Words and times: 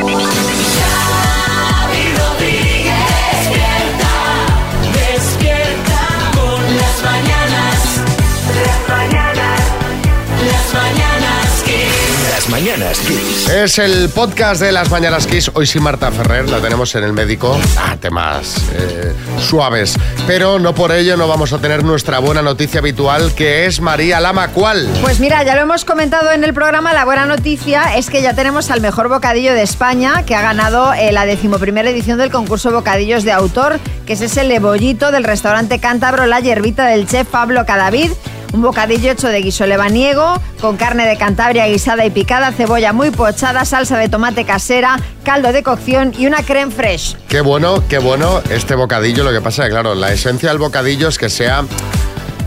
mañanas 12.63 13.01
Kiss. 13.01 13.49
Es 13.49 13.79
el 13.81 14.09
podcast 14.11 14.63
de 14.63 14.71
las 14.71 14.89
Mañanas 14.89 15.27
Kiss. 15.27 15.51
Hoy 15.53 15.67
sí 15.67 15.81
Marta 15.81 16.13
Ferrer, 16.13 16.49
la 16.49 16.61
tenemos 16.61 16.95
en 16.95 17.03
el 17.03 17.13
médico. 17.13 17.59
Ah, 17.77 17.97
temas 17.99 18.57
eh, 18.75 19.13
suaves. 19.41 19.97
Pero 20.29 20.61
no 20.61 20.73
por 20.73 20.93
ello 20.93 21.17
no 21.17 21.27
vamos 21.27 21.53
a 21.53 21.59
tener 21.59 21.83
nuestra 21.83 22.21
buena 22.21 22.41
noticia 22.41 22.79
habitual, 22.79 23.35
que 23.35 23.67
es 23.67 23.81
María 23.81 24.21
Lama. 24.21 24.49
¿Cuál? 24.49 24.89
Pues 25.01 25.19
mira, 25.19 25.43
ya 25.43 25.57
lo 25.57 25.63
hemos 25.63 25.85
comentado 25.85 26.31
en 26.31 26.45
el 26.45 26.55
programa, 26.55 26.93
la 26.93 27.05
buena 27.05 27.27
noticia 27.27 27.97
es 27.97 28.11
que 28.11 28.23
ya 28.23 28.33
tenemos 28.35 28.71
al 28.71 28.81
mejor 28.81 29.09
bocadillo 29.09 29.55
de 29.55 29.63
España, 29.63 30.25
que 30.25 30.37
ha 30.37 30.43
ganado 30.43 30.93
eh, 30.93 31.11
la 31.11 31.27
decimoprimera 31.27 31.91
edición 31.91 32.19
del 32.19 32.31
concurso 32.31 32.71
Bocadillos 32.71 33.25
de 33.25 33.33
Autor, 33.33 33.81
que 34.07 34.13
es 34.13 34.21
ese 34.21 34.45
lebollito 34.45 35.11
del 35.11 35.25
restaurante 35.25 35.81
cántabro 35.81 36.27
La 36.27 36.39
Hierbita 36.39 36.87
del 36.87 37.09
chef 37.09 37.27
Pablo 37.27 37.67
Cadavid. 37.67 38.13
Un 38.53 38.61
bocadillo 38.61 39.11
hecho 39.11 39.29
de 39.29 39.41
guiso 39.41 39.67
lebaniego, 39.67 40.41
con 40.61 40.77
carne 40.77 41.07
de 41.07 41.17
Cantabria 41.17 41.67
guisada 41.67 42.05
y 42.05 42.11
picada, 42.11 42.53
cebolla 42.53 42.93
muy 42.93 43.11
pochada, 43.11 43.65
salsa 43.65 43.97
de 43.97 44.09
tomate 44.09 44.45
casera, 44.45 44.99
caldo 45.25 45.53
de 45.53 45.63
cocción 45.63 46.13
y 46.19 46.27
una 46.27 46.43
creme 46.43 46.71
fresh. 46.71 47.17
Qué 47.29 47.41
bueno, 47.41 47.83
qué 47.89 47.99
bueno 47.99 48.43
este 48.51 48.75
bocadillo. 48.75 49.25
Lo 49.25 49.33
que 49.33 49.41
pasa 49.41 49.63
es 49.63 49.69
que, 49.69 49.73
claro, 49.73 49.95
la 49.95 50.13
esencia 50.13 50.51
del 50.51 50.59
bocadillo 50.59 51.09
es 51.09 51.17
que 51.17 51.31
sea 51.31 51.65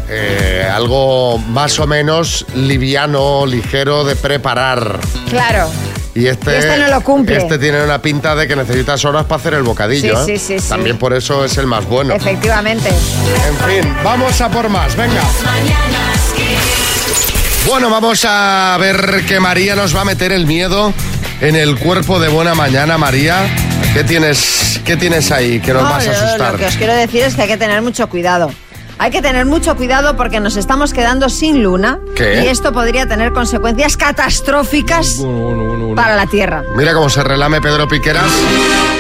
eh, 0.10 0.70
algo 0.72 1.40
más 1.40 1.80
o 1.80 1.88
menos 1.88 2.46
liviano, 2.54 3.46
ligero 3.48 4.04
de 4.04 4.16
preparar. 4.16 5.00
Claro. 5.30 5.70
Y 6.16 6.28
este, 6.28 6.54
Y 6.54 6.56
este 6.56 6.78
no 6.78 6.88
lo 6.88 7.02
cumple. 7.02 7.36
Este 7.36 7.60
tiene 7.60 7.84
una 7.84 8.02
pinta 8.02 8.34
de 8.36 8.48
que 8.48 8.56
necesitas 8.56 9.04
horas 9.04 9.26
para 9.26 9.40
hacer 9.40 9.54
el 9.56 9.64
bocadillo. 9.64 10.26
Sí, 10.26 10.32
¿eh? 10.32 10.40
sí, 10.40 10.56
sí, 10.56 10.60
sí. 10.60 10.70
También 10.70 10.98
por 10.98 11.14
eso 11.14 11.44
es 11.44 11.58
el 11.58 11.68
más 11.68 11.86
bueno. 11.86 12.14
Efectivamente. 12.14 12.88
En 12.90 13.84
fin, 13.84 13.94
vamos 14.02 14.40
a 14.40 14.50
por 14.50 14.70
más, 14.70 14.96
venga. 14.96 15.22
Bueno, 17.68 17.90
vamos 17.90 18.24
a 18.26 18.78
ver 18.80 19.26
que 19.28 19.42
María 19.42 19.76
nos 19.76 19.94
va 19.94 20.02
a 20.02 20.06
meter 20.06 20.32
el 20.32 20.46
miedo 20.46 20.94
en 21.42 21.58
el 21.58 21.78
cuerpo 21.78 22.18
de 22.20 22.30
buena 22.30 22.56
mañana, 22.56 22.98
María. 22.98 23.48
¿Qué 23.94 24.06
tienes, 24.06 24.80
qué 24.86 24.96
tienes 24.96 25.32
ahí 25.32 25.60
que 25.60 25.74
nos 25.74 25.84
No, 25.84 25.90
vas 25.90 26.08
a 26.08 26.12
asustar? 26.12 26.54
Lo 26.54 26.60
que 26.60 26.66
os 26.66 26.76
quiero 26.78 26.94
decir 26.94 27.24
es 27.24 27.36
que 27.36 27.42
hay 27.42 27.48
que 27.50 27.58
tener 27.58 27.82
mucho 27.82 28.08
cuidado. 28.08 28.52
Hay 28.98 29.12
que 29.12 29.22
tener 29.22 29.46
mucho 29.46 29.76
cuidado 29.76 30.16
porque 30.16 30.40
nos 30.40 30.56
estamos 30.56 30.94
quedando 30.94 31.28
sin 31.30 31.62
luna 31.62 32.00
¿Qué? 32.16 32.44
y 32.46 32.48
esto 32.48 32.72
podría 32.72 33.06
tener 33.06 33.34
consecuencias 33.34 33.98
catastróficas 33.98 35.18
Bueno, 35.20 35.34
bueno, 35.38 35.64
bueno, 35.66 35.80
bueno. 35.88 35.96
para 35.96 36.16
la 36.16 36.26
Tierra. 36.28 36.64
Mira 36.78 36.94
cómo 36.94 37.10
se 37.10 37.22
relame 37.24 37.60
Pedro 37.62 37.88
Piqueras. 37.88 38.32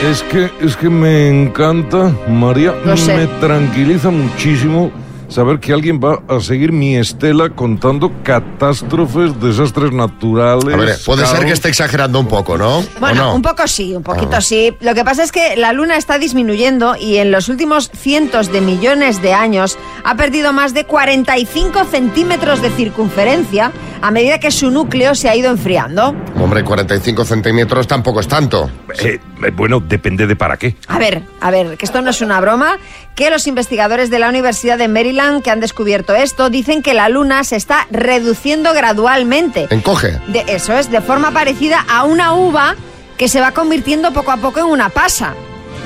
Es 0.10 0.22
que, 0.24 0.52
es 0.62 0.76
que 0.76 0.90
me 0.90 1.30
encanta, 1.30 2.12
María, 2.28 2.74
Lo 2.84 2.98
sé. 2.98 3.16
me 3.16 3.28
tranquiliza 3.40 4.10
muchísimo 4.10 4.92
saber 5.28 5.60
que 5.60 5.74
alguien 5.74 6.00
va 6.00 6.20
a 6.28 6.40
seguir 6.40 6.72
mi 6.72 6.96
estela 6.96 7.50
contando 7.50 8.12
catástrofes, 8.24 9.40
desastres 9.40 9.92
naturales. 9.92 10.74
A 10.74 10.78
ver, 10.78 10.96
puede 11.06 11.26
ser 11.26 11.46
que 11.46 11.52
esté 11.54 11.70
exagerando 11.70 12.20
un 12.20 12.28
poco, 12.28 12.58
¿no? 12.58 12.80
¿O 12.80 12.84
Bueno, 13.00 13.26
no? 13.26 13.36
un 13.36 13.42
poco 13.42 13.68
sí, 13.68 13.94
un 13.96 14.04
poquito 14.04 14.38
Ah. 14.38 14.42
sí. 14.42 14.74
Lo 14.82 14.94
que 14.96 15.04
pasa 15.04 15.24
es 15.24 15.32
que 15.32 15.56
la 15.56 15.74
Luna 15.74 15.98
está 15.98 16.18
disminuyendo 16.20 16.96
y 16.96 17.18
en 17.18 17.32
los 17.32 17.50
últimos 17.50 17.90
cientos 17.96 18.52
de 18.52 18.62
millones 18.62 19.22
de 19.22 19.34
años 19.34 19.78
ha 20.04 20.16
perdido 20.16 20.54
más 20.54 20.74
de 20.74 20.86
45 20.86 21.86
centímetros 21.86 22.62
de 22.62 22.70
circunferencia 22.72 23.72
a 24.02 24.12
medida 24.12 24.40
que 24.40 24.52
su 24.52 24.70
núcleo 24.72 25.16
se 25.16 25.30
ha 25.30 25.36
ido 25.36 25.50
enfriando. 25.50 26.16
Hombre, 26.40 26.64
45 26.64 27.26
centímetros 27.26 27.88
tampoco 27.88 28.20
es 28.20 28.28
tanto. 28.28 28.70
Eh, 29.00 29.20
eh, 29.44 29.52
bueno, 29.56 29.80
depende 29.80 30.28
de 30.28 30.36
para 30.36 30.58
qué. 30.58 30.76
A 30.88 31.00
ver, 31.00 31.24
a 31.42 31.50
ver, 31.52 31.78
que 31.78 31.86
esto 31.86 32.02
no 32.02 32.12
es 32.12 32.22
una 32.22 32.40
broma, 32.40 32.78
que 33.16 33.30
los 33.30 33.48
investigadores 33.48 34.10
de 34.10 34.20
la 34.20 34.30
Universidad 34.30 34.78
de 34.78 34.88
Maryland 34.88 35.16
que 35.42 35.52
han 35.52 35.60
descubierto 35.60 36.14
esto 36.14 36.50
dicen 36.50 36.82
que 36.82 36.94
la 36.94 37.10
Luna 37.10 37.44
se 37.44 37.56
está 37.56 37.88
reduciendo 37.92 38.74
gradualmente. 38.74 39.68
Encoge. 39.70 40.20
De, 40.28 40.46
eso 40.48 40.74
es, 40.74 40.92
de 40.92 41.02
forma 41.02 41.32
parecida 41.32 41.86
a 41.90 42.04
una 42.04 42.34
uva 42.34 42.76
que 43.18 43.28
se 43.28 43.42
va 43.42 43.52
convirtiendo 43.52 44.12
poco 44.14 44.32
a 44.32 44.38
poco 44.38 44.60
en 44.60 44.66
una 44.66 44.90
pasa. 44.90 45.34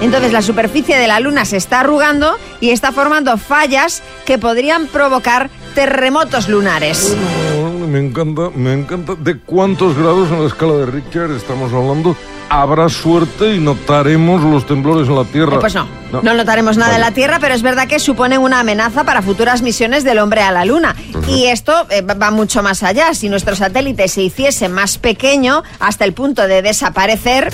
Entonces 0.01 0.31
la 0.31 0.41
superficie 0.41 0.97
de 0.97 1.07
la 1.07 1.19
Luna 1.19 1.45
se 1.45 1.57
está 1.57 1.81
arrugando 1.81 2.37
y 2.61 2.71
está 2.71 2.91
formando 2.91 3.37
fallas 3.37 4.01
que 4.25 4.37
podrían 4.37 4.87
provocar 4.87 5.49
terremotos 5.75 6.47
lunares. 6.47 7.15
Me 7.87 7.99
encanta, 7.99 8.49
me 8.55 8.73
encanta. 8.73 9.15
¿De 9.15 9.37
cuántos 9.39 9.97
grados 9.97 10.29
en 10.31 10.41
la 10.41 10.47
escala 10.47 10.73
de 10.73 10.85
Richter 10.87 11.31
estamos 11.31 11.71
hablando? 11.73 12.15
Habrá 12.51 12.89
suerte 12.89 13.53
y 13.55 13.59
notaremos 13.59 14.41
los 14.43 14.65
temblores 14.65 15.07
en 15.07 15.15
la 15.15 15.23
Tierra. 15.23 15.55
Eh, 15.57 15.59
Pues 15.59 15.75
no, 15.75 15.87
no, 16.11 16.33
notaremos 16.33 16.77
nada 16.77 16.95
en 16.95 17.01
la 17.01 17.11
Tierra, 17.11 17.37
pero 17.39 17.53
es 17.53 17.61
verdad 17.61 17.87
que 17.87 17.99
suponen 17.99 18.41
una 18.41 18.59
amenaza 18.61 19.03
para 19.03 19.21
futuras 19.21 19.61
misiones 19.61 20.03
del 20.03 20.17
hombre 20.19 20.41
a 20.41 20.51
la 20.51 20.65
Luna. 20.65 20.95
Y 21.27 21.45
esto 21.45 21.85
eh, 21.91 22.01
va- 22.01 22.31
mucho 22.31 22.63
más 22.63 22.81
allá. 22.83 23.13
Si 23.13 23.29
nuestro 23.29 23.55
satélite 23.55 24.07
se 24.07 24.23
hiciese 24.23 24.67
más 24.69 24.97
pequeño 24.97 25.63
hasta 25.79 26.05
el 26.05 26.13
punto 26.13 26.47
de 26.47 26.61
desaparecer, 26.63 27.53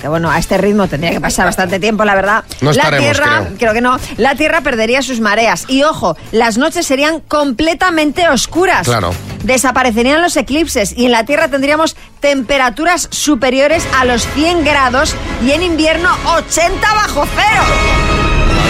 que 0.00 0.06
bueno, 0.06 0.30
a 0.30 0.38
este 0.38 0.56
ritmo 0.58 0.86
tendría 0.86 1.10
que 1.10 1.20
pasar 1.20 1.46
bastante 1.46 1.80
tiempo, 1.80 2.04
la 2.04 2.14
verdad. 2.14 2.44
No 2.60 2.70
la 2.70 2.96
Tierra, 2.96 3.48
creo. 3.58 3.72
que 3.72 3.80
no, 3.80 3.98
la 4.18 4.36
Tierra 4.36 4.60
perdería 4.60 5.02
sus 5.02 5.18
mareas. 5.18 5.64
Y 5.66 5.82
ojo, 5.82 6.16
las 6.30 6.56
noches 6.58 6.86
serían 6.86 7.18
completamente 7.18 8.28
oscuras. 8.28 8.86
Claro. 8.86 9.10
Desaparecerían 9.44 10.20
los 10.20 10.36
eclipses 10.36 10.96
y 10.96 11.06
en 11.06 11.12
la 11.12 11.24
Tierra 11.24 11.48
tendríamos 11.48 11.96
temperaturas 12.20 13.08
superiores 13.10 13.86
a 13.98 14.04
los 14.04 14.26
100 14.34 14.64
grados 14.64 15.14
y 15.44 15.52
en 15.52 15.62
invierno 15.62 16.10
80 16.26 16.94
bajo 16.94 17.24
cero. 17.34 17.62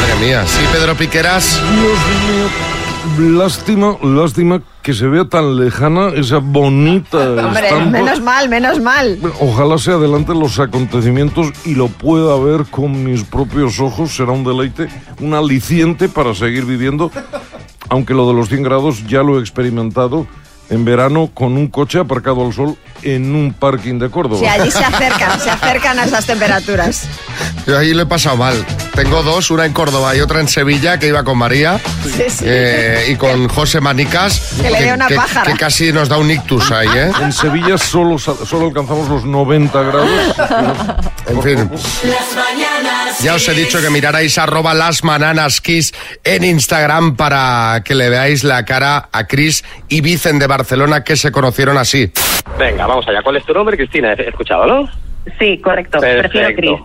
Madre 0.00 0.26
mía, 0.26 0.44
sí, 0.46 0.60
Pedro 0.72 0.94
Piqueras. 0.94 1.60
Dios 1.72 1.98
mío, 3.18 3.38
lástima, 3.38 3.96
lástima 4.02 4.62
que 4.82 4.94
se 4.94 5.06
vea 5.06 5.24
tan 5.24 5.56
lejana 5.56 6.08
esa 6.14 6.38
bonita 6.38 7.18
Hombre, 7.46 7.68
estampa. 7.68 7.90
menos 7.90 8.20
mal, 8.20 8.48
menos 8.48 8.80
mal. 8.80 9.18
Ojalá 9.40 9.78
se 9.78 9.92
adelanten 9.92 10.38
los 10.38 10.58
acontecimientos 10.58 11.48
y 11.64 11.74
lo 11.74 11.88
pueda 11.88 12.36
ver 12.38 12.66
con 12.70 13.04
mis 13.04 13.24
propios 13.24 13.80
ojos. 13.80 14.14
Será 14.14 14.32
un 14.32 14.44
deleite, 14.44 14.88
un 15.20 15.34
aliciente 15.34 16.08
para 16.08 16.34
seguir 16.34 16.64
viviendo. 16.64 17.10
Aunque 17.88 18.12
lo 18.14 18.28
de 18.28 18.34
los 18.34 18.48
100 18.48 18.62
grados 18.62 19.06
ya 19.06 19.22
lo 19.22 19.38
he 19.38 19.40
experimentado 19.40 20.26
en 20.70 20.84
verano 20.84 21.30
con 21.32 21.56
un 21.56 21.68
coche 21.68 21.98
aparcado 21.98 22.44
al 22.44 22.52
sol 22.52 22.76
en 23.02 23.34
un 23.34 23.52
parking 23.52 23.98
de 23.98 24.10
Córdoba. 24.10 24.40
Sí, 24.40 24.46
allí 24.46 24.70
se 24.70 24.84
acercan, 24.84 25.40
se 25.40 25.50
acercan 25.50 25.98
a 25.98 26.04
esas 26.04 26.26
temperaturas. 26.26 27.04
Yo 27.66 27.78
ahí 27.78 27.92
lo 27.94 28.02
he 28.02 28.06
pasado 28.06 28.36
mal. 28.36 28.64
Tengo 28.94 29.22
dos, 29.22 29.50
una 29.50 29.64
en 29.66 29.72
Córdoba 29.72 30.16
y 30.16 30.20
otra 30.20 30.40
en 30.40 30.48
Sevilla, 30.48 30.98
que 30.98 31.06
iba 31.08 31.22
con 31.22 31.38
María 31.38 31.78
Sí, 32.04 32.24
sí. 32.28 32.44
eh, 32.46 33.06
y 33.10 33.14
con 33.16 33.48
José 33.48 33.80
Manicas. 33.80 34.54
Que 34.60 34.70
le 34.70 34.82
dio 34.82 34.94
una 34.94 35.08
pájara. 35.08 35.52
que 35.52 35.58
casi 35.58 35.92
nos 35.92 36.08
da 36.08 36.16
un 36.18 36.30
ictus 36.30 36.70
ahí, 36.72 36.88
¿eh? 36.94 37.10
En 37.22 37.32
Sevilla 37.32 37.78
solo, 37.78 38.18
solo 38.18 38.66
alcanzamos 38.66 39.08
los 39.08 39.24
90 39.24 39.82
grados. 39.82 40.10
En 41.28 41.42
fin. 41.42 41.70
Las 42.04 42.34
mañanas 42.34 43.18
Ya 43.20 43.34
os 43.34 43.46
he 43.48 43.52
dicho 43.54 43.80
que 43.80 43.90
mirarais 43.90 44.36
arroba 44.38 44.74
las 44.74 45.02
bananas 45.02 45.60
kiss 45.60 45.92
en 46.24 46.42
Instagram 46.44 47.16
para 47.16 47.82
que 47.84 47.94
le 47.94 48.08
veáis 48.08 48.44
la 48.44 48.64
cara 48.64 49.08
a 49.12 49.26
Chris 49.26 49.62
y 49.88 50.00
Vicen 50.00 50.38
de 50.38 50.46
Barcelona 50.46 51.04
que 51.04 51.16
se 51.16 51.30
conocieron 51.30 51.76
así. 51.78 52.10
Venga, 52.58 52.86
vamos 52.88 53.06
allá. 53.06 53.22
¿Cuál 53.22 53.36
es 53.36 53.44
tu 53.44 53.52
nombre, 53.52 53.76
Cristina? 53.76 54.14
He 54.14 54.28
escuchado, 54.28 54.66
¿no? 54.66 54.88
Sí, 55.38 55.58
correcto. 55.58 56.00
Prefiero 56.00 56.56
Cris. 56.56 56.80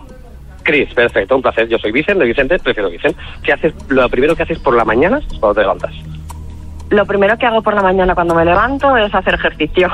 Cris, 0.62 0.94
perfecto, 0.94 1.36
un 1.36 1.42
placer. 1.42 1.68
Yo 1.68 1.78
soy 1.78 1.92
Vicente, 1.92 2.20
de 2.20 2.28
Vicente, 2.28 2.58
prefiero 2.58 2.90
Vicente. 2.90 3.20
¿Qué 3.42 3.52
haces, 3.52 3.74
lo 3.88 4.08
primero 4.08 4.36
que 4.36 4.44
haces 4.44 4.58
por 4.58 4.74
la 4.74 4.84
mañana 4.84 5.18
es 5.18 5.26
cuando 5.38 5.54
te 5.54 5.60
levantas? 5.60 5.92
Lo 6.90 7.04
primero 7.06 7.36
que 7.36 7.46
hago 7.46 7.62
por 7.62 7.74
la 7.74 7.82
mañana 7.82 8.14
cuando 8.14 8.34
me 8.34 8.44
levanto 8.44 8.96
es 8.96 9.14
hacer 9.14 9.34
ejercicio. 9.34 9.90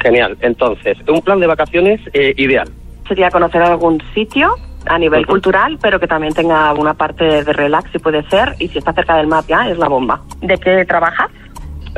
Genial. 0.00 0.36
Entonces, 0.40 0.98
un 1.06 1.22
plan 1.22 1.40
de 1.40 1.46
vacaciones 1.46 2.00
eh, 2.12 2.34
ideal. 2.36 2.68
Sería 3.06 3.30
conocer 3.30 3.62
algún 3.62 4.02
sitio 4.14 4.54
a 4.86 4.98
nivel 4.98 5.26
cultural, 5.26 5.78
pero 5.80 5.98
que 5.98 6.06
también 6.06 6.34
tenga 6.34 6.72
una 6.72 6.94
parte 6.94 7.24
de 7.44 7.52
relax, 7.52 7.90
si 7.92 7.98
puede 7.98 8.22
ser, 8.28 8.54
y 8.58 8.68
si 8.68 8.78
está 8.78 8.92
cerca 8.92 9.16
del 9.16 9.26
mar 9.26 9.44
ya, 9.48 9.68
es 9.68 9.78
la 9.78 9.88
bomba. 9.88 10.20
¿De 10.40 10.56
qué 10.58 10.84
trabajas? 10.84 11.30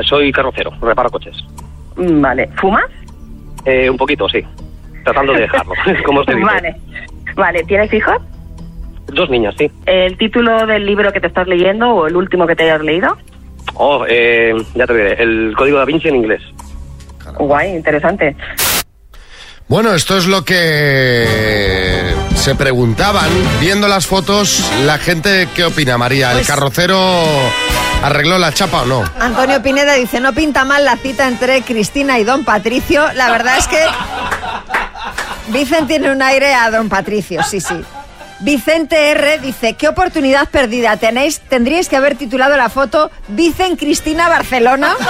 Soy 0.05 0.33
carrocero, 0.33 0.73
reparo 0.81 1.11
coches. 1.11 1.37
Mm, 1.97 2.21
Vale. 2.21 2.49
¿Fumas? 2.57 2.87
Eh, 3.65 3.89
un 3.91 3.97
poquito, 3.97 4.29
sí. 4.29 4.43
Tratando 5.05 5.33
de 5.33 5.43
dejarlo, 5.43 5.73
como 6.05 6.21
dice. 6.25 6.41
Vale. 6.41 6.77
Vale, 7.37 7.63
¿tienes 7.65 7.93
hijos? 7.93 8.17
Dos 9.07 9.29
niñas, 9.31 9.55
sí. 9.59 9.71
¿El 9.87 10.17
título 10.19 10.67
del 10.67 10.87
libro 10.87 11.13
que 11.13 11.21
te 11.21 11.27
estás 11.27 11.47
leyendo 11.47 11.89
o 11.91 12.07
el 12.07 12.17
último 12.17 12.47
que 12.47 12.55
te 12.57 12.65
hayas 12.65 12.83
leído? 12.83 13.17
Oh, 13.75 14.05
eh, 14.09 14.53
ya 14.75 14.87
te 14.87 14.95
diré. 14.95 15.23
El 15.23 15.55
código 15.57 15.79
da 15.79 15.85
Vinci 15.85 16.09
en 16.09 16.17
inglés. 16.17 16.43
Guay, 17.39 17.75
interesante. 17.77 18.37
Bueno, 19.69 19.95
esto 19.95 20.17
es 20.19 20.27
lo 20.27 20.45
que 20.45 21.25
se 22.35 22.55
preguntaban 22.57 23.31
viendo 23.61 23.87
las 23.89 24.07
fotos. 24.07 24.69
La 24.85 24.99
gente, 24.99 25.47
¿qué 25.55 25.65
opina, 25.65 25.97
María? 25.97 26.31
¿El 26.33 26.39
Pues- 26.39 26.49
carrocero 26.49 26.99
arregló 28.03 28.39
la 28.39 28.53
chapa 28.53 28.83
o 28.83 28.87
no? 28.87 29.05
Antonio 29.19 29.63
Pineda 29.63 29.95
dice, 29.95 30.21
no 30.21 30.33
pinta 30.33 30.65
mal 30.65 30.85
la 30.85 30.97
cita 30.97 31.29
entre 31.29 31.63
Cristina 31.63 32.19
y 32.19 32.25
don 32.25 32.45
Patricio. 32.45 33.13
La 33.15 33.31
verdad 33.31 33.59
es 33.59 33.67
que 33.67 33.83
Vicen 35.49 35.87
tiene 35.87 36.11
un 36.11 36.23
aire 36.23 36.55
a 36.55 36.71
don 36.71 36.89
Patricio, 36.89 37.43
sí, 37.43 37.61
sí. 37.61 37.83
Vicente 38.43 39.11
R 39.11 39.39
dice, 39.39 39.75
¿qué 39.75 39.87
oportunidad 39.87 40.49
perdida 40.49 40.97
tenéis? 40.97 41.41
Tendríais 41.41 41.91
que 41.91 41.97
haber 41.97 42.17
titulado 42.17 42.57
la 42.57 42.71
foto 42.71 43.11
Vicen 43.29 43.77
Cristina 43.77 44.29
Barcelona. 44.29 44.95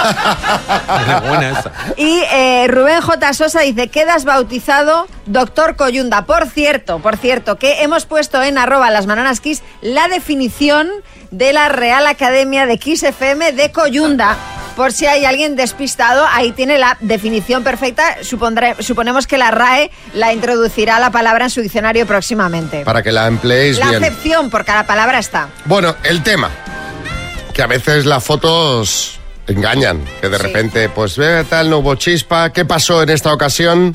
Y 1.97 2.21
eh, 2.31 2.67
Rubén 2.67 3.01
J. 3.01 3.33
Sosa 3.33 3.61
dice, 3.61 3.87
quedas 3.87 4.25
bautizado 4.25 5.07
Doctor 5.25 5.75
Coyunda. 5.75 6.25
Por 6.25 6.47
cierto, 6.47 6.99
por 6.99 7.17
cierto, 7.17 7.57
que 7.57 7.83
hemos 7.83 8.05
puesto 8.05 8.41
en 8.43 8.57
arroba 8.57 8.91
las 8.91 9.05
bananas 9.05 9.39
Kiss 9.39 9.63
la 9.81 10.07
definición 10.07 10.89
de 11.31 11.53
la 11.53 11.69
Real 11.69 12.05
Academia 12.07 12.65
de 12.65 12.77
Kiss 12.77 13.03
FM 13.03 13.53
de 13.53 13.71
Coyunda. 13.71 14.37
Por 14.75 14.93
si 14.93 15.05
hay 15.05 15.25
alguien 15.25 15.55
despistado, 15.57 16.25
ahí 16.31 16.51
tiene 16.53 16.77
la 16.77 16.97
definición 17.01 17.63
perfecta. 17.63 18.17
Supondré- 18.21 18.75
suponemos 18.81 19.27
que 19.27 19.37
la 19.37 19.51
RAE 19.51 19.91
la 20.13 20.31
introducirá 20.33 20.97
la 20.99 21.11
palabra 21.11 21.45
en 21.45 21.49
su 21.49 21.61
diccionario 21.61 22.05
próximamente. 22.07 22.83
Para 22.85 23.03
que 23.03 23.11
la 23.11 23.27
empleéis 23.27 23.77
La 23.79 23.89
bien. 23.89 24.03
acepción, 24.03 24.49
porque 24.49 24.71
la 24.71 24.85
palabra 24.87 25.19
está. 25.19 25.49
Bueno, 25.65 25.95
el 26.03 26.23
tema. 26.23 26.49
Que 27.53 27.61
a 27.61 27.67
veces 27.67 28.05
las 28.05 28.23
fotos 28.23 29.19
engañan. 29.47 30.03
Que 30.21 30.29
de 30.29 30.37
Sí. 30.37 30.43
repente, 30.43 30.87
pues 30.87 31.17
ve 31.17 31.43
tal, 31.49 31.69
no 31.69 31.79
hubo 31.79 31.95
chispa. 31.95 32.51
¿Qué 32.53 32.63
pasó 32.63 33.03
en 33.03 33.09
esta 33.09 33.33
ocasión? 33.33 33.91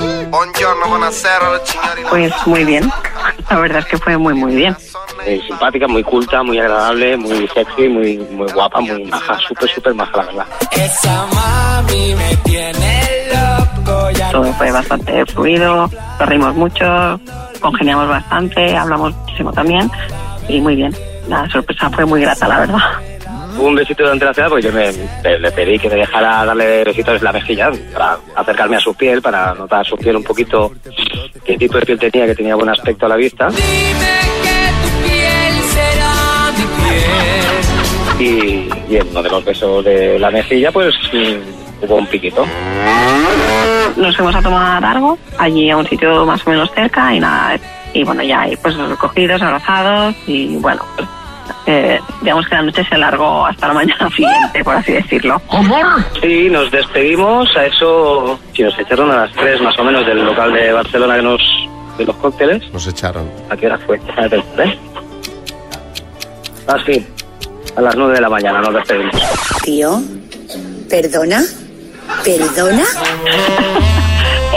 Pues 2.11 2.33
muy 2.47 2.65
bien. 2.65 2.91
La 3.51 3.59
verdad 3.59 3.79
es 3.81 3.87
que 3.87 3.97
fue 3.99 4.19
muy, 4.19 4.35
muy 4.35 4.55
bien. 4.55 4.77
Muy 5.27 5.41
simpática, 5.41 5.89
muy 5.89 6.05
culta, 6.05 6.43
muy 6.45 6.59
agradable, 6.59 7.17
muy 7.17 7.49
sexy, 7.49 7.89
muy, 7.89 8.17
muy 8.17 8.47
guapa, 8.53 8.81
muy 8.81 9.05
maja, 9.05 9.37
súper, 9.41 9.69
súper 9.69 9.95
maja, 9.95 10.19
la 10.19 10.25
verdad. 10.27 10.47
Esa 10.71 11.27
mami 11.27 12.15
me 12.15 12.37
tiene 12.45 13.03
loco. 13.33 14.11
Ya 14.13 14.31
Todo 14.31 14.53
fue 14.53 14.71
bastante 14.71 15.27
fluido, 15.27 15.91
nos 16.21 16.29
reímos 16.29 16.55
mucho, 16.55 17.21
congeniamos 17.61 18.09
bastante, 18.09 18.77
hablamos 18.77 19.15
muchísimo 19.17 19.53
también 19.53 19.91
y 20.49 20.61
muy 20.61 20.77
bien. 20.77 20.95
La 21.29 21.49
sorpresa 21.51 21.91
fue 21.91 22.05
muy 22.05 22.21
grata, 22.21 22.47
la 22.47 22.61
verdad. 22.61 22.79
Un 23.59 23.75
besito 23.75 24.05
durante 24.05 24.27
la 24.27 24.35
cena, 24.35 24.49
porque 24.49 24.67
yo 24.67 24.73
me, 24.73 24.93
le, 25.25 25.41
le 25.41 25.51
pedí 25.51 25.79
que 25.79 25.89
me 25.89 25.97
dejara 25.97 26.45
darle 26.45 26.85
besitos 26.85 27.19
en 27.19 27.25
la 27.25 27.33
mejilla 27.33 27.73
para 27.93 28.19
acercarme 28.37 28.77
a 28.77 28.81
su 28.81 28.95
piel, 28.95 29.21
para 29.21 29.55
notar 29.55 29.85
su 29.85 29.97
piel 29.97 30.17
un 30.17 30.23
poquito, 30.23 30.71
qué 31.43 31.57
tipo 31.57 31.79
de 31.79 31.87
piel 31.87 31.99
tenía, 31.99 32.27
que 32.27 32.35
tenía 32.35 32.55
buen 32.55 32.69
aspecto 32.69 33.07
a 33.07 33.09
la 33.09 33.17
vista. 33.17 33.49
dime 33.49 34.46
Y, 38.19 38.69
y 38.89 38.97
en 38.97 39.09
uno 39.11 39.23
de 39.23 39.31
los 39.31 39.45
besos 39.45 39.85
de 39.85 40.19
la 40.19 40.31
mejilla, 40.31 40.73
pues 40.73 40.95
hubo 41.83 41.97
un 41.97 42.07
piquito. 42.07 42.47
Nos 43.97 44.17
fuimos 44.17 44.35
a 44.35 44.43
tomar 44.43 44.85
algo 44.85 45.19
allí 45.39 45.71
a 45.71 45.77
un 45.77 45.87
sitio 45.87 46.25
más 46.27 46.47
o 46.47 46.51
menos 46.51 46.71
cerca 46.75 47.15
y 47.15 47.21
nada, 47.21 47.59
y 47.93 48.05
bueno, 48.05 48.23
ya 48.23 48.43
ahí 48.43 48.57
pues 48.57 48.77
recogidos, 48.77 49.41
abrazados 49.43 50.15
y 50.27 50.57
bueno, 50.57 50.83
pues, 50.97 51.09
eh, 51.67 52.01
digamos 52.21 52.47
que 52.47 52.55
la 52.55 52.63
noche 52.63 52.85
se 52.85 52.95
alargó 52.95 53.47
hasta 53.47 53.69
la 53.69 53.75
mañana 53.75 54.11
siguiente, 54.17 54.63
por 54.63 54.77
así 54.77 54.93
decirlo. 54.93 55.41
Sí, 56.21 56.49
nos 56.51 56.71
despedimos 56.71 57.49
a 57.57 57.67
eso, 57.67 58.39
si 58.53 58.63
nos 58.63 58.79
echaron 58.79 59.11
a 59.11 59.23
las 59.23 59.33
3 59.33 59.61
más 59.63 59.79
o 59.79 59.85
menos 59.85 60.07
del 60.07 60.25
local 60.25 60.53
de 60.53 60.73
Barcelona 60.73 61.17
que 61.17 61.23
nos, 61.23 61.41
de 61.99 62.05
los 62.05 62.17
cócteles. 62.17 62.71
Nos 62.73 62.87
echaron. 62.87 63.29
¿A 63.51 63.57
qué 63.57 63.67
hora 63.67 63.79
fue? 63.79 64.01
A 64.17 64.27
¿eh? 64.27 64.79
Ah, 66.69 66.77
sí, 66.85 67.07
a 67.77 67.81
las 67.81 67.95
9 67.95 68.15
de 68.15 68.21
la 68.21 68.29
mañana 68.29 68.61
nos 68.61 68.75
despedimos. 68.75 69.15
Tío, 69.63 70.03
¿perdona? 70.89 71.43
¿Perdona? 72.25 72.85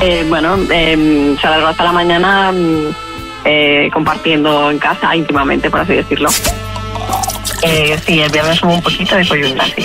Eh, 0.02 0.26
bueno, 0.30 0.56
eh, 0.72 1.36
se 1.42 1.48
alargó 1.48 1.68
hasta 1.68 1.84
la 1.84 1.92
mañana 1.92 2.54
mm, 2.54 2.96
eh, 3.44 3.90
compartiendo 3.92 4.72
en 4.72 4.80
casa 4.80 5.14
íntimamente, 5.14 5.70
por 5.70 5.82
así 5.82 5.96
decirlo. 5.96 6.30
Eh, 7.64 8.00
sí, 8.06 8.22
el 8.22 8.32
viernes 8.32 8.64
hubo 8.64 8.76
un 8.76 8.82
poquito 8.82 9.18
de 9.18 9.28
coyunta, 9.28 9.66
sí. 9.66 9.82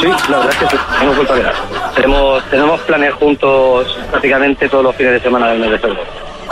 Sí, 0.00 0.06
la 0.28 0.38
verdad 0.38 0.50
es 0.50 0.56
que 0.58 0.68
sí, 0.68 0.76
hemos 1.02 1.16
vuelto 1.16 1.32
a 1.32 1.36
quedar. 1.36 1.54
Tenemos, 1.96 2.44
tenemos 2.50 2.80
planes 2.82 3.14
juntos 3.14 3.98
prácticamente 4.10 4.68
todos 4.68 4.84
los 4.84 4.94
fines 4.94 5.14
de 5.14 5.20
semana 5.20 5.48
del 5.48 5.58
mes 5.58 5.70
de 5.70 5.78
febrero. 5.80 6.04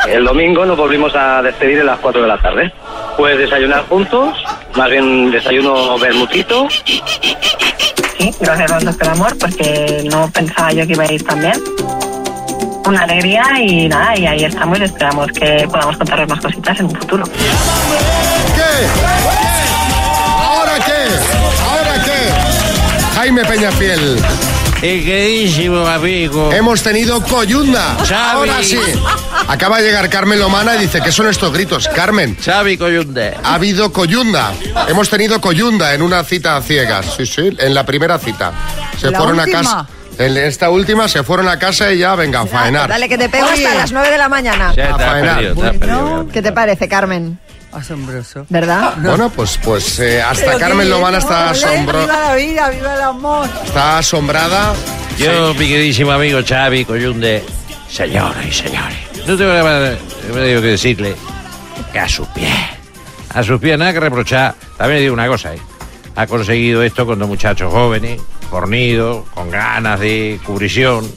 El 0.08 0.24
domingo 0.24 0.64
nos 0.64 0.76
volvimos 0.76 1.14
a 1.14 1.42
despedir 1.42 1.80
a 1.80 1.84
las 1.84 1.98
4 2.00 2.22
de 2.22 2.28
la 2.28 2.38
tarde. 2.38 2.72
Pues 3.16 3.38
desayunar 3.38 3.86
juntos, 3.88 4.36
más 4.74 4.90
bien 4.90 5.30
desayuno 5.30 5.98
bermutito. 5.98 6.68
Sí, 8.18 8.30
gracias 8.40 8.72
a 8.72 8.78
Dios 8.78 8.96
por 8.96 9.06
el 9.06 9.12
amor, 9.12 9.38
porque 9.38 10.08
no 10.10 10.30
pensaba 10.30 10.72
yo 10.72 10.86
que 10.86 10.92
iba 10.92 11.04
a 11.04 11.12
ir 11.12 11.24
tan 11.24 11.40
bien. 11.40 11.60
Una 12.86 13.02
alegría 13.02 13.44
y 13.60 13.88
nada, 13.88 14.16
y 14.18 14.26
ahí 14.26 14.44
estamos 14.44 14.78
y 14.80 14.84
esperamos 14.84 15.28
que 15.32 15.68
podamos 15.70 15.96
contarles 15.96 16.28
más 16.28 16.40
cositas 16.40 16.80
en 16.80 16.86
un 16.86 16.96
futuro. 16.96 17.24
¿Qué? 17.24 18.86
¿Ahora 20.38 20.72
qué? 20.84 21.02
¿Ahora 21.70 22.04
qué? 22.04 23.14
Jaime 23.14 23.44
Peñafiel, 23.44 24.18
El 24.82 25.04
queridísimo 25.04 25.86
amigo. 25.86 26.52
hemos 26.52 26.82
tenido 26.82 27.22
coyunda. 27.22 27.96
Xavi. 27.98 28.14
Ahora 28.50 28.62
sí. 28.62 28.78
Acaba 29.46 29.78
de 29.78 29.84
llegar 29.84 30.10
Carmen 30.10 30.38
Lomana 30.40 30.74
y 30.74 30.80
dice, 30.80 31.00
¿qué 31.00 31.12
son 31.12 31.28
estos 31.28 31.52
gritos? 31.52 31.88
Carmen, 31.88 32.36
Xavi 32.44 32.76
Coyunde. 32.76 33.34
ha 33.44 33.54
habido 33.54 33.92
coyunda. 33.92 34.52
Hemos 34.88 35.08
tenido 35.08 35.40
coyunda 35.40 35.94
en 35.94 36.02
una 36.02 36.24
cita 36.24 36.56
a 36.56 36.62
ciegas. 36.62 37.14
Sí, 37.16 37.26
sí, 37.26 37.56
en 37.58 37.74
la 37.74 37.86
primera 37.86 38.18
cita. 38.18 38.52
Se 38.98 39.10
¿La 39.10 39.18
fueron 39.18 39.38
última? 39.38 39.58
a 39.60 39.62
casa. 39.62 39.86
En 40.18 40.36
esta 40.36 40.68
última 40.68 41.08
se 41.08 41.22
fueron 41.22 41.48
a 41.48 41.58
casa 41.58 41.90
y 41.90 41.98
ya, 41.98 42.14
venga, 42.14 42.40
a 42.42 42.46
faenar. 42.46 42.88
Dale, 42.88 43.08
que 43.08 43.16
te 43.16 43.28
pego 43.30 43.46
hasta 43.46 43.74
las 43.74 43.92
9 43.92 44.10
de 44.10 44.18
la 44.18 44.28
mañana. 44.28 44.68
Ya 44.74 44.74
te 44.74 44.82
A 44.82 44.94
has 44.96 45.02
faenar. 45.12 45.34
perdido, 45.36 45.54
te 45.54 45.60
has 45.60 45.66
Bueno. 45.78 45.78
perdido, 45.80 46.04
Carmen. 46.10 46.28
¿Qué 46.32 46.42
te 46.42 46.52
parece, 46.52 46.88
Carmen? 46.88 47.38
Asombroso. 47.72 48.46
¿Verdad? 48.48 48.94
Bueno, 48.98 49.30
pues, 49.30 49.58
pues 49.62 49.98
eh, 49.98 50.20
hasta 50.22 50.58
Carmen 50.58 50.86
bien, 50.88 51.14
está, 51.14 51.50
asombro- 51.52 52.00
Viva 52.02 52.20
la 52.28 52.34
vida, 52.34 52.68
viva 52.70 52.94
el 52.94 53.00
amor. 53.02 53.48
está 53.64 53.98
asombrada. 53.98 54.74
Yo, 55.18 55.54
mi 55.54 55.68
queridísimo 55.68 56.10
amigo 56.12 56.40
Xavi 56.46 56.84
Coyunde, 56.84 57.44
señoras 57.90 58.44
y 58.46 58.52
señores, 58.52 58.96
no 59.26 59.36
tengo 59.36 59.52
nada 59.52 59.96
que 60.32 60.60
decirle 60.60 61.14
que 61.92 61.98
a 61.98 62.08
sus 62.08 62.26
pies, 62.28 62.52
a 63.34 63.42
sus 63.42 63.60
pies 63.60 63.78
nada 63.78 63.92
que 63.92 64.00
reprochar. 64.00 64.54
También 64.76 64.96
le 64.96 65.02
digo 65.02 65.14
una 65.14 65.28
cosa, 65.28 65.54
¿eh? 65.54 65.58
ha 66.16 66.26
conseguido 66.26 66.82
esto 66.82 67.06
con 67.06 67.18
dos 67.18 67.28
muchachos 67.28 67.70
jóvenes, 67.72 68.20
fornidos, 68.50 69.24
con 69.34 69.50
ganas 69.50 70.00
de 70.00 70.40
cubrición. 70.44 71.10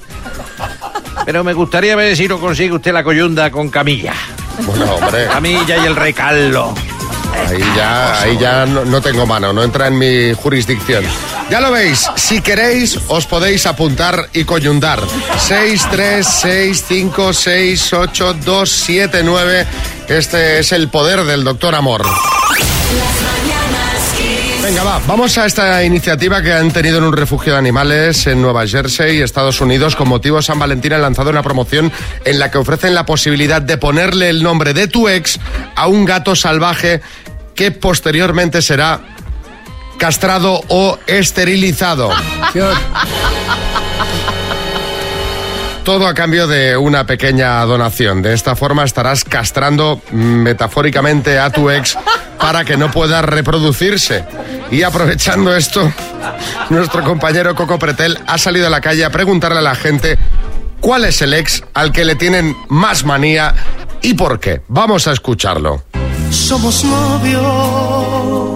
Pero 1.26 1.44
me 1.44 1.54
gustaría 1.54 1.96
ver 1.96 2.16
si 2.16 2.28
lo 2.28 2.40
consigue 2.40 2.74
usted 2.74 2.94
la 2.94 3.04
coyunda 3.04 3.50
con 3.50 3.70
Camilla. 3.70 4.14
Bueno, 4.60 4.96
hombre, 4.96 5.28
Camilla 5.28 5.78
y 5.78 5.86
el 5.86 5.96
rey 5.96 6.14
Carlos. 6.14 6.70
ahí 7.48 7.60
ya, 7.76 8.22
ahí 8.22 8.38
ya 8.38 8.66
no, 8.66 8.86
no 8.86 9.02
tengo 9.02 9.26
mano, 9.26 9.54
no 9.54 9.64
entra 9.64 9.88
en 9.88 9.98
mi 9.98 10.34
jurisdicción. 10.34 11.04
Ya 11.50 11.62
lo 11.62 11.72
veis, 11.72 12.10
si 12.16 12.42
queréis 12.42 13.00
os 13.08 13.28
podéis 13.28 13.66
apuntar 13.66 14.30
y 14.34 14.46
coyundar. 14.46 15.00
6, 15.38 15.88
3, 15.92 16.28
6, 16.28 16.86
5, 16.88 17.34
6, 17.34 17.94
8, 17.94 18.36
2, 18.44 18.70
7, 18.72 19.22
9. 19.24 19.68
Este 20.08 20.60
es 20.60 20.72
el 20.72 20.90
poder 20.90 21.24
del 21.24 21.44
doctor 21.44 21.76
Amor. 21.76 22.04
Venga, 24.66 24.84
va, 24.84 25.00
vamos 25.06 25.38
a 25.38 25.46
esta 25.46 25.84
iniciativa 25.84 26.42
que 26.42 26.52
han 26.52 26.72
tenido 26.72 26.98
en 26.98 27.04
un 27.04 27.14
refugio 27.14 27.54
de 27.54 27.60
animales 27.60 28.26
en 28.26 28.42
Nueva 28.42 28.66
Jersey, 28.66 29.22
Estados 29.22 29.62
Unidos. 29.62 29.96
Con 29.96 30.08
motivo 30.08 30.42
San 30.42 30.58
Valentín 30.58 30.94
han 30.94 31.04
lanzado 31.04 31.30
una 31.30 31.44
promoción 31.44 31.92
en 32.24 32.40
la 32.40 32.50
que 32.50 32.58
ofrecen 32.58 32.96
la 32.96 33.06
posibilidad 33.06 33.62
de 33.62 33.78
ponerle 33.78 34.28
el 34.28 34.42
nombre 34.42 34.74
de 34.74 34.88
tu 34.88 35.08
ex 35.08 35.40
a 35.76 35.86
un 35.86 36.04
gato 36.04 36.36
salvaje 36.36 37.02
que 37.54 37.70
posteriormente 37.70 38.64
será 38.64 39.02
castrado 40.00 40.64
o 40.70 40.98
esterilizado. 41.06 42.10
Todo 45.86 46.08
a 46.08 46.16
cambio 46.16 46.48
de 46.48 46.76
una 46.76 47.06
pequeña 47.06 47.64
donación. 47.64 48.24
De 48.24 48.34
esta 48.34 48.56
forma 48.56 48.84
estarás 48.84 49.24
castrando 49.24 50.02
metafóricamente 50.12 51.38
a 51.38 51.52
tu 51.52 51.70
ex 51.70 51.96
para 52.40 52.66
que 52.66 52.76
no 52.76 52.90
pueda 52.90 53.22
reproducirse. 53.22 54.26
Y 54.72 54.82
aprovechando 54.82 55.56
esto, 55.56 55.94
nuestro 56.72 57.04
compañero 57.04 57.54
Coco 57.54 57.78
Pretel 57.78 58.18
ha 58.26 58.40
salido 58.40 58.66
a 58.66 58.72
la 58.72 58.82
calle 58.82 59.06
a 59.06 59.12
preguntarle 59.12 59.60
a 59.60 59.62
la 59.62 59.76
gente 59.76 60.18
cuál 60.82 61.06
es 61.06 61.22
el 61.22 61.36
ex 61.36 61.64
al 61.76 61.92
que 61.92 62.04
le 62.04 62.16
tienen 62.16 62.56
más 62.68 63.06
manía 63.06 63.54
y 64.02 64.16
por 64.16 64.40
qué. 64.40 64.64
Vamos 64.68 65.08
a 65.08 65.12
escucharlo. 65.12 65.84
Somos 66.32 66.84
novios. 66.84 68.55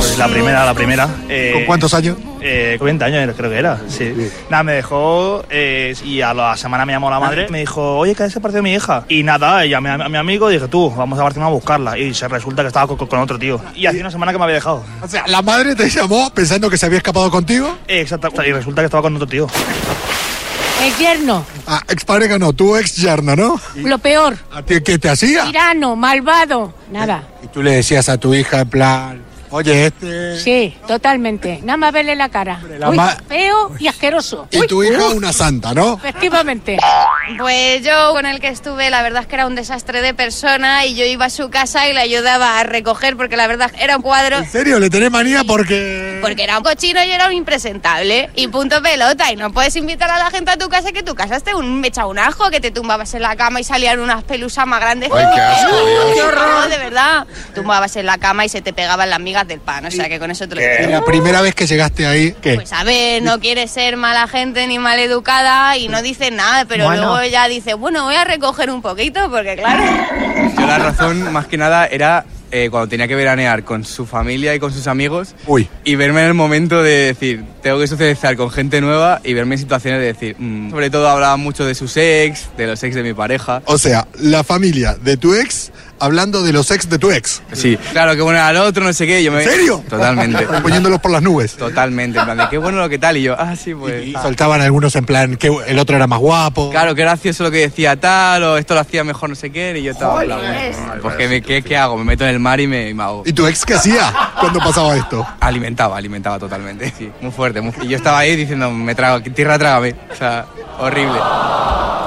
Pues 0.00 0.16
la 0.16 0.28
primera, 0.28 0.64
la 0.64 0.72
primera. 0.72 1.08
Eh, 1.28 1.50
¿Con 1.52 1.64
cuántos 1.66 1.92
años? 1.92 2.16
Eh, 2.40 2.78
20 2.80 3.04
años 3.04 3.34
creo 3.36 3.50
que 3.50 3.58
era, 3.58 3.80
sí. 3.86 4.14
Nada, 4.48 4.62
me 4.62 4.72
dejó 4.72 5.44
eh, 5.50 5.94
y 6.02 6.22
a 6.22 6.32
la 6.32 6.56
semana 6.56 6.86
me 6.86 6.92
llamó 6.94 7.10
la 7.10 7.20
madre. 7.20 7.48
Me 7.50 7.60
dijo, 7.60 7.98
oye, 7.98 8.14
que 8.14 8.30
se 8.30 8.40
partido 8.40 8.62
mi 8.62 8.72
hija. 8.72 9.04
Y 9.10 9.22
nada, 9.22 9.66
llamé 9.66 9.90
a, 9.90 9.94
a 9.94 10.08
mi 10.08 10.16
amigo 10.16 10.50
y 10.50 10.54
dije, 10.54 10.68
tú, 10.68 10.90
vamos 10.96 11.18
a 11.18 11.22
Barcelona 11.22 11.48
a 11.48 11.52
buscarla. 11.52 11.98
Y 11.98 12.14
se 12.14 12.28
resulta 12.28 12.62
que 12.62 12.68
estaba 12.68 12.86
con, 12.86 13.06
con 13.06 13.20
otro 13.20 13.38
tío. 13.38 13.60
Y 13.74 13.84
hacía 13.86 14.00
una 14.00 14.10
semana 14.10 14.32
que 14.32 14.38
me 14.38 14.44
había 14.44 14.54
dejado. 14.56 14.82
O 15.02 15.06
sea, 15.08 15.26
la 15.26 15.42
madre 15.42 15.74
te 15.74 15.88
llamó 15.90 16.32
pensando 16.32 16.70
que 16.70 16.78
se 16.78 16.86
había 16.86 16.98
escapado 16.98 17.30
contigo. 17.30 17.76
Eh, 17.86 18.00
exacto. 18.00 18.30
Y 18.42 18.52
resulta 18.52 18.80
que 18.80 18.86
estaba 18.86 19.02
con 19.02 19.14
otro 19.16 19.28
tío. 19.28 19.46
El 20.82 20.96
yerno, 20.96 21.44
Ah, 21.66 21.82
expareja 21.88 22.38
no, 22.38 22.54
tu 22.54 22.74
ex 22.74 22.96
yerno, 22.96 23.36
¿no? 23.36 23.60
lo 23.76 23.98
peor. 23.98 24.38
¿A 24.50 24.62
ti 24.62 24.80
qué 24.80 24.98
te 24.98 25.10
hacía? 25.10 25.44
Tirano, 25.44 25.94
malvado. 25.94 26.72
Nada. 26.90 27.22
Y 27.44 27.48
tú 27.48 27.62
le 27.62 27.72
decías 27.72 28.08
a 28.08 28.16
tu 28.16 28.32
hija 28.34 28.60
en 28.60 28.70
plan, 28.70 29.22
oye, 29.50 29.86
este... 29.86 30.38
Sí, 30.38 30.76
totalmente. 30.86 31.60
Nada 31.62 31.76
más 31.76 31.92
verle 31.92 32.16
la 32.16 32.28
cara. 32.28 32.60
la 32.78 32.90
Uy, 32.90 32.96
ma- 32.96 33.16
feo 33.28 33.72
y 33.78 33.86
asqueroso. 33.88 34.48
Y 34.50 34.58
Uy, 34.60 34.66
tu 34.66 34.82
hija 34.82 35.08
uf, 35.08 35.14
una 35.14 35.32
santa, 35.32 35.74
¿no? 35.74 35.94
Efectivamente. 35.94 36.78
Pues 37.38 37.82
yo 37.82 38.12
con 38.12 38.26
el 38.26 38.40
que 38.40 38.48
estuve, 38.48 38.90
la 38.90 39.02
verdad 39.02 39.22
es 39.22 39.28
que 39.28 39.34
era 39.36 39.46
un 39.46 39.54
desastre 39.54 40.00
de 40.02 40.14
persona 40.14 40.84
y 40.86 40.94
yo 40.94 41.04
iba 41.04 41.26
a 41.26 41.30
su 41.30 41.50
casa 41.50 41.88
y 41.88 41.92
le 41.92 42.00
ayudaba 42.00 42.58
a 42.58 42.64
recoger 42.64 43.16
porque 43.16 43.36
la 43.36 43.46
verdad 43.46 43.70
era 43.78 43.96
un 43.96 44.02
cuadro. 44.02 44.38
¿En 44.38 44.50
serio? 44.50 44.78
¿Le 44.80 44.90
tenés 44.90 45.10
manía 45.10 45.44
porque...? 45.44 46.18
Porque 46.20 46.44
era 46.44 46.58
un 46.58 46.64
cochino 46.64 47.02
y 47.04 47.10
era 47.10 47.26
un 47.26 47.32
impresentable. 47.32 48.30
Y 48.34 48.48
punto 48.48 48.82
pelota. 48.82 49.32
Y 49.32 49.36
no 49.36 49.52
puedes 49.52 49.76
invitar 49.76 50.10
a 50.10 50.18
la 50.18 50.30
gente 50.30 50.50
a 50.50 50.56
tu 50.56 50.68
casa 50.68 50.92
que 50.92 51.02
tu 51.02 51.14
casa 51.14 51.36
esté 51.36 51.54
un 51.54 51.80
mecha 51.80 52.06
un 52.06 52.18
ajo, 52.18 52.50
que 52.50 52.60
te 52.60 52.70
tumbabas 52.70 53.14
en 53.14 53.22
la 53.22 53.36
cama 53.36 53.60
y 53.60 53.64
salían 53.64 54.00
unas 54.00 54.22
pelusas 54.24 54.66
más 54.66 54.80
grandes. 54.80 55.10
Ay, 55.12 55.26
qué 55.34 55.40
asco. 55.40 55.76
¡Qué 56.14 56.22
horror! 56.22 56.68
de 56.68 56.78
verdad. 56.78 57.26
Tumbabas 57.54 57.96
en 57.96 58.06
la 58.06 58.18
cama 58.18 58.44
y 58.44 58.48
se 58.48 58.60
te 58.60 58.72
pegaban 58.72 59.08
las 59.10 59.20
migas 59.20 59.39
del 59.46 59.60
pan. 59.60 59.86
O 59.86 59.90
sea 59.90 60.08
que 60.08 60.18
con 60.18 60.30
eso 60.30 60.48
te 60.48 60.54
lo 60.56 60.60
digo. 60.60 60.90
La 60.90 61.04
primera 61.04 61.40
vez 61.40 61.54
que 61.54 61.66
llegaste 61.66 62.06
ahí, 62.06 62.34
¿qué? 62.40 62.54
Pues 62.54 62.72
a 62.72 62.84
ver, 62.84 63.22
no 63.22 63.38
quiere 63.40 63.66
ser 63.68 63.96
mala 63.96 64.26
gente 64.28 64.66
ni 64.66 64.78
mal 64.78 64.98
educada 64.98 65.76
y 65.76 65.88
no 65.88 66.02
dice 66.02 66.30
nada, 66.30 66.64
pero 66.64 66.84
Bueno. 66.86 67.02
luego 67.14 67.24
ya 67.30 67.48
dice, 67.48 67.74
bueno, 67.74 68.04
voy 68.04 68.14
a 68.14 68.24
recoger 68.24 68.70
un 68.70 68.82
poquito 68.82 69.30
porque 69.30 69.56
claro. 69.56 69.82
Yo 70.58 70.66
la 70.66 70.78
razón, 70.78 71.32
más 71.32 71.46
que 71.46 71.56
nada, 71.56 71.86
era 71.86 72.24
eh, 72.52 72.68
cuando 72.70 72.88
tenía 72.88 73.06
que 73.06 73.14
veranear 73.14 73.62
con 73.64 73.84
su 73.84 74.06
familia 74.06 74.54
y 74.54 74.58
con 74.58 74.72
sus 74.72 74.86
amigos. 74.88 75.34
Uy. 75.46 75.68
Y 75.84 75.94
verme 75.94 76.20
en 76.22 76.26
el 76.28 76.34
momento 76.34 76.82
de 76.82 76.90
decir, 77.06 77.44
tengo 77.62 77.78
que 77.78 77.86
socializar 77.86 78.36
con 78.36 78.50
gente 78.50 78.80
nueva 78.80 79.20
y 79.24 79.34
verme 79.34 79.54
en 79.54 79.60
situaciones 79.60 80.00
de 80.00 80.06
decir, 80.06 80.36
mm, 80.38 80.70
sobre 80.70 80.90
todo 80.90 81.08
hablaba 81.08 81.36
mucho 81.36 81.64
de 81.64 81.74
sus 81.74 81.96
ex, 81.96 82.48
de 82.56 82.66
los 82.66 82.82
ex 82.82 82.94
de 82.94 83.02
mi 83.02 83.12
pareja. 83.14 83.62
O 83.66 83.78
sea, 83.78 84.06
la 84.20 84.44
familia 84.44 84.94
de 85.00 85.16
tu 85.16 85.34
ex 85.34 85.70
hablando 85.98 86.42
de 86.42 86.52
los 86.54 86.70
ex 86.70 86.88
de 86.88 86.98
tu 86.98 87.10
ex. 87.10 87.42
Sí, 87.52 87.76
claro, 87.92 88.14
qué 88.16 88.22
bueno 88.22 88.38
era 88.38 88.50
el 88.50 88.56
otro, 88.56 88.82
no 88.84 88.92
sé 88.94 89.06
qué. 89.06 89.22
Yo 89.22 89.30
me... 89.32 89.42
¿En 89.42 89.48
serio? 89.50 89.84
Totalmente. 89.88 90.46
Poniéndolos 90.62 90.98
por 91.00 91.10
las 91.10 91.20
nubes. 91.22 91.56
Totalmente, 91.56 92.18
en 92.18 92.24
plan 92.24 92.38
de 92.38 92.48
qué 92.48 92.56
bueno 92.56 92.78
lo 92.78 92.88
que 92.88 92.98
tal. 92.98 93.18
Y 93.18 93.22
yo, 93.22 93.36
ah, 93.38 93.54
sí, 93.54 93.74
pues. 93.74 94.06
Y 94.06 94.12
soltaban 94.14 94.62
algunos 94.62 94.96
en 94.96 95.04
plan 95.04 95.36
que 95.36 95.50
el 95.66 95.78
otro 95.78 95.96
era 95.96 96.06
más 96.06 96.18
guapo. 96.18 96.70
Claro, 96.70 96.94
que 96.94 97.02
gracioso 97.02 97.42
lo 97.44 97.50
que 97.50 97.58
decía 97.58 97.96
tal, 98.00 98.42
o 98.44 98.56
esto 98.56 98.72
lo 98.74 98.80
hacía 98.80 99.04
mejor 99.04 99.28
no 99.28 99.34
sé 99.34 99.50
qué, 99.50 99.76
y 99.78 99.82
yo 99.82 99.92
estaba 99.92 100.22
plan, 100.22 100.40
pues 101.02 101.16
¿qué, 101.16 101.28
me- 101.28 101.42
qué, 101.42 101.60
qué 101.62 101.76
hago? 101.76 101.98
Me 101.98 102.04
meto 102.04 102.24
en 102.24 102.30
el 102.30 102.40
mar 102.40 102.60
y 102.60 102.66
me, 102.66 102.88
y 102.88 102.94
me 102.94 103.02
ahogo. 103.02 103.24
¿Y 103.26 103.32
tu 103.34 103.46
ex 103.46 103.64
qué 103.66 103.74
hacía 103.74 104.10
cuando 104.40 104.58
pasaba 104.60 104.96
esto? 104.96 105.26
Alimentaba, 105.40 105.98
alimentaba 105.98 106.38
totalmente, 106.38 106.92
sí, 106.96 107.10
muy 107.20 107.30
fuerte. 107.30 107.49
Muy- 107.60 107.72
y 107.82 107.88
yo 107.88 107.96
estaba 107.96 108.18
ahí 108.20 108.36
diciendo, 108.36 108.70
me 108.70 108.94
trago, 108.94 109.20
tierra 109.22 109.58
trágame. 109.58 109.94
O 110.12 110.14
sea, 110.14 110.46
horrible. 110.78 111.18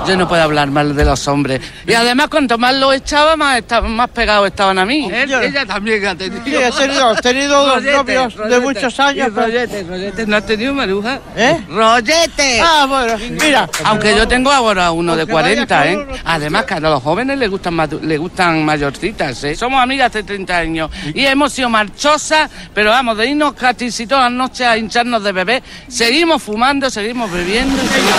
Yo 0.05 0.17
no 0.17 0.27
puedo 0.27 0.43
hablar 0.43 0.69
mal 0.69 0.93
de 0.97 1.05
los 1.05 1.25
hombres. 1.29 1.61
Y 1.87 1.93
además, 1.93 2.27
cuanto 2.27 2.57
más 2.57 2.75
lo 2.75 2.91
echaba, 2.91 3.37
más, 3.37 3.59
esta- 3.59 3.79
más 3.79 4.09
pegados 4.09 4.47
estaban 4.47 4.77
a 4.77 4.85
mí. 4.85 5.09
Él- 5.09 5.31
ella 5.33 5.65
también 5.65 6.05
ha 6.05 6.13
tenido. 6.13 6.43
Sí, 6.43 6.53
he 6.55 6.71
tenido- 6.71 7.13
he 7.17 7.21
tenido 7.21 7.65
dos 7.65 7.81
novios 7.81 8.35
de 8.49 8.59
muchos 8.59 8.99
años, 8.99 9.33
Rollete, 9.33 9.83
rollete. 9.83 10.27
¿No 10.27 10.35
has 10.35 10.45
tenido, 10.45 10.73
Maruja? 10.73 11.19
¿Eh? 11.37 11.57
¡Rollete! 11.69 12.59
Ah, 12.61 12.85
bueno, 12.89 13.13
mira. 13.41 13.69
Aunque 13.85 14.13
yo 14.13 14.27
tengo 14.27 14.51
ahora 14.51 14.91
uno 14.91 15.15
de 15.15 15.21
Aunque 15.21 15.33
vaya 15.35 15.45
40, 15.65 15.75
cada 15.75 15.91
¿eh? 15.91 16.21
Además, 16.25 16.65
que 16.65 16.73
a 16.73 16.79
los 16.81 17.01
jóvenes 17.01 17.37
les 17.39 17.49
gustan, 17.49 17.77
les 18.01 18.19
gustan 18.19 18.65
mayorcitas, 18.65 19.41
¿eh? 19.45 19.55
Somos 19.55 19.81
amigas 19.81 20.11
de 20.11 20.23
30 20.23 20.57
años 20.57 20.91
y 21.13 21.25
hemos 21.25 21.53
sido 21.53 21.69
marchosas, 21.69 22.49
pero 22.73 22.89
vamos, 22.89 23.17
de 23.17 23.27
irnos 23.27 23.53
casi 23.53 23.89
si 23.89 24.05
todas 24.05 24.25
las 24.25 24.33
noches 24.33 24.67
a 24.67 24.77
hincharnos 24.77 25.23
de 25.23 25.31
bebé, 25.33 25.61
seguimos 25.87 26.41
fumando, 26.43 26.89
seguimos 26.89 27.29
bebiendo. 27.31 27.81
y 27.83 27.87
seguimos- 27.87 28.13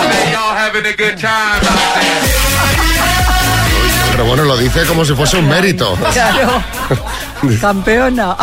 Pero 4.12 4.24
bueno, 4.26 4.44
lo 4.44 4.56
dice 4.56 4.84
como 4.86 5.04
si 5.04 5.12
fuese 5.14 5.36
un 5.38 5.48
mérito. 5.48 5.96
Claro. 6.12 6.62
Campeona. 7.60 8.36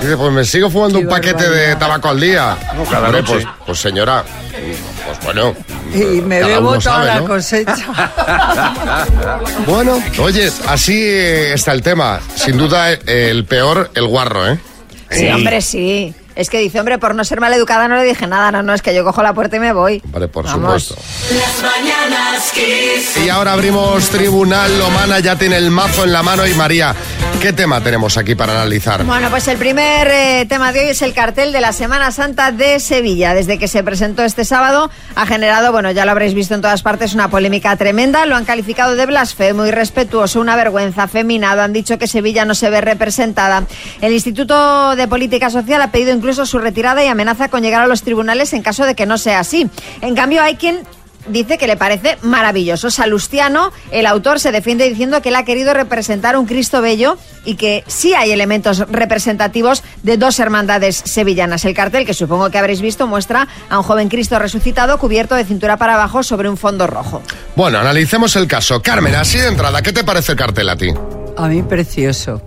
Dice, 0.00 0.16
pues 0.16 0.32
me 0.32 0.44
sigo 0.44 0.68
fumando 0.68 0.98
Qué 0.98 1.04
un 1.06 1.10
paquete 1.10 1.48
de 1.48 1.76
tabaco 1.76 2.08
al 2.10 2.20
día. 2.20 2.56
cada 2.90 3.06
Hombre, 3.06 3.22
noche. 3.22 3.32
pues, 3.34 3.46
pues 3.64 3.78
señora, 3.78 4.24
pues 5.06 5.24
bueno. 5.24 5.54
Y 5.94 6.20
me 6.20 6.42
bebo 6.44 6.70
toda 6.72 6.80
sabe, 6.82 7.06
la 7.06 7.14
¿no? 7.20 7.26
cosecha. 7.26 7.76
Bueno, 9.66 10.02
oye, 10.18 10.50
así 10.68 10.94
eh, 10.98 11.54
está 11.54 11.72
el 11.72 11.82
tema. 11.82 12.20
Sin 12.34 12.58
duda, 12.58 12.90
el 12.92 13.44
peor, 13.46 13.90
el 13.94 14.06
guarro, 14.06 14.48
¿eh? 14.50 14.58
Sí, 15.10 15.28
hombre, 15.28 15.60
sí. 15.62 16.14
Es 16.36 16.50
que 16.50 16.58
dice, 16.58 16.78
hombre, 16.78 16.98
por 16.98 17.14
no 17.14 17.24
ser 17.24 17.40
maleducada 17.40 17.88
no 17.88 17.96
le 17.96 18.04
dije 18.04 18.26
nada. 18.26 18.52
No, 18.52 18.62
no, 18.62 18.74
es 18.74 18.82
que 18.82 18.94
yo 18.94 19.04
cojo 19.04 19.22
la 19.22 19.32
puerta 19.32 19.56
y 19.56 19.60
me 19.60 19.72
voy. 19.72 20.02
Vale, 20.04 20.28
por 20.28 20.44
Vamos. 20.44 20.84
supuesto. 20.84 21.34
Las 21.34 21.62
mañanas 21.62 22.52
Kiss. 22.52 23.24
Y 23.24 23.30
ahora 23.30 23.54
abrimos 23.54 24.10
Tribunal 24.10 24.78
Lomana, 24.78 25.18
ya 25.20 25.36
tiene 25.36 25.56
el 25.56 25.70
mazo 25.70 26.04
en 26.04 26.12
la 26.12 26.22
mano. 26.22 26.46
Y 26.46 26.52
María, 26.52 26.94
¿qué 27.40 27.54
tema 27.54 27.80
tenemos 27.80 28.18
aquí 28.18 28.34
para 28.34 28.52
analizar? 28.52 29.02
Bueno, 29.04 29.30
pues 29.30 29.48
el 29.48 29.56
primer 29.56 30.08
eh, 30.08 30.46
tema 30.46 30.72
de 30.72 30.80
hoy 30.80 30.86
es 30.90 31.00
el 31.00 31.14
cartel 31.14 31.52
de 31.52 31.60
la 31.62 31.72
Semana 31.72 32.10
Santa 32.10 32.52
de 32.52 32.80
Sevilla. 32.80 33.32
Desde 33.32 33.58
que 33.58 33.66
se 33.66 33.82
presentó 33.82 34.22
este 34.22 34.44
sábado 34.44 34.90
ha 35.14 35.24
generado, 35.24 35.72
bueno, 35.72 35.90
ya 35.90 36.04
lo 36.04 36.10
habréis 36.10 36.34
visto 36.34 36.54
en 36.54 36.60
todas 36.60 36.82
partes, 36.82 37.14
una 37.14 37.28
polémica 37.30 37.74
tremenda. 37.76 38.26
Lo 38.26 38.36
han 38.36 38.44
calificado 38.44 38.94
de 38.94 39.06
blasfemo, 39.06 39.64
irrespetuoso, 39.64 40.38
una 40.38 40.54
vergüenza, 40.54 41.04
afeminado. 41.04 41.62
Han 41.62 41.72
dicho 41.72 41.96
que 41.98 42.06
Sevilla 42.06 42.44
no 42.44 42.54
se 42.54 42.68
ve 42.68 42.82
representada. 42.82 43.64
El 44.02 44.12
Instituto 44.12 44.94
de 44.96 45.08
Política 45.08 45.48
Social 45.48 45.80
ha 45.80 45.90
pedido 45.90 46.12
incluso 46.12 46.25
su 46.34 46.58
retirada 46.58 47.04
y 47.04 47.08
amenaza 47.08 47.48
con 47.48 47.62
llegar 47.62 47.82
a 47.82 47.86
los 47.86 48.02
tribunales 48.02 48.52
en 48.52 48.62
caso 48.62 48.84
de 48.84 48.94
que 48.94 49.06
no 49.06 49.18
sea 49.18 49.40
así. 49.40 49.68
En 50.00 50.14
cambio, 50.14 50.42
hay 50.42 50.56
quien 50.56 50.82
dice 51.28 51.58
que 51.58 51.66
le 51.66 51.76
parece 51.76 52.18
maravilloso. 52.22 52.90
Salustiano, 52.90 53.72
el 53.90 54.06
autor, 54.06 54.40
se 54.40 54.52
defiende 54.52 54.88
diciendo 54.88 55.22
que 55.22 55.30
él 55.30 55.36
ha 55.36 55.44
querido 55.44 55.74
representar 55.74 56.36
un 56.36 56.46
Cristo 56.46 56.80
bello 56.80 57.18
y 57.44 57.56
que 57.56 57.84
sí 57.86 58.14
hay 58.14 58.30
elementos 58.30 58.78
representativos 58.90 59.82
de 60.02 60.16
dos 60.16 60.38
hermandades 60.38 61.02
sevillanas. 61.04 61.64
El 61.64 61.74
cartel, 61.74 62.06
que 62.06 62.14
supongo 62.14 62.50
que 62.50 62.58
habréis 62.58 62.80
visto, 62.80 63.06
muestra 63.06 63.48
a 63.68 63.78
un 63.78 63.84
joven 63.84 64.08
Cristo 64.08 64.38
resucitado 64.38 64.98
cubierto 64.98 65.34
de 65.34 65.44
cintura 65.44 65.76
para 65.76 65.94
abajo 65.94 66.22
sobre 66.22 66.48
un 66.48 66.56
fondo 66.56 66.86
rojo. 66.86 67.22
Bueno, 67.54 67.78
analicemos 67.78 68.36
el 68.36 68.46
caso. 68.46 68.82
Carmen, 68.82 69.14
así 69.14 69.38
de 69.38 69.48
entrada, 69.48 69.82
¿qué 69.82 69.92
te 69.92 70.04
parece 70.04 70.32
el 70.32 70.38
cartel 70.38 70.68
a 70.68 70.76
ti? 70.76 70.90
A 71.36 71.48
mí 71.48 71.62
precioso. 71.62 72.42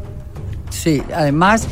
Sí, 0.70 1.02
además, 1.14 1.68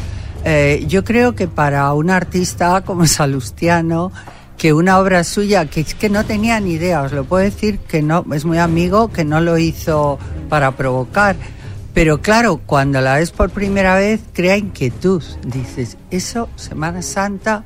eh, 0.50 0.86
yo 0.88 1.04
creo 1.04 1.36
que 1.36 1.50
para 1.50 1.92
un 1.92 2.10
artista 2.10 2.82
como 2.86 3.06
Salustiano, 3.06 4.14
que 4.58 4.72
una 4.72 4.98
obra 4.98 5.26
suya, 5.26 5.66
que 5.66 5.82
es 5.82 5.94
que 5.94 6.10
no 6.10 6.26
tenía 6.26 6.58
ni 6.62 6.72
idea, 6.72 7.02
os 7.02 7.12
lo 7.12 7.26
puedo 7.26 7.44
decir 7.44 7.80
que 7.80 8.02
no, 8.02 8.26
es 8.34 8.46
muy 8.46 8.58
amigo, 8.58 9.12
que 9.12 9.26
no 9.26 9.42
lo 9.42 9.58
hizo 9.58 10.18
para 10.48 10.72
provocar. 10.72 11.36
Pero 11.94 12.22
claro, 12.22 12.62
cuando 12.66 13.02
la 13.02 13.16
ves 13.16 13.32
por 13.32 13.50
primera 13.50 13.96
vez, 13.96 14.22
crea 14.32 14.56
inquietud. 14.56 15.22
Dices, 15.46 15.98
eso, 16.12 16.48
Semana 16.56 17.02
Santa, 17.02 17.66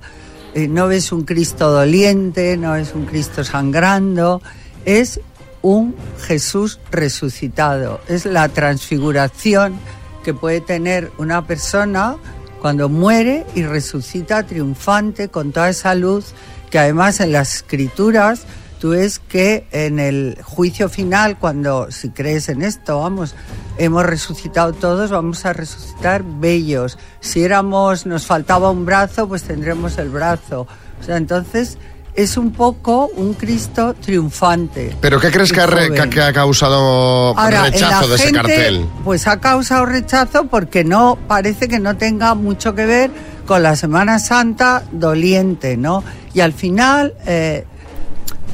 eh, 0.55 0.67
no 0.67 0.88
ves 0.88 1.11
un 1.11 1.23
Cristo 1.23 1.69
doliente, 1.69 2.57
no 2.57 2.71
ves 2.73 2.93
un 2.95 3.05
Cristo 3.05 3.43
sangrando, 3.43 4.41
es 4.85 5.21
un 5.61 5.95
Jesús 6.21 6.79
resucitado. 6.89 8.01
Es 8.07 8.25
la 8.25 8.50
transfiguración 8.50 9.75
que 10.23 10.33
puede 10.33 10.61
tener 10.61 11.11
una 11.19 11.45
persona 11.45 12.17
cuando 12.62 12.89
muere 12.89 13.46
y 13.56 13.63
resucita 13.63 14.44
triunfante 14.44 15.30
con 15.30 15.51
toda 15.51 15.70
esa 15.70 15.96
luz 15.96 16.34
que 16.70 16.77
además 16.77 17.20
en 17.20 17.32
las 17.32 17.56
escrituras 17.56 18.46
tú 18.80 18.89
ves 18.89 19.20
que 19.20 19.68
en 19.72 20.00
el 20.00 20.38
juicio 20.44 20.89
final, 20.89 21.38
cuando 21.38 21.91
si 21.91 22.10
crees 22.10 22.50
en 22.50 22.62
esto, 22.62 23.00
vamos, 23.00 23.36
hemos 23.77 24.06
resucitado 24.06 24.74
todos, 24.74 25.12
vamos 25.12 25.46
a 25.46 25.53
resucitar 25.53 26.24
bellos. 26.24 26.98
Si 27.20 27.44
éramos, 27.44 28.08
nos 28.08 28.25
faltaba 28.25 28.72
un 28.72 28.86
brazo, 28.86 29.27
pues 29.27 29.44
tendremos 29.44 30.00
el 30.00 30.10
brazo. 30.10 30.68
O 31.00 31.03
sea, 31.03 31.18
entonces 31.18 31.77
es 32.15 32.36
un 32.38 32.51
poco 32.51 33.08
un 33.15 33.34
Cristo 33.34 33.94
triunfante. 34.00 34.96
¿Pero 35.00 35.20
qué 35.20 35.32
crees 35.32 35.51
que 35.53 35.62
ha, 35.62 35.65
re- 35.68 35.88
joven. 35.89 36.03
que- 36.03 36.10
que 36.10 36.22
ha 36.22 36.34
causado 36.34 37.38
Ahora, 37.38 37.63
rechazo 37.63 38.08
de 38.08 38.15
ese 38.15 38.32
cartel? 38.32 38.86
Pues 39.03 39.27
ha 39.27 39.39
causado 39.39 39.86
rechazo 39.86 40.48
porque 40.48 40.84
no 40.84 41.18
parece 41.27 41.68
que 41.68 41.80
no 41.80 41.96
tenga 41.98 42.36
mucho 42.36 42.75
que 42.75 42.86
ver 42.86 43.12
con 43.46 43.63
la 43.63 43.75
Semana 43.75 44.20
Santa 44.20 44.84
doliente, 44.91 45.77
¿no? 45.77 46.03
Y 46.34 46.41
al 46.41 46.53
final 46.53 47.13
eh, 47.25 47.65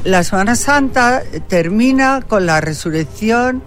la 0.03 0.23
Semana 0.23 0.55
Santa 0.55 1.23
termina 1.47 2.21
con 2.27 2.45
la 2.45 2.61
resurrección 2.61 3.63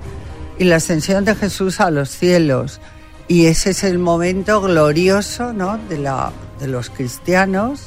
y 0.59 0.65
la 0.65 0.77
ascensión 0.77 1.25
de 1.25 1.35
Jesús 1.35 1.81
a 1.81 1.91
los 1.91 2.11
cielos. 2.11 2.81
Y 3.29 3.47
ese 3.47 3.71
es 3.71 3.85
el 3.85 3.99
momento 3.99 4.61
glorioso, 4.61 5.53
¿no? 5.53 5.79
De 5.89 5.99
la 5.99 6.33
de 6.61 6.67
los 6.69 6.91
cristianos 6.91 7.85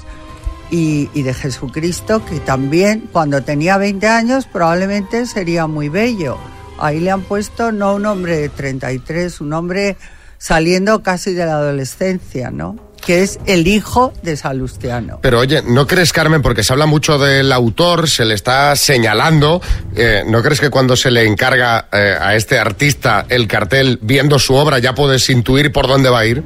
y, 0.70 1.08
de 1.22 1.34
Jesucristo, 1.34 2.24
que 2.26 2.40
también 2.40 3.10
cuando 3.12 3.44
tenía 3.44 3.78
20 3.78 4.08
años 4.08 4.48
probablemente 4.52 5.26
sería 5.26 5.68
muy 5.68 5.90
bello. 5.90 6.38
Ahí 6.80 7.00
le 7.00 7.12
han 7.12 7.22
puesto 7.22 7.72
no 7.72 7.96
un 7.96 8.06
hombre 8.06 8.38
de 8.38 8.50
33, 8.50 9.42
un 9.42 9.54
hombre 9.54 9.98
saliendo 10.38 11.04
casi 11.04 11.34
de 11.34 11.46
la 11.46 11.54
adolescencia, 11.54 12.52
¿no? 12.52 12.76
que 13.06 13.22
es 13.22 13.40
el 13.46 13.68
hijo 13.68 14.14
de 14.24 14.38
Salustiano. 14.38 15.20
Pero 15.22 15.40
oye, 15.40 15.62
¿no 15.62 15.86
crees, 15.88 16.14
Carmen, 16.14 16.42
porque 16.42 16.64
se 16.64 16.74
habla 16.74 16.86
mucho 16.86 17.18
del 17.18 17.52
autor, 17.52 18.10
se 18.10 18.26
le 18.26 18.34
está 18.34 18.76
señalando, 18.76 19.62
eh, 19.96 20.24
¿no 20.28 20.42
crees 20.42 20.62
que 20.62 20.70
cuando 20.70 20.96
se 20.96 21.12
le 21.12 21.26
encarga 21.26 21.88
eh, 21.92 22.16
a 22.20 22.36
este 22.36 22.58
artista 22.60 23.26
el 23.30 23.48
cartel, 23.48 24.00
viendo 24.02 24.40
su 24.40 24.56
obra, 24.56 24.80
ya 24.80 24.96
puedes 24.96 25.30
intuir 25.30 25.72
por 25.72 25.88
dónde 25.88 26.10
va 26.10 26.20
a 26.20 26.26
ir? 26.26 26.44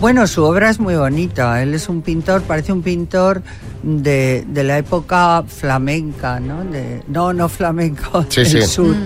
Bueno, 0.00 0.26
su 0.26 0.42
obra 0.44 0.70
es 0.70 0.78
muy 0.78 0.96
bonita. 0.96 1.62
Él 1.62 1.72
es 1.74 1.88
un 1.88 2.02
pintor, 2.02 2.42
parece 2.42 2.72
un 2.72 2.82
pintor 2.82 3.42
de, 3.82 4.44
de 4.48 4.64
la 4.64 4.78
época 4.78 5.44
flamenca, 5.46 6.40
¿no? 6.40 6.64
De, 6.64 7.02
no, 7.08 7.32
no 7.32 7.48
flamenco 7.48 8.22
Sí, 8.28 8.42
del 8.42 8.46
sí. 8.46 8.62
sur, 8.62 8.96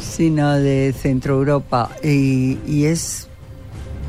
sino 0.00 0.54
de 0.54 0.94
Centro 0.98 1.34
Europa. 1.34 1.90
Y, 2.02 2.58
y 2.66 2.86
es, 2.86 3.28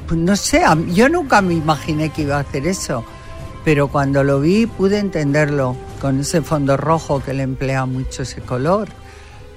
pues, 0.07 0.19
no 0.19 0.35
sé, 0.35 0.61
yo 0.93 1.09
nunca 1.09 1.41
me 1.41 1.55
imaginé 1.55 2.09
que 2.09 2.21
iba 2.21 2.37
a 2.37 2.41
hacer 2.41 2.67
eso, 2.67 3.03
pero 3.65 3.89
cuando 3.89 4.23
lo 4.23 4.39
vi 4.39 4.65
pude 4.65 4.99
entenderlo, 4.99 5.75
con 5.99 6.19
ese 6.21 6.41
fondo 6.41 6.77
rojo 6.77 7.21
que 7.23 7.33
le 7.33 7.43
emplea 7.43 7.85
mucho 7.85 8.23
ese 8.23 8.41
color. 8.41 8.87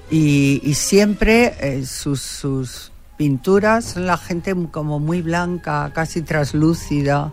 Y, 0.09 0.59
y 0.65 0.73
siempre 0.73 1.55
eh, 1.61 1.85
sus, 1.85 2.19
sus 2.19 2.90
pinturas 3.21 3.85
son 3.85 4.07
la 4.07 4.17
gente 4.17 4.55
como 4.71 4.97
muy 4.97 5.21
blanca, 5.21 5.91
casi 5.93 6.23
traslúcida, 6.23 7.31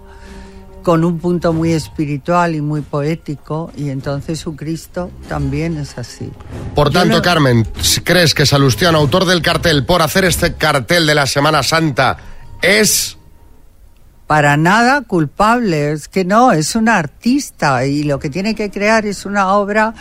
con 0.83 1.03
un 1.03 1.19
punto 1.19 1.55
muy 1.55 1.73
espiritual 1.73 2.55
y 2.55 2.61
muy 2.61 2.83
poético, 2.83 3.73
y 3.75 3.89
entonces 3.89 4.39
su 4.39 4.55
Cristo 4.55 5.11
también 5.31 5.79
es 5.79 5.97
así. 5.97 6.31
Por 6.75 6.91
tanto, 6.91 7.17
no- 7.17 7.23
Carmen, 7.23 7.67
¿crees 8.05 8.35
que 8.35 8.45
Salustiano, 8.45 8.99
autor 8.99 9.25
del 9.25 9.41
cartel, 9.41 9.87
por 9.87 10.03
hacer 10.03 10.27
este 10.27 10.57
cartel 10.57 11.07
de 11.07 11.15
la 11.15 11.27
Semana 11.27 11.63
Santa, 11.63 12.19
es... 12.61 13.17
Para 14.27 14.59
nada 14.59 15.01
culpable, 15.01 15.93
es 15.93 16.07
que 16.07 16.27
no, 16.27 16.53
es 16.53 16.77
un 16.77 16.91
artista 16.91 17.87
y 17.87 18.03
lo 18.03 18.19
que 18.19 18.29
tiene 18.29 18.55
que 18.55 18.71
crear 18.71 19.07
es 19.07 19.25
una 19.25 19.55
obra 19.55 19.95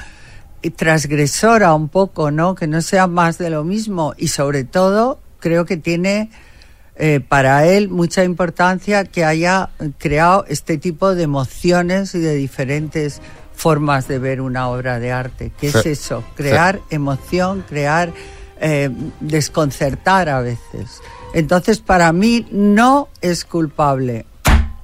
transgresora 0.75 1.74
un 1.74 1.88
poco, 1.88 2.29
¿no? 2.29 2.56
Que 2.56 2.67
no 2.67 2.82
sea 2.82 3.08
más 3.08 3.38
de 3.38 3.50
lo 3.50 3.63
mismo 3.63 4.13
y 4.17 4.27
sobre 4.27 4.65
todo 4.65 5.22
creo 5.39 5.65
que 5.65 5.77
tiene 5.77 6.29
eh, 6.96 7.20
para 7.20 7.65
él 7.65 7.89
mucha 7.89 8.24
importancia 8.24 9.06
que 9.06 9.24
haya 9.24 9.70
creado 10.00 10.46
este 10.48 10.77
tipo 10.77 11.13
de 11.13 11.24
emociones 11.24 12.15
y 12.15 12.20
de 12.20 12.36
diferentes 12.36 13.22
formas 13.56 14.08
de 14.08 14.20
ver 14.20 14.41
una 14.41 14.67
obra 14.67 15.00
de 15.00 15.12
arte. 15.12 15.51
¿Qué 15.60 15.67
es 15.67 15.86
eso? 15.86 16.24
Crear 16.36 16.79
emoción, 16.89 17.63
crear, 17.67 18.13
eh, 18.60 18.89
desconcertar 19.20 20.29
a 20.29 20.41
veces. 20.41 21.01
Entonces, 21.34 21.79
para 21.79 22.12
mí 22.13 22.48
no 22.51 23.10
es 23.22 23.46
culpable. 23.46 24.25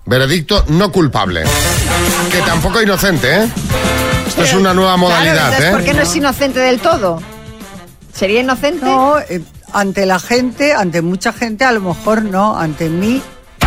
Veredicto 0.05 0.65
no 0.67 0.91
culpable. 0.91 1.43
Que 2.31 2.39
tampoco 2.41 2.81
inocente, 2.81 3.35
¿eh? 3.35 3.49
Esto 4.27 4.43
es 4.43 4.53
una 4.53 4.73
nueva 4.73 4.95
Claro, 4.95 5.09
modalidad, 5.09 5.45
entonces, 5.45 5.65
¿eh? 5.65 5.71
¿por 5.71 5.83
qué 5.83 5.93
no 5.93 6.01
es 6.01 6.15
inocente 6.15 6.59
del 6.59 6.79
todo? 6.79 7.21
¿Sería 8.13 8.41
inocente? 8.41 8.85
No, 8.85 9.19
eh, 9.19 9.41
ante 9.73 10.05
la 10.05 10.19
gente, 10.19 10.73
ante 10.73 11.01
mucha 11.01 11.33
gente, 11.33 11.65
a 11.65 11.71
lo 11.71 11.81
mejor 11.81 12.23
no, 12.23 12.57
ante 12.57 12.89
mí, 12.89 13.21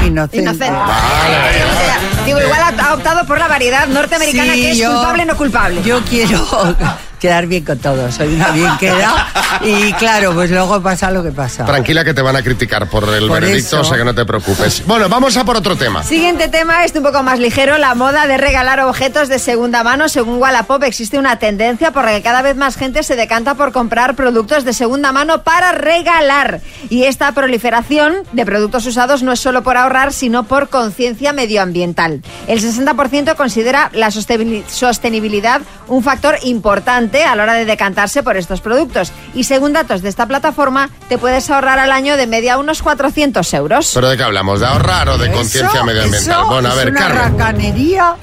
inocente. 0.04 0.38
Inocente. 0.38 0.70
O 0.70 1.78
sea, 1.78 1.98
digo, 2.24 2.40
igual 2.40 2.60
ha 2.62 2.88
ha 2.88 2.94
optado 2.94 3.26
por 3.26 3.38
la 3.38 3.48
variedad 3.48 3.86
norteamericana 3.88 4.54
Sí, 4.54 4.60
que 4.62 4.70
es 4.72 4.78
yo- 4.78 4.92
culpable 4.92 5.24
no 5.24 5.36
culpable. 5.36 5.82
Yo 5.82 6.00
quiero 6.04 6.46
quedar 7.26 7.46
bien 7.46 7.64
con 7.64 7.76
todos, 7.78 8.14
soy 8.14 8.34
una 8.36 8.50
bien 8.52 8.70
queda 8.78 9.26
y 9.64 9.92
claro, 9.94 10.32
pues 10.32 10.48
luego 10.50 10.80
pasa 10.80 11.10
lo 11.10 11.24
que 11.24 11.32
pasa. 11.32 11.64
Tranquila 11.64 12.04
que 12.04 12.14
te 12.14 12.22
van 12.22 12.36
a 12.36 12.42
criticar 12.42 12.88
por 12.88 13.02
el 13.12 13.26
Por 13.26 13.40
veredicto, 13.40 13.76
eso. 13.76 13.80
o 13.80 13.84
sea 13.84 13.96
que 13.98 14.04
no 14.04 14.14
te 14.14 14.24
preocupes. 14.24 14.84
Bueno, 14.86 15.08
vamos 15.08 15.36
a 15.36 15.44
por 15.44 15.56
otro 15.56 15.74
tema. 15.76 16.04
Siguiente 16.04 16.46
tema, 16.48 16.84
este 16.84 16.98
un 17.00 17.04
poco 17.04 17.24
más 17.24 17.40
ligero, 17.40 17.78
la 17.78 17.96
moda 17.96 18.28
de 18.28 18.36
regalar 18.36 18.78
objetos 18.80 19.28
de 19.28 19.40
segunda 19.40 19.82
mano. 19.82 20.08
Según 20.08 20.38
Wallapop 20.40 20.84
existe 20.84 21.18
una 21.18 21.38
tendencia 21.40 21.90
por 21.90 22.04
la 22.04 22.12
que 22.12 22.22
cada 22.22 22.42
vez 22.42 22.54
más 22.56 22.76
gente 22.76 23.02
se 23.02 23.16
decanta 23.16 23.54
por 23.56 23.72
comprar 23.72 24.14
productos 24.14 24.64
de 24.64 24.72
segunda 24.72 25.10
mano 25.10 25.42
para 25.42 25.72
regalar. 25.72 26.60
Y 26.90 27.04
esta 27.04 27.32
proliferación 27.32 28.14
de 28.32 28.46
productos 28.46 28.86
usados 28.86 29.24
no 29.24 29.32
es 29.32 29.40
solo 29.40 29.64
por 29.64 29.76
ahorrar, 29.76 30.12
sino 30.12 30.44
por 30.44 30.68
conciencia 30.68 31.32
medioambiental. 31.32 32.22
El 32.46 32.60
60% 32.62 33.34
considera 33.34 33.90
la 33.94 34.08
sostenibil- 34.12 34.64
sostenibilidad 34.68 35.60
un 35.88 36.02
factor 36.04 36.36
importante 36.44 37.15
a 37.24 37.34
la 37.36 37.42
hora 37.44 37.54
de 37.54 37.64
decantarse 37.64 38.22
por 38.22 38.36
estos 38.36 38.60
productos. 38.60 39.12
Y 39.34 39.44
según 39.44 39.72
datos 39.72 40.02
de 40.02 40.08
esta 40.08 40.26
plataforma, 40.26 40.90
te 41.08 41.18
puedes 41.18 41.48
ahorrar 41.50 41.78
al 41.78 41.92
año 41.92 42.16
de 42.16 42.26
media 42.26 42.58
unos 42.58 42.82
400 42.82 43.52
euros. 43.54 43.90
¿Pero 43.94 44.08
de 44.08 44.16
qué 44.16 44.22
hablamos? 44.22 44.60
¿De 44.60 44.66
ahorrar 44.66 45.08
o 45.08 45.18
de 45.18 45.30
conciencia 45.32 45.82
medioambiental? 45.84 46.40
eso 46.40 46.46
Bueno, 46.50 46.68
a 46.68 46.72
es 46.72 46.76
ver, 46.76 46.90
una 46.90 47.00
Carmen, 47.00 47.38
racanería. 47.38 48.14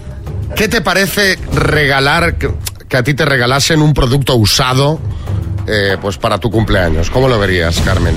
¿qué 0.56 0.68
te 0.68 0.82
parece 0.82 1.38
regalar, 1.54 2.36
que, 2.38 2.52
a 2.98 3.04
ti 3.04 3.14
te 3.14 3.26
regalasen 3.26 3.82
un 3.82 3.94
producto 3.94 4.36
usado 4.36 5.00
eh, 5.68 5.98
pues 6.02 6.18
para 6.18 6.38
tu 6.38 6.52
cumpleaños? 6.52 7.10
¿Cómo 7.10 7.28
lo 7.28 7.40
verías, 7.40 7.80
Carmen? 7.82 8.16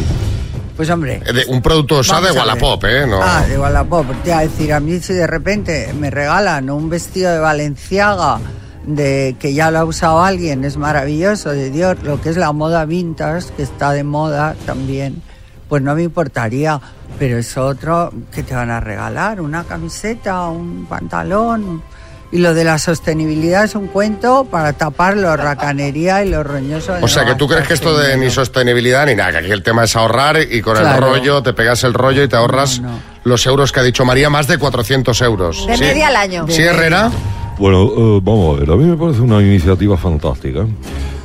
Pues 0.76 0.90
hombre. 0.90 1.22
Eh, 1.24 1.32
de- 1.32 1.44
un 1.46 1.62
producto 1.62 2.00
usado 2.00 2.26
de. 2.26 2.32
Wallapop, 2.32 2.84
¿eh? 2.84 3.06
No. 3.06 3.22
Ah, 3.22 3.42
de 3.48 3.58
Wallapop. 3.58 4.04
Te 4.22 4.28
iba 4.28 4.38
a 4.40 4.42
decir, 4.42 4.72
a 4.74 4.80
mí 4.80 5.00
si 5.00 5.14
de 5.14 5.26
repente 5.26 5.94
me 5.98 6.10
regalan 6.10 6.68
un 6.68 6.90
vestido 6.90 7.32
de 7.32 7.38
Valenciaga 7.38 8.38
de 8.86 9.36
que 9.38 9.52
ya 9.52 9.70
lo 9.70 9.80
ha 9.80 9.84
usado 9.84 10.22
alguien, 10.22 10.64
es 10.64 10.76
maravilloso, 10.76 11.50
de 11.50 11.70
Dios, 11.70 11.96
lo 12.02 12.20
que 12.20 12.30
es 12.30 12.36
la 12.36 12.52
moda 12.52 12.84
vintage, 12.84 13.52
que 13.56 13.62
está 13.64 13.92
de 13.92 14.04
moda 14.04 14.54
también, 14.64 15.22
pues 15.68 15.82
no 15.82 15.94
me 15.94 16.04
importaría. 16.04 16.80
Pero 17.18 17.38
es 17.38 17.56
otro 17.56 18.12
que 18.32 18.42
te 18.42 18.54
van 18.54 18.70
a 18.70 18.80
regalar, 18.80 19.40
una 19.40 19.64
camiseta, 19.64 20.48
un 20.48 20.86
pantalón. 20.86 21.82
Y 22.32 22.38
lo 22.38 22.54
de 22.54 22.64
la 22.64 22.78
sostenibilidad 22.78 23.64
es 23.64 23.76
un 23.76 23.86
cuento 23.86 24.44
para 24.44 24.72
tapar 24.72 25.16
lo 25.16 25.36
racanería 25.36 26.24
y 26.24 26.28
lo 26.28 26.42
roñoso. 26.42 26.94
de 26.94 27.02
O 27.02 27.08
sea, 27.08 27.24
que 27.24 27.36
tú 27.36 27.46
crees 27.46 27.66
que 27.66 27.74
esto 27.74 27.96
de 27.96 28.16
ni 28.16 28.30
sostenibilidad 28.30 29.06
ni 29.06 29.14
nada, 29.14 29.32
que 29.32 29.38
aquí 29.38 29.52
el 29.52 29.62
tema 29.62 29.84
es 29.84 29.94
ahorrar 29.94 30.38
y 30.42 30.60
con 30.60 30.76
el 30.76 30.96
rollo 30.96 31.42
te 31.42 31.52
pegas 31.52 31.84
el 31.84 31.94
rollo 31.94 32.24
y 32.24 32.28
te 32.28 32.36
ahorras 32.36 32.82
los 33.22 33.46
euros 33.46 33.72
que 33.72 33.80
ha 33.80 33.82
dicho 33.82 34.04
María, 34.04 34.28
más 34.28 34.48
de 34.48 34.58
400 34.58 35.20
euros. 35.22 35.66
De 35.66 35.76
¿Sí? 35.76 35.84
media 35.84 36.08
al 36.08 36.16
año. 36.16 36.46
¿Sí, 36.48 36.62
Herrera? 36.62 37.10
Bueno, 37.58 37.84
eh, 37.96 38.20
vamos 38.22 38.56
a 38.56 38.60
ver, 38.60 38.70
a 38.70 38.76
mí 38.76 38.84
me 38.84 38.96
parece 38.96 39.20
una 39.22 39.40
iniciativa 39.40 39.96
fantástica. 39.96 40.66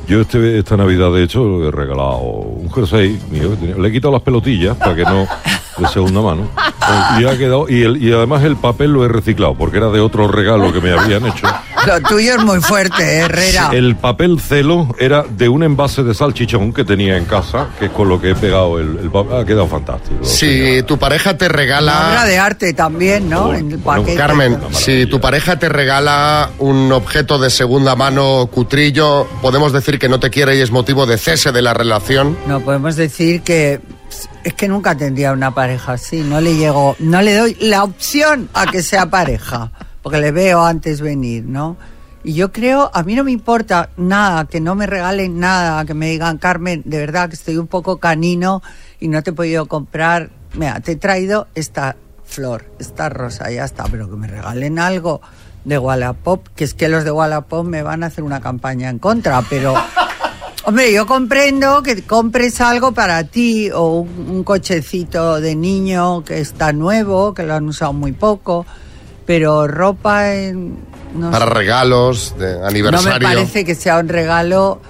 Yo 0.08 0.20
este, 0.22 0.58
esta 0.58 0.76
Navidad, 0.76 1.12
de 1.12 1.22
hecho, 1.24 1.68
he 1.68 1.70
regalado 1.70 2.18
un 2.18 2.70
jersey 2.70 3.20
mío. 3.30 3.50
que 3.50 3.56
tenía- 3.56 3.76
Le 3.76 3.88
he 3.88 3.92
quitado 3.92 4.12
las 4.12 4.22
pelotillas 4.22 4.76
para 4.76 4.94
que 4.94 5.04
no 5.04 5.26
de 5.78 5.88
segunda 5.88 6.20
mano. 6.22 6.42
Eh, 6.56 7.22
Y, 7.22 7.24
ha 7.24 7.36
quedado, 7.38 7.66
y, 7.68 7.82
el- 7.82 8.02
y 8.02 8.12
además 8.12 8.42
el 8.44 8.56
papel 8.56 8.92
lo 8.92 9.04
he 9.04 9.08
reciclado 9.08 9.54
porque 9.54 9.76
era 9.76 9.90
de 9.90 10.00
otro 10.00 10.26
regalo 10.28 10.72
que 10.72 10.80
me 10.80 10.90
habían 10.92 11.26
hecho. 11.26 11.46
Lo 11.86 12.00
tuyo 12.02 12.34
es 12.36 12.44
muy 12.44 12.60
fuerte, 12.60 13.02
¿eh, 13.02 13.18
Herrera. 13.24 13.70
El 13.72 13.96
papel 13.96 14.40
celo 14.40 14.94
era 14.98 15.24
de 15.28 15.48
un 15.48 15.62
envase 15.62 16.02
de 16.02 16.14
salchichón 16.14 16.72
que 16.72 16.84
tenía 16.84 17.16
en 17.16 17.24
casa, 17.24 17.68
que 17.78 17.86
es 17.86 17.90
con 17.90 18.08
lo 18.08 18.20
que 18.20 18.30
he 18.30 18.34
pegado 18.34 18.78
el, 18.78 18.98
el 18.98 19.10
papel. 19.10 19.36
Ha 19.38 19.44
quedado 19.44 19.66
fantástico. 19.66 20.24
Si 20.24 20.82
tu 20.84 20.98
pareja 20.98 21.36
te 21.36 21.46
Una 21.46 21.54
regala... 21.54 22.08
obra 22.10 22.24
de 22.24 22.38
arte 22.38 22.72
también, 22.72 23.28
¿no? 23.28 23.52
en 23.54 23.72
el 23.72 23.78
paquete. 23.78 24.14
Carmen, 24.16 24.58
si 24.70 25.06
tu 25.06 25.20
pareja 25.20 25.58
te 25.58 25.68
regala 25.68 26.50
un 26.58 26.92
objeto 26.92 27.38
de 27.38 27.50
segunda 27.50 27.96
mano 27.96 28.48
cutrillo, 28.52 29.26
podemos 29.40 29.72
decir 29.72 29.98
que 29.98 30.08
no 30.08 30.20
te 30.20 30.30
quiere 30.30 30.56
y 30.56 30.60
es 30.60 30.70
motivo 30.70 31.06
de 31.06 31.18
cese 31.18 31.52
de 31.52 31.62
la 31.62 31.74
relación. 31.74 32.36
No 32.46 32.60
podemos 32.60 32.96
decir 32.96 33.42
que 33.42 33.80
es 34.44 34.54
que 34.54 34.68
nunca 34.68 34.94
tendría 34.96 35.32
una 35.32 35.52
pareja 35.54 35.92
así. 35.94 36.20
No 36.20 36.40
le 36.40 36.54
llego, 36.56 36.96
no 36.98 37.22
le 37.22 37.34
doy 37.34 37.56
la 37.60 37.82
opción 37.84 38.48
a 38.54 38.66
que 38.66 38.82
sea 38.82 39.06
pareja, 39.06 39.70
porque 40.02 40.18
le 40.18 40.32
veo 40.32 40.64
antes 40.64 41.00
venir, 41.00 41.44
¿no? 41.44 41.76
Y 42.24 42.34
yo 42.34 42.52
creo, 42.52 42.90
a 42.94 43.02
mí 43.02 43.16
no 43.16 43.24
me 43.24 43.32
importa 43.32 43.90
nada, 43.96 44.44
que 44.44 44.60
no 44.60 44.74
me 44.74 44.86
regalen 44.86 45.40
nada, 45.40 45.84
que 45.84 45.94
me 45.94 46.10
digan, 46.10 46.38
Carmen, 46.38 46.82
de 46.84 46.98
verdad 46.98 47.28
que 47.28 47.34
estoy 47.34 47.56
un 47.56 47.66
poco 47.66 47.98
canino 47.98 48.62
y 49.00 49.08
no 49.08 49.22
te 49.22 49.30
he 49.30 49.32
podido 49.32 49.66
comprar. 49.66 50.30
Mira, 50.54 50.78
te 50.80 50.92
he 50.92 50.96
traído 50.96 51.48
esta 51.54 51.96
flor, 52.24 52.64
esta 52.78 53.08
rosa, 53.08 53.50
ya 53.50 53.64
está, 53.64 53.84
pero 53.90 54.08
que 54.08 54.16
me 54.16 54.28
regalen 54.28 54.78
algo 54.78 55.20
de 55.64 55.78
Wallapop, 55.78 56.46
que 56.54 56.64
es 56.64 56.74
que 56.74 56.88
los 56.88 57.04
de 57.04 57.10
Wallapop 57.10 57.66
me 57.66 57.82
van 57.82 58.04
a 58.04 58.06
hacer 58.06 58.22
una 58.22 58.40
campaña 58.40 58.88
en 58.88 58.98
contra, 58.98 59.42
pero 59.42 59.74
Hombre, 60.64 60.92
yo 60.92 61.08
comprendo 61.08 61.82
que 61.82 62.02
compres 62.02 62.60
algo 62.60 62.92
para 62.92 63.24
ti 63.24 63.68
o 63.72 63.98
un, 63.98 64.30
un 64.30 64.44
cochecito 64.44 65.40
de 65.40 65.56
niño 65.56 66.22
que 66.22 66.38
está 66.38 66.72
nuevo, 66.72 67.34
que 67.34 67.42
lo 67.42 67.54
han 67.54 67.66
usado 67.66 67.92
muy 67.92 68.12
poco, 68.12 68.64
pero 69.26 69.66
ropa 69.68 70.32
en, 70.34 70.78
no, 71.14 71.30
Para 71.30 71.46
sé, 71.46 71.52
regalos, 71.52 72.34
de 72.38 72.54
no 72.54 72.60
me 72.60 72.66
aniversario. 72.68 73.28
parece 73.28 73.64
que 73.64 73.74
sea 73.74 73.98
un 73.98 74.08
regalo 74.08 74.80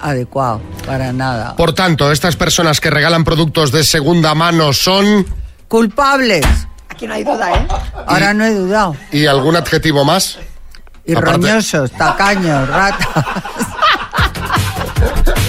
adecuado, 0.00 0.60
para 0.86 1.12
nada. 1.12 1.56
Por 1.56 1.72
tanto, 1.74 2.12
estas 2.12 2.36
personas 2.36 2.80
que 2.80 2.90
regalan 2.90 3.24
productos 3.24 3.72
de 3.72 3.82
segunda 3.84 4.34
mano 4.34 4.72
son... 4.72 5.26
Culpables. 5.68 6.46
Aquí 6.88 7.06
no 7.06 7.14
hay 7.14 7.24
duda, 7.24 7.52
¿eh? 7.52 7.66
Ahora 8.06 8.34
no 8.34 8.44
he 8.44 8.54
dudado. 8.54 8.94
¿Y 9.10 9.26
algún 9.26 9.56
adjetivo 9.56 10.04
más? 10.04 10.38
Y 11.04 11.12
Aparte- 11.14 11.32
roñosos, 11.48 11.90
tacaños, 11.92 12.68
ratas. 12.68 13.08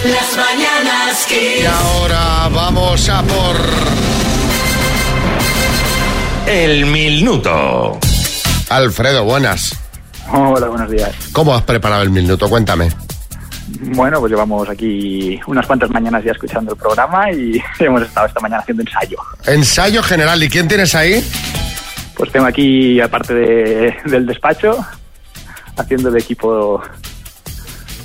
Las 0.04 0.36
mañanas 0.36 1.26
Y 1.30 1.34
Kiss. 1.60 1.66
ahora 1.66 2.48
vamos 2.52 3.08
a 3.08 3.22
por... 3.22 3.56
el 6.46 6.86
minuto. 6.86 7.98
Alfredo, 8.74 9.22
buenas. 9.24 9.78
Hola, 10.32 10.66
buenos 10.68 10.90
días. 10.90 11.12
¿Cómo 11.32 11.54
has 11.54 11.62
preparado 11.62 12.02
el 12.02 12.10
minuto? 12.10 12.48
Cuéntame. 12.48 12.88
Bueno, 13.68 14.18
pues 14.20 14.30
llevamos 14.32 14.68
aquí 14.68 15.38
unas 15.46 15.64
cuantas 15.66 15.90
mañanas 15.90 16.24
ya 16.24 16.32
escuchando 16.32 16.72
el 16.72 16.78
programa 16.78 17.30
y 17.30 17.62
hemos 17.78 18.02
estado 18.02 18.26
esta 18.26 18.40
mañana 18.40 18.62
haciendo 18.62 18.82
ensayo. 18.82 19.16
Ensayo 19.46 20.02
general. 20.02 20.42
¿Y 20.42 20.48
quién 20.48 20.66
tienes 20.66 20.94
ahí? 20.96 21.24
Pues 22.16 22.32
tengo 22.32 22.46
aquí, 22.46 23.00
aparte 23.00 23.32
de- 23.34 23.94
del 24.06 24.26
despacho, 24.26 24.84
haciendo 25.76 26.10
de 26.10 26.18
equipo 26.20 26.82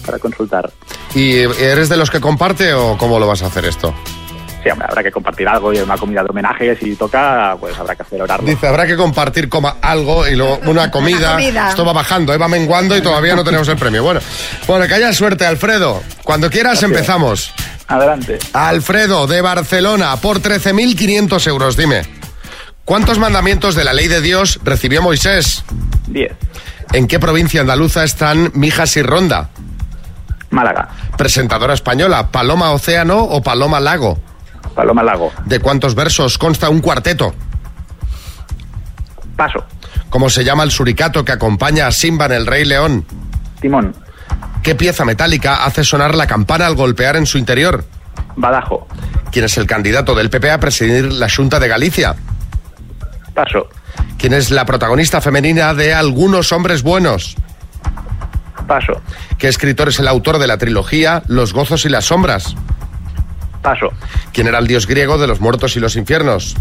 para 0.06 0.20
consultar. 0.20 0.70
¿Y 1.16 1.32
eres 1.38 1.90
de 1.90 1.98
los 1.98 2.12
que 2.12 2.20
comparte 2.22 2.74
o 2.74 2.96
cómo 2.98 3.20
lo 3.20 3.26
vas 3.28 3.42
a 3.42 3.48
hacer 3.48 3.66
esto? 3.66 3.94
Sí, 4.64 4.70
hombre, 4.70 4.88
habrá 4.90 5.04
que 5.04 5.12
compartir 5.12 5.48
algo 5.48 5.74
y 5.74 5.78
una 5.80 5.98
comida 5.98 6.22
de 6.22 6.30
homenaje. 6.30 6.76
Si 6.76 6.96
toca, 6.96 7.56
pues 7.60 7.78
habrá 7.78 7.96
que 7.96 8.04
celebrarlo. 8.04 8.46
Dice, 8.46 8.68
habrá 8.68 8.86
que 8.86 8.98
compartir 8.98 9.48
coma 9.48 9.76
algo 9.82 10.28
y 10.28 10.36
luego 10.36 10.60
una 10.66 10.92
comida. 10.92 11.18
Una 11.18 11.32
comida. 11.36 11.70
Esto 11.70 11.86
va 11.86 11.94
bajando, 11.94 12.34
eh, 12.34 12.38
va 12.38 12.48
menguando 12.50 12.98
y 12.98 13.02
todavía 13.02 13.36
no 13.36 13.44
tenemos 13.44 13.68
el 13.70 13.78
premio. 13.78 14.04
Bueno, 14.04 14.20
bueno, 14.68 14.86
que 14.88 14.94
haya 14.96 15.14
suerte, 15.14 15.46
Alfredo. 15.46 16.04
Cuando 16.24 16.50
quieras 16.50 16.82
Gracias. 16.82 16.92
empezamos. 16.92 17.54
Adelante. 17.88 18.38
Alfredo, 18.54 19.28
de 19.28 19.42
Barcelona, 19.42 20.16
por 20.18 20.42
13.500 20.42 21.48
euros, 21.48 21.78
dime. 21.78 22.02
¿Cuántos 22.86 23.18
mandamientos 23.18 23.76
de 23.76 23.84
la 23.84 23.94
ley 23.94 24.08
de 24.08 24.20
Dios 24.22 24.60
recibió 24.64 25.02
Moisés? 25.02 25.64
Diez. 26.08 26.34
¿En 26.92 27.08
qué 27.08 27.20
provincia 27.20 27.62
andaluza 27.62 28.04
están 28.04 28.52
Mijas 28.56 28.98
y 28.98 29.04
Ronda? 29.04 29.50
Málaga. 30.50 30.90
Presentadora 31.18 31.74
española, 31.76 32.32
¿Paloma 32.32 32.72
Océano 32.72 33.20
o 33.24 33.42
Paloma 33.42 33.80
Lago? 33.80 34.20
Paloma 34.76 35.04
Lago. 35.04 35.32
¿De 35.46 35.60
cuántos 35.60 35.96
versos 35.96 36.38
consta 36.38 36.70
un 36.70 36.82
cuarteto? 36.82 37.34
Paso. 39.36 39.64
¿Cómo 40.10 40.30
se 40.30 40.44
llama 40.44 40.64
el 40.64 40.72
suricato 40.72 41.24
que 41.24 41.32
acompaña 41.32 41.88
a 41.88 41.92
Simba 41.92 42.26
en 42.26 42.32
El 42.34 42.48
Rey 42.48 42.66
León? 42.66 43.06
Timón. 43.62 43.96
¿Qué 44.64 44.76
pieza 44.76 45.06
metálica 45.06 45.66
hace 45.66 45.84
sonar 45.84 46.16
la 46.16 46.28
campana 46.28 46.68
al 46.68 46.76
golpear 46.76 47.16
en 47.16 47.26
su 47.26 47.38
interior? 47.38 47.86
Badajo. 48.36 48.88
¿Quién 49.32 49.46
es 49.46 49.58
el 49.58 49.68
candidato 49.68 50.16
del 50.16 50.30
PP 50.30 50.52
a 50.52 50.60
presidir 50.60 51.12
la 51.12 51.30
Junta 51.30 51.60
de 51.60 51.68
Galicia? 51.68 52.16
Paso. 53.34 53.68
¿Quién 54.18 54.34
es 54.34 54.52
la 54.52 54.66
protagonista 54.66 55.22
femenina 55.22 55.74
de 55.74 55.94
Algunos 55.94 56.52
hombres 56.52 56.84
buenos? 56.84 57.36
Paso. 58.68 59.02
¿Qué 59.38 59.48
escritor 59.48 59.90
es 59.90 60.00
el 60.00 60.08
autor 60.08 60.38
de 60.38 60.48
la 60.48 60.58
trilogía 60.58 61.24
Los 61.28 61.54
gozos 61.54 61.86
y 61.86 61.90
las 61.90 62.06
sombras? 62.06 62.56
Paso. 63.62 63.90
¿Quién 64.34 64.48
era 64.48 64.60
el 64.60 64.68
dios 64.68 64.88
griego 64.88 65.18
de 65.18 65.28
los 65.28 65.40
muertos 65.42 65.76
y 65.76 65.80
los 65.80 65.96
infiernos? 65.96 66.56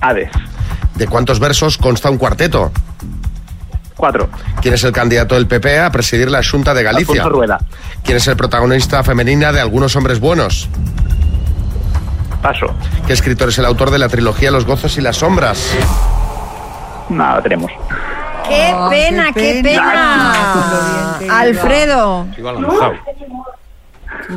Hades. 0.00 0.30
¿De 0.94 1.06
cuántos 1.06 1.38
versos 1.38 1.76
consta 1.78 2.10
un 2.10 2.18
cuarteto? 2.18 2.72
Cuatro. 3.96 4.28
¿Quién 4.62 4.74
es 4.74 4.84
el 4.84 4.92
candidato 4.92 5.34
del 5.34 5.46
PP 5.46 5.78
a 5.78 5.90
presidir 5.90 6.30
la 6.30 6.42
Junta 6.42 6.72
de 6.72 6.82
Galicia? 6.82 7.22
Alfonso 7.22 7.28
Rueda. 7.28 7.58
¿Quién 8.02 8.16
es 8.16 8.26
el 8.28 8.36
protagonista 8.36 9.04
femenina 9.04 9.52
de 9.52 9.60
Algunos 9.60 9.94
hombres 9.96 10.20
buenos? 10.20 10.68
Paso. 12.40 12.74
¿Qué 13.06 13.12
escritor 13.12 13.50
es 13.50 13.58
el 13.58 13.66
autor 13.66 13.90
de 13.90 13.98
la 13.98 14.08
trilogía 14.08 14.50
Los 14.50 14.64
gozos 14.64 14.96
y 14.96 15.02
las 15.02 15.18
sombras? 15.18 15.70
No, 17.10 17.34
lo 17.36 17.42
tenemos. 17.42 17.70
¡Qué 18.48 18.74
pena, 18.88 19.32
qué 19.32 19.60
pena! 19.62 21.18
Alfredo. 21.30 22.26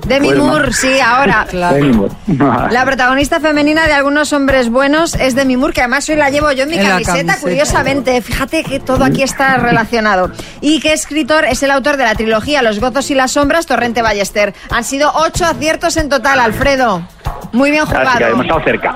Demi 0.08 0.28
Pues, 0.30 0.40
Moore, 0.40 0.74
sí, 0.74 1.00
ahora. 1.00 1.46
Demi 1.52 1.92
Moore. 1.94 2.14
La 2.72 2.84
protagonista 2.86 3.40
femenina 3.40 3.86
de 3.88 3.94
algunos 3.94 4.34
hombres 4.34 4.70
buenos 4.70 5.16
es 5.16 5.36
Demi 5.36 5.58
Moore, 5.58 5.74
que 5.74 5.82
además 5.82 6.08
hoy 6.10 6.16
la 6.16 6.30
llevo 6.30 6.52
yo 6.52 6.64
en 6.64 6.70
mi 6.70 6.78
En 6.78 6.88
camiseta, 6.88 7.16
camiseta. 7.18 7.42
curiosamente. 7.42 8.22
Fíjate 8.22 8.64
que 8.64 8.80
todo 8.80 9.04
aquí 9.04 9.24
está 9.24 9.58
relacionado. 9.58 10.32
¿Y 10.62 10.80
qué 10.80 10.94
escritor 10.94 11.46
es 11.46 11.62
el 11.64 11.72
autor 11.72 11.98
de 11.98 12.04
la 12.04 12.16
trilogía 12.16 12.62
Los 12.62 12.80
gozos 12.80 13.10
y 13.12 13.16
las 13.16 13.32
sombras, 13.32 13.66
Torrente 13.66 14.02
Ballester? 14.02 14.54
Han 14.70 14.84
sido 14.84 15.12
ocho 15.16 15.46
aciertos 15.46 15.98
en 15.98 16.10
total, 16.10 16.40
Alfredo. 16.40 17.08
Muy 17.52 17.70
bien 17.72 17.86
jugado. 17.86 18.26
hemos 18.26 18.46
estado 18.46 18.64
cerca. 18.64 18.96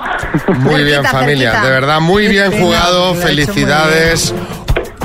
Muy 0.58 0.82
bien, 0.82 1.04
familia. 1.04 1.50
cerquita. 1.52 1.64
De 1.66 1.70
verdad, 1.70 2.00
muy 2.00 2.26
bien 2.28 2.50
jugado. 2.52 3.14
Felicidades. 3.14 4.34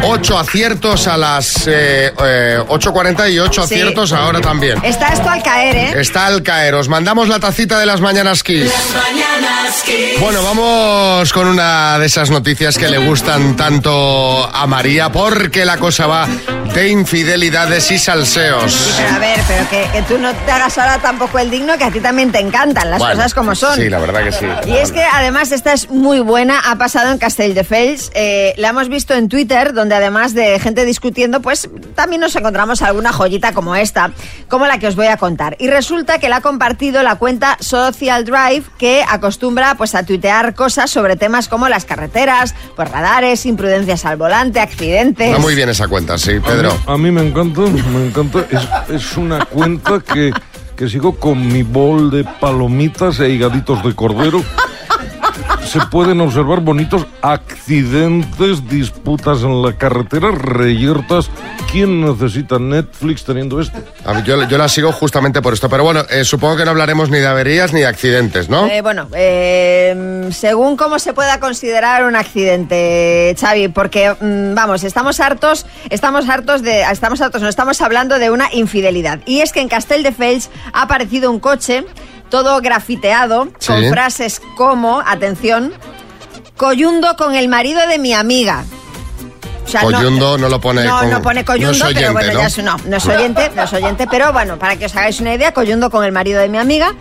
Ocho 0.02 0.38
aciertos 0.38 1.08
a 1.08 1.18
las 1.18 1.68
eh, 1.68 2.12
eh, 2.24 2.60
8.40 2.68 3.32
y 3.32 3.40
ocho 3.40 3.66
Sí. 3.68 3.76
aciertos 3.76 4.12
ahora 4.12 4.42
también. 4.42 4.84
Está 4.84 5.10
esto 5.14 5.30
al 5.30 5.42
caer, 5.44 5.76
¿eh? 5.76 5.94
Está 6.02 6.26
al 6.28 6.42
caer. 6.44 6.76
Os 6.76 6.90
mandamos 6.90 7.28
la 7.30 7.40
tacita 7.40 7.80
de 7.80 7.86
las 7.86 8.02
mañanas 8.02 8.44
Kiss. 8.44 8.72
Mañanas 8.94 9.82
Kiss. 9.86 10.20
Bueno, 10.20 10.42
vamos 10.44 11.32
con 11.32 11.48
una 11.48 11.98
de 12.00 12.06
esas 12.08 12.30
noticias 12.30 12.78
que 12.78 12.90
le 12.90 12.98
gustan 12.98 13.56
tanto 13.56 14.50
a 14.54 14.66
María, 14.68 15.12
porque 15.12 15.64
la 15.66 15.78
cosa 15.78 16.08
va 16.08 16.28
de 16.73 16.89
infidelidades 16.89 17.91
y 17.91 17.97
salseos. 17.99 18.93
Pero 18.97 19.15
a 19.15 19.19
ver, 19.19 19.39
pero 19.47 19.69
que, 19.69 19.88
que 19.91 20.02
tú 20.04 20.17
no 20.17 20.34
te 20.34 20.52
hagas 20.52 20.78
ahora 20.78 20.97
tampoco 20.99 21.39
el 21.39 21.49
digno, 21.49 21.78
que 21.78 21.84
a 21.84 21.91
ti 21.91 21.99
también 21.99 22.32
te 22.32 22.39
encantan 22.39 22.89
las 22.89 22.99
Bueno, 22.99 23.15
cosas 23.15 23.34
como 23.34 23.56
son. 23.56 23.76
Sí, 23.76 23.89
la 23.89 23.99
verdad 23.99 24.23
que 24.23 24.32
sí. 24.32 24.45
Y 24.67 24.78
es 24.78 24.91
que 24.91 25.04
además 25.04 25.52
esta 25.52 25.73
es 25.73 25.89
muy 25.89 26.19
buena, 26.19 26.60
ha 26.60 26.76
pasado 26.78 27.12
en 27.12 27.17
Castelldefels, 27.17 28.12
eh, 28.13 28.54
la 28.58 28.69
hemos 28.69 28.89
visto 28.89 29.13
en 29.13 29.30
Twitter, 29.30 29.73
donde 29.73 29.95
además 29.95 30.34
de 30.34 30.60
gente 30.60 30.86
discutiendo, 30.86 31.41
pues 31.41 31.69
también 31.95 32.21
nos 32.21 32.36
encontramos 32.36 32.82
alguna 32.82 33.13
joyita 33.13 33.54
como 33.54 33.76
esta, 33.76 34.12
como 34.47 34.65
la 34.65 34.80
que 34.80 34.88
os 34.88 34.95
voy 34.95 35.08
a 35.08 35.17
contar. 35.17 35.56
Y 35.60 35.67
resulta 35.67 36.19
que 36.19 36.30
la 36.30 36.38
ha 36.38 36.41
compartido 36.41 37.04
la 37.04 37.15
cuenta 37.15 37.58
Social 37.60 38.26
Drive, 38.26 38.63
que 38.78 39.04
acostumbra 39.08 39.76
pues 39.76 39.95
a 39.95 40.04
tuitear 40.04 40.56
cosas 40.56 40.89
sobre 40.89 41.15
temas 41.15 41.47
como 41.47 41.69
las 41.69 41.86
carreteras, 41.86 42.56
pues 42.76 42.89
radares, 42.89 43.45
imprudencias 43.45 44.06
al 44.06 44.17
volante, 44.17 44.60
accidentes. 44.60 45.34
Va 45.34 45.39
muy 45.39 45.56
bien 45.56 45.69
esa 45.69 45.88
cuenta, 45.88 46.17
sí, 46.17 46.39
A 46.88 46.98
mí 46.98 47.12
me 47.12 47.28
encanta, 47.28 47.62
me 47.62 48.08
encanta. 48.08 48.46
Es, 48.50 48.94
es 48.94 49.18
una 49.18 49.44
cuenta 49.46 50.00
que, 50.00 50.32
que 50.76 50.88
sigo 50.88 51.16
con 51.16 51.48
mi 51.48 51.63
bol 51.63 52.12
de 52.12 52.24
palomitas 52.24 53.20
e 53.20 53.30
higaditos 53.30 53.84
de 53.84 53.96
cordero. 53.96 54.42
Se 55.74 55.80
pueden 55.88 56.22
observar 56.22 56.60
bonitos 56.60 57.08
accidentes, 57.24 58.70
disputas 58.70 59.42
en 59.42 59.64
la 59.64 59.76
carretera, 59.76 60.30
reyertas. 60.30 61.32
¿Quién 61.72 62.00
necesita 62.00 62.60
Netflix 62.60 63.24
teniendo 63.24 63.60
esto? 63.60 63.80
A 64.06 64.14
mí, 64.14 64.22
yo, 64.24 64.48
yo 64.48 64.58
la 64.60 64.70
sigo 64.70 64.92
justamente 64.92 65.42
por 65.42 65.52
esto. 65.52 65.68
Pero 65.70 65.84
bueno, 65.84 66.04
eh, 66.12 66.26
supongo 66.26 66.58
que 66.58 66.66
no 66.66 66.70
hablaremos 66.70 67.10
ni 67.10 67.18
de 67.18 67.26
averías 67.26 67.74
ni 67.74 67.80
de 67.80 67.88
accidentes, 67.88 68.50
¿no? 68.50 68.68
Eh, 68.68 68.84
bueno, 68.84 69.08
eh, 69.16 70.30
según 70.32 70.78
cómo 70.78 71.00
se 71.00 71.12
pueda 71.14 71.40
considerar 71.40 72.06
un 72.06 72.16
accidente, 72.16 73.36
Xavi, 73.42 73.70
porque 73.70 74.12
mm, 74.12 74.54
vamos, 74.54 74.84
estamos 74.84 75.20
hartos, 75.20 75.66
estamos 75.90 76.30
hartos 76.30 76.62
de, 76.62 76.84
estamos 76.84 77.20
hartos, 77.20 77.42
no 77.42 77.50
estamos 77.50 77.82
hablando 77.82 78.20
de 78.20 78.30
una 78.30 78.48
infidelidad. 78.54 79.22
Y 79.26 79.40
es 79.40 79.52
que 79.52 79.62
en 79.62 79.70
Castelldefels 79.70 80.52
ha 80.72 80.84
aparecido 80.84 81.32
un 81.32 81.40
coche 81.40 81.84
todo 82.34 82.62
grafiteado 82.62 83.48
Sí. 83.60 83.67
con 83.72 83.89
frases 83.89 84.41
como, 84.58 85.02
atención, 85.06 85.72
coyundo 86.58 87.15
con 87.15 87.36
el 87.36 87.48
marido 87.48 87.86
de 87.86 88.00
mi 88.00 88.12
amiga. 88.12 88.63
O 89.63 89.67
sea, 89.67 89.84
no- 89.84 89.91
Coyundo 89.91 90.39
no 90.39 90.50
lo 90.50 90.60
pone 90.60 90.84
no, 90.84 90.98
con- 90.98 91.12
no 91.12 91.22
pone 91.22 91.46
coyundo, 91.46 91.78
no 91.78 91.86
oyente, 91.86 92.02
pero 92.02 92.13
bueno, 92.13 92.34
¿no? 92.34 92.39
ya 92.39 92.48
es, 92.48 92.58
no, 92.58 92.76
no 92.86 92.98
es 92.98 93.06
oyente, 93.06 93.52
no 93.56 93.62
es 93.63 93.74
oyente, 93.74 94.08
pero 94.10 94.34
bueno, 94.34 94.58
para 94.58 94.78
que 94.78 94.86
os 94.88 94.96
hagáis 94.96 95.22
una 95.22 95.36
idea, 95.36 95.54
coyundo 95.54 95.91
con 95.91 96.04
el 96.04 96.12
marido 96.12 96.41
de 96.41 96.50
mi 96.50 96.58
amiga. 96.58 96.96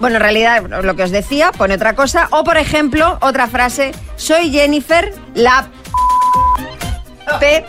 Bueno, 0.00 0.16
en 0.16 0.22
realidad, 0.22 0.62
lo 0.82 0.94
que 0.96 1.02
os 1.04 1.10
decía, 1.10 1.50
pone 1.52 1.76
otra 1.76 1.94
cosa. 1.96 2.28
O, 2.30 2.44
por 2.44 2.58
ejemplo, 2.58 3.16
otra 3.22 3.46
frase, 3.48 3.92
soy 4.16 4.50
Jennifer, 4.52 5.14
la 5.34 5.68
P. 7.40 7.64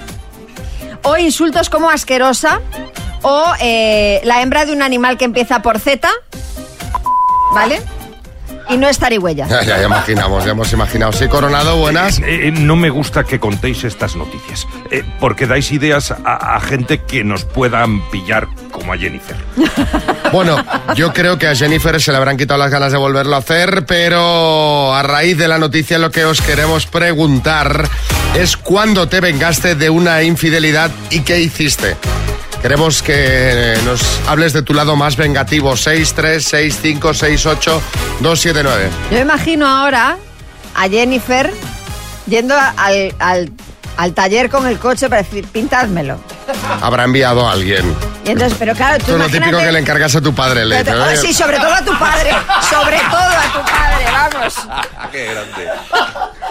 O 1.03 1.15
insultos 1.15 1.69
como 1.69 1.89
asquerosa. 1.89 2.59
O 3.21 3.53
eh, 3.61 4.19
la 4.25 4.41
hembra 4.41 4.65
de 4.65 4.73
un 4.73 4.81
animal 4.81 5.17
que 5.17 5.23
empieza 5.25 5.61
por 5.61 5.79
Z. 5.79 6.09
¿Vale? 7.55 7.81
Y 8.67 8.77
no 8.77 8.89
es 8.89 8.97
tarigüeya. 8.99 9.47
Ya, 9.47 9.61
ya, 9.63 9.77
ya 9.77 9.85
imaginamos, 9.85 10.43
ya 10.43 10.51
hemos 10.51 10.73
imaginado. 10.73 11.13
Sí, 11.13 11.27
Coronado, 11.27 11.77
buenas. 11.77 12.19
Eh, 12.19 12.47
eh, 12.47 12.51
no 12.51 12.75
me 12.75 12.89
gusta 12.89 13.23
que 13.23 13.39
contéis 13.39 13.83
estas 13.83 14.15
noticias, 14.15 14.67
eh, 14.91 15.03
porque 15.19 15.47
dais 15.47 15.71
ideas 15.71 16.11
a, 16.11 16.55
a 16.55 16.59
gente 16.59 17.01
que 17.03 17.23
nos 17.23 17.45
puedan 17.45 18.01
pillar 18.09 18.47
como 18.71 18.93
a 18.93 18.97
Jennifer. 18.97 19.35
Bueno, 20.31 20.57
yo 20.95 21.13
creo 21.13 21.37
que 21.37 21.47
a 21.47 21.55
Jennifer 21.55 22.01
se 22.01 22.11
le 22.11 22.17
habrán 22.17 22.35
quitado 22.35 22.59
las 22.59 22.69
ganas 22.69 22.91
de 22.91 22.97
volverlo 22.97 23.35
a 23.35 23.39
hacer, 23.39 23.85
pero 23.85 24.93
a 24.93 25.01
raíz 25.01 25.37
de 25.37 25.47
la 25.47 25.57
noticia 25.57 25.97
lo 25.97 26.11
que 26.11 26.25
os 26.25 26.41
queremos 26.41 26.87
preguntar 26.87 27.87
es 28.33 28.57
cuándo 28.57 29.07
te 29.07 29.21
vengaste 29.21 29.75
de 29.75 29.89
una 29.89 30.23
infidelidad 30.23 30.91
y 31.09 31.21
qué 31.21 31.39
hiciste. 31.39 31.95
Queremos 32.65 33.03
que 33.03 33.75
nos 33.85 34.01
hables 34.27 34.51
de 34.51 34.63
tu 34.63 34.73
lado 34.73 34.95
más 34.95 35.15
vengativo. 35.15 35.77
6, 35.77 36.13
3, 36.15 36.43
6, 36.43 36.79
5, 36.81 37.13
6, 37.13 37.45
8, 37.45 37.81
2, 38.21 38.39
7, 38.41 38.59
9. 38.63 38.89
Yo 39.11 39.19
imagino 39.19 39.67
ahora 39.67 40.17
a 40.73 40.89
Jennifer 40.89 41.53
yendo 42.25 42.55
al, 42.57 43.13
al- 43.19 43.51
al 43.97 44.13
taller 44.15 44.49
con 44.49 44.65
el 44.65 44.79
coche 44.79 45.07
para 45.09 45.21
decir, 45.21 45.45
pintádmelo. 45.45 46.17
Habrá 46.81 47.03
enviado 47.03 47.47
a 47.47 47.51
alguien. 47.51 47.85
Y 48.25 48.31
entonces, 48.31 48.57
pero 48.59 48.73
claro, 48.73 48.95
tú 48.97 49.11
Esto 49.11 49.13
es 49.13 49.19
lo 49.19 49.29
típico 49.29 49.57
que 49.59 49.71
le 49.71 49.79
encargas 49.79 50.15
a 50.15 50.21
tu 50.21 50.33
padre. 50.33 50.65
Le 50.65 50.83
Pero- 50.83 51.03
oh, 51.03 51.07
"Oye, 51.07 51.17
sí, 51.17 51.31
sobre 51.33 51.57
todo 51.57 51.73
a 51.73 51.81
tu 51.81 51.97
padre. 51.99 52.31
Sobre 52.69 52.97
todo 52.99 53.19
a 53.19 53.53
tu 53.53 53.61
padre, 53.71 54.05
vamos. 54.11 54.55
Qué 55.11 55.25
grande. 55.25 55.69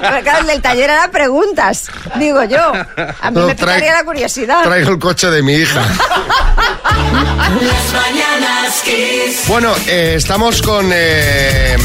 Pero 0.01 0.21
claro, 0.23 0.39
el 0.41 0.47
del 0.47 0.63
taller 0.63 0.91
era 0.91 1.09
preguntas, 1.11 1.87
digo 2.17 2.45
yo. 2.45 2.73
A 3.21 3.31
mí 3.31 3.41
No, 3.41 3.47
me 3.47 3.55
picaría 3.57 3.93
la 3.93 4.05
curiosidad. 4.05 4.63
Traigo 4.63 4.91
el 4.93 4.99
coche 5.01 5.29
de 5.31 5.43
mi 5.43 5.55
hija. 5.55 5.81
Las 5.83 7.93
mañanas 7.93 8.81
Kiss. 8.85 9.43
Bueno, 9.49 9.73
eh, 9.89 10.15
estamos 10.17 10.63
con. 10.63 10.89
eh, 10.93 11.77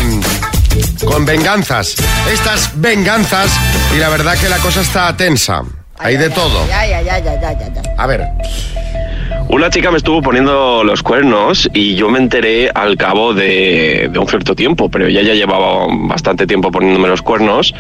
con 1.06 1.26
venganzas. 1.26 1.96
Estas 2.32 2.70
venganzas. 2.76 3.50
Y 3.96 3.98
la 3.98 4.10
verdad 4.10 4.38
que 4.38 4.50
la 4.50 4.58
cosa 4.58 4.82
está 4.82 5.16
tensa. 5.18 5.64
Hay 5.98 6.16
de 6.18 6.30
todo. 6.30 6.68
Ya, 6.68 6.86
ya, 6.86 7.02
ya, 7.02 7.18
ya, 7.20 7.40
ya. 7.52 7.58
A 7.98 8.06
ver. 8.06 8.28
Una 9.50 9.72
chica 9.72 9.90
me 9.90 9.98
estuvo 9.98 10.22
poniendo 10.22 10.84
los 10.84 11.02
cuernos 11.02 11.68
y 11.74 11.96
yo 11.96 12.08
me 12.12 12.20
enteré 12.20 12.70
al 12.70 12.98
cabo 12.98 13.34
de, 13.34 14.08
un 14.16 14.28
cierto 14.28 14.54
tiempo, 14.54 14.90
pero 14.90 15.08
ella 15.08 15.24
ya 15.24 15.34
llevaba 15.34 15.88
bastante 15.90 16.46
tiempo 16.46 16.72
poniéndome 16.72 17.08
los 17.08 17.24
cuernos 17.24 17.74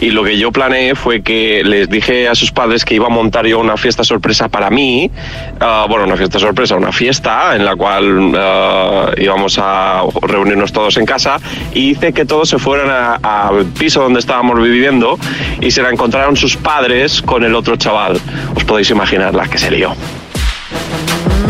y 0.00 0.10
lo 0.10 0.22
que 0.22 0.38
yo 0.38 0.52
planeé 0.52 0.94
fue 0.94 1.22
que 1.22 1.64
les 1.64 1.90
dije 1.90 2.28
a 2.28 2.36
sus 2.36 2.52
padres 2.52 2.84
que 2.84 2.94
iba 2.94 3.06
a 3.06 3.10
montar 3.10 3.44
yo 3.44 3.58
una 3.58 3.76
fiesta 3.76 4.04
sorpresa 4.04 4.48
para 4.48 4.70
mí, 4.70 5.10
ah, 5.58 5.86
bueno, 5.88 6.04
una 6.04 6.16
fiesta 6.16 6.38
sorpresa, 6.38 6.76
una 6.76 6.92
fiesta 6.92 7.56
en 7.56 7.64
la 7.64 7.74
cual 7.74 8.32
ah, 8.38 9.10
íbamos 9.16 9.58
a 9.60 10.04
reunirnos 10.22 10.72
todos 10.72 10.96
en 10.96 11.06
casa 11.06 11.40
y 11.74 11.90
hice 11.90 12.12
que 12.12 12.24
todos 12.24 12.50
se 12.50 12.58
fueran 12.58 13.18
al 13.20 13.64
piso 13.76 14.00
donde 14.00 14.20
estábamos 14.20 14.62
viviendo 14.62 15.18
y 15.60 15.72
se 15.72 15.82
la 15.82 15.90
encontraron 15.90 16.36
sus 16.36 16.56
padres 16.56 17.20
con 17.20 17.42
el 17.42 17.56
otro 17.56 17.74
chaval. 17.74 18.20
Os 18.54 18.62
podéis 18.62 18.90
imaginar 18.90 19.34
la 19.34 19.48
que 19.48 19.58
se 19.58 19.72
lió. 19.72 19.92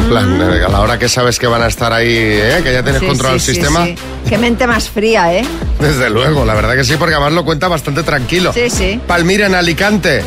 En 0.07 0.11
plan, 0.13 0.41
a 0.41 0.69
la 0.69 0.81
hora 0.83 1.01
que 1.01 1.09
sabes 1.09 1.37
que 1.37 1.49
van 1.49 1.63
a 1.63 1.67
estar 1.67 1.93
ahí, 1.93 2.07
¿eh? 2.17 2.61
que 2.63 2.73
ya 2.73 2.85
tienes 2.85 3.01
Sí, 3.01 3.09
controlado 3.09 3.41
sí, 3.41 3.51
el 3.51 3.57
sí, 3.57 3.61
sistema. 3.61 3.87
sí. 3.87 3.97
Qué 4.29 4.39
mente 4.39 4.65
más 4.69 4.89
fría, 4.89 5.35
¿eh? 5.35 5.43
Desde 5.81 6.09
luego, 6.11 6.45
la 6.45 6.55
verdad 6.55 6.77
que 6.77 6.85
sí, 6.85 6.95
porque 6.97 7.15
además 7.17 7.33
lo 7.33 7.45
cuenta 7.45 7.67
bastante 7.67 8.05
tranquilo. 8.05 8.53
Sí, 8.53 8.71
sí. 8.71 9.01
Palmira 9.05 9.47
en 9.47 9.57
Alicante. 9.57 10.23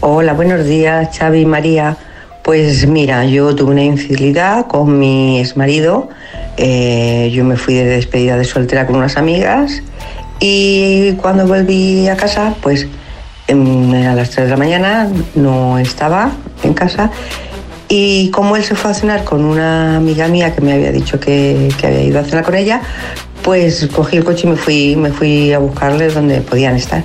Hola, 0.00 0.32
buenos 0.32 0.66
días, 0.66 1.16
Xavi 1.16 1.42
y 1.42 1.46
María. 1.46 1.96
Pues 2.42 2.88
mira, 2.88 3.24
yo 3.24 3.54
tuve 3.54 3.70
una 3.70 3.84
infidelidad 3.84 4.66
con 4.66 4.98
mi 4.98 5.38
exmarido. 5.38 6.08
Eh, 6.56 7.30
yo 7.32 7.44
me 7.44 7.56
fui 7.56 7.74
de 7.74 7.84
despedida 7.84 8.36
de 8.36 8.44
soltera 8.44 8.84
con 8.84 8.96
unas 8.96 9.16
amigas 9.16 9.80
y 10.40 11.12
cuando 11.12 11.46
volví 11.46 12.08
a 12.08 12.16
casa, 12.16 12.52
pues 12.62 12.88
a 13.48 14.14
las 14.14 14.30
3 14.30 14.46
de 14.46 14.50
la 14.50 14.56
mañana 14.56 15.08
no 15.34 15.78
estaba 15.78 16.32
en 16.62 16.74
casa 16.74 17.10
y 17.88 18.30
como 18.30 18.56
él 18.56 18.64
se 18.64 18.74
fue 18.74 18.90
a 18.90 18.94
cenar 18.94 19.24
con 19.24 19.44
una 19.44 19.96
amiga 19.96 20.26
mía 20.28 20.54
que 20.54 20.60
me 20.60 20.72
había 20.72 20.90
dicho 20.90 21.20
que, 21.20 21.68
que 21.80 21.86
había 21.86 22.02
ido 22.02 22.20
a 22.20 22.24
cenar 22.24 22.44
con 22.44 22.56
ella, 22.56 22.82
pues 23.42 23.88
cogí 23.94 24.16
el 24.16 24.24
coche 24.24 24.48
y 24.48 24.50
me 24.50 24.56
fui, 24.56 24.96
me 24.96 25.10
fui 25.12 25.52
a 25.52 25.60
buscarles 25.60 26.14
donde 26.14 26.40
podían 26.40 26.74
estar. 26.74 27.04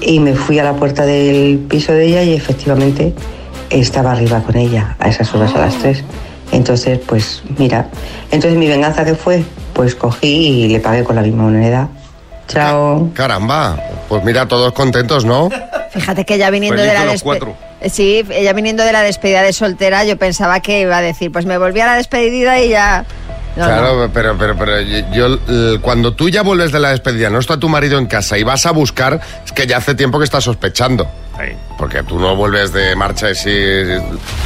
Y 0.00 0.18
me 0.18 0.34
fui 0.34 0.58
a 0.58 0.64
la 0.64 0.74
puerta 0.74 1.06
del 1.06 1.58
piso 1.68 1.92
de 1.92 2.06
ella 2.06 2.22
y 2.24 2.34
efectivamente 2.34 3.14
estaba 3.70 4.12
arriba 4.12 4.42
con 4.42 4.56
ella 4.56 4.96
a 4.98 5.08
esas 5.08 5.32
horas 5.34 5.54
a 5.54 5.60
las 5.60 5.78
3. 5.78 6.02
Entonces, 6.50 6.98
pues 7.06 7.42
mira, 7.58 7.88
entonces 8.32 8.58
mi 8.58 8.66
venganza 8.66 9.04
que 9.04 9.14
fue, 9.14 9.44
pues 9.72 9.94
cogí 9.94 10.26
y 10.26 10.68
le 10.68 10.80
pagué 10.80 11.04
con 11.04 11.14
la 11.14 11.22
misma 11.22 11.44
moneda. 11.44 11.88
Chao. 12.48 13.10
Caramba, 13.14 13.76
pues 14.08 14.24
mira, 14.24 14.46
todos 14.48 14.72
contentos, 14.72 15.24
¿no? 15.24 15.48
Fíjate 15.90 16.24
que 16.24 16.34
ella 16.34 16.50
viniendo 16.50 16.78
Feliz 16.82 16.92
de 16.92 16.98
la 16.98 17.12
despedida. 17.12 17.22
cuatro. 17.22 17.68
Sí, 17.90 18.24
ella 18.30 18.52
viniendo 18.54 18.82
de 18.84 18.92
la 18.92 19.02
despedida 19.02 19.42
de 19.42 19.52
soltera, 19.52 20.04
yo 20.04 20.16
pensaba 20.16 20.60
que 20.60 20.80
iba 20.80 20.96
a 20.96 21.00
decir, 21.00 21.30
pues 21.30 21.46
me 21.46 21.58
volví 21.58 21.80
a 21.80 21.86
la 21.86 21.94
despedida 21.96 22.58
y 22.60 22.70
ya. 22.70 23.04
No, 23.56 23.64
claro, 23.64 24.06
no. 24.06 24.12
pero, 24.12 24.36
pero, 24.38 24.56
pero 24.56 24.80
yo, 24.80 25.38
eh, 25.48 25.78
cuando 25.80 26.12
tú 26.14 26.28
ya 26.28 26.42
vuelves 26.42 26.72
de 26.72 26.80
la 26.80 26.90
despedida, 26.90 27.30
no 27.30 27.38
está 27.38 27.56
tu 27.56 27.68
marido 27.68 27.98
en 27.98 28.06
casa 28.06 28.38
y 28.38 28.42
vas 28.42 28.66
a 28.66 28.70
buscar, 28.72 29.20
es 29.44 29.52
que 29.52 29.66
ya 29.66 29.78
hace 29.78 29.94
tiempo 29.94 30.18
que 30.18 30.24
estás 30.24 30.44
sospechando. 30.44 31.08
Porque 31.76 32.02
tú 32.02 32.18
no 32.18 32.34
vuelves 32.34 32.72
de 32.72 32.96
marcha 32.96 33.30
y 33.30 33.34
si 33.34 33.50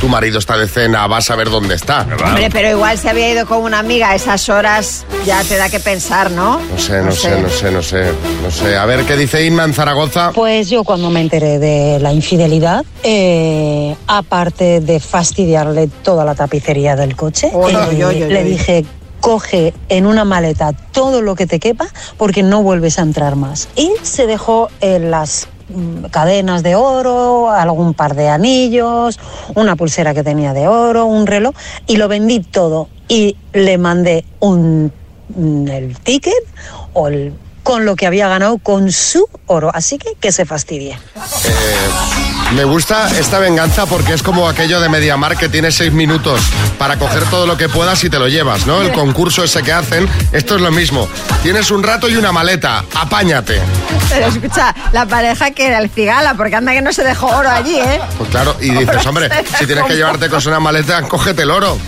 tu 0.01 0.09
marido 0.09 0.39
está 0.39 0.57
de 0.59 0.69
cena, 0.69 1.07
vas 1.07 1.31
a 1.31 1.37
ver 1.37 1.49
dónde 1.49 1.75
está. 1.75 2.03
Hombre, 2.03 2.51
pero 2.53 2.69
igual 2.71 2.99
se 2.99 3.09
había 3.09 3.31
ido 3.31 3.47
con 3.47 3.63
una 3.63 3.79
amiga 3.79 4.11
a 4.11 4.15
esas 4.15 4.49
horas, 4.49 5.07
ya 5.25 5.43
te 5.45 5.57
da 5.57 5.71
que 5.71 5.81
pensar, 5.81 6.31
¿no? 6.31 6.61
No 6.61 6.79
sé, 6.79 7.03
no, 7.03 7.13
sé, 7.13 7.41
no 7.41 7.49
sé, 7.49 7.71
no 7.71 7.83
sé, 7.83 8.13
no 8.43 8.51
sé. 8.51 8.77
A 8.77 8.85
ver 8.85 9.05
qué 9.05 9.17
dice 9.17 9.45
Inma 9.47 9.65
en 9.65 9.73
Zaragoza. 9.73 10.33
Pues 10.35 10.69
yo 10.69 10.85
cuando 10.85 11.09
me 11.09 11.21
enteré 11.21 11.59
de 11.59 11.99
la 12.01 12.13
infidelidad, 12.13 12.85
eh, 13.03 13.97
aparte 14.07 14.81
de 14.81 15.01
fastidiarle 15.01 15.89
toda 16.03 16.25
la 16.25 16.35
tapicería 16.35 16.97
del 16.97 17.17
coche, 17.17 17.51
Oy, 17.55 17.75
eh, 17.75 18.29
le 18.29 18.45
dije, 18.45 18.85
coge 19.21 19.73
en 19.89 20.05
una 20.05 20.25
maleta 20.25 20.73
todo 20.73 21.23
lo 21.23 21.35
que 21.37 21.47
te 21.47 21.61
quepa 21.61 21.87
porque 22.19 22.43
no 22.43 22.63
vuelves 22.63 22.99
a 22.99 23.03
entrar 23.03 23.37
más. 23.37 23.69
Y 23.77 23.91
se 24.03 24.27
dejó 24.27 24.69
en 24.81 25.11
las 25.11 25.49
cadenas 26.11 26.63
de 26.63 26.75
oro, 26.75 27.51
algún 27.51 27.95
par 27.95 28.15
de 28.15 28.29
anillos, 28.29 29.19
una 29.55 29.77
pulsera 29.77 30.15
que 30.15 30.23
tenía 30.23 30.53
de 30.53 30.69
oro, 30.69 31.07
un 31.07 31.27
reloj, 31.27 31.55
y 31.87 31.97
lo 31.97 32.09
vendí 32.09 32.41
todo. 32.41 32.89
Y 33.09 33.37
le 33.53 33.79
mandé 33.79 34.25
un, 34.41 34.93
mm, 35.35 35.69
el 35.69 35.99
ticket 36.01 36.35
o 36.95 37.09
el- 37.09 37.33
con 37.63 37.85
lo 37.85 37.97
que 37.97 38.07
había 38.07 38.29
ganado 38.29 38.59
con 38.59 38.93
su 38.93 39.29
oro. 39.47 39.71
Así 39.75 39.99
que 39.99 40.11
que 40.21 40.33
se 40.33 40.45
fastidie. 40.45 40.93
Eh, 40.93 42.13
me 42.55 42.65
gusta 42.65 43.09
esta 43.19 43.39
venganza 43.39 43.87
porque 43.87 44.13
es 44.13 44.23
como 44.23 44.47
aquello 44.47 44.79
de 44.81 44.89
Mediamar 44.91 45.39
que 45.39 45.49
tienes 45.49 45.75
seis 45.75 45.93
minutos 45.93 46.41
para 46.79 46.99
coger 46.99 47.25
todo 47.25 47.47
lo 47.47 47.57
que 47.57 47.69
puedas 47.69 48.05
y 48.05 48.11
te 48.11 48.19
lo 48.19 48.29
llevas, 48.29 48.67
¿no? 48.67 48.83
El 48.83 48.93
concurso 48.93 49.43
ese 49.43 49.63
que 49.63 49.73
hacen, 49.73 50.07
esto 50.33 50.57
es 50.57 50.61
lo 50.61 50.71
mismo. 50.71 51.09
Tienes 51.43 51.71
un 51.71 51.83
rato 51.83 52.11
y 52.11 52.17
una 52.17 52.31
maleta, 52.31 52.85
apáñate. 52.95 53.61
Pero 54.11 54.27
escucha, 54.27 54.75
la 54.93 55.07
pareja 55.07 55.51
que 55.53 55.69
era 55.69 55.79
el 55.79 55.89
cigala, 55.89 56.35
porque 56.35 56.57
anda 56.57 56.73
que 56.73 56.83
no 56.83 56.93
se 56.93 57.05
dejó 57.05 57.29
oro 57.29 57.49
allí, 57.49 57.79
¿eh? 57.79 58.01
Pues 58.19 58.29
claro, 58.29 58.55
y 58.61 58.71
dices, 58.71 59.07
hombre, 59.07 59.31
si 59.59 59.67
tienes 59.67 59.85
que 59.85 59.95
llevarte 59.95 60.29
con 60.29 60.47
una 60.47 60.61
maleta, 60.61 61.03
cógete 61.03 61.43
el 61.43 61.51
oro. 61.51 61.79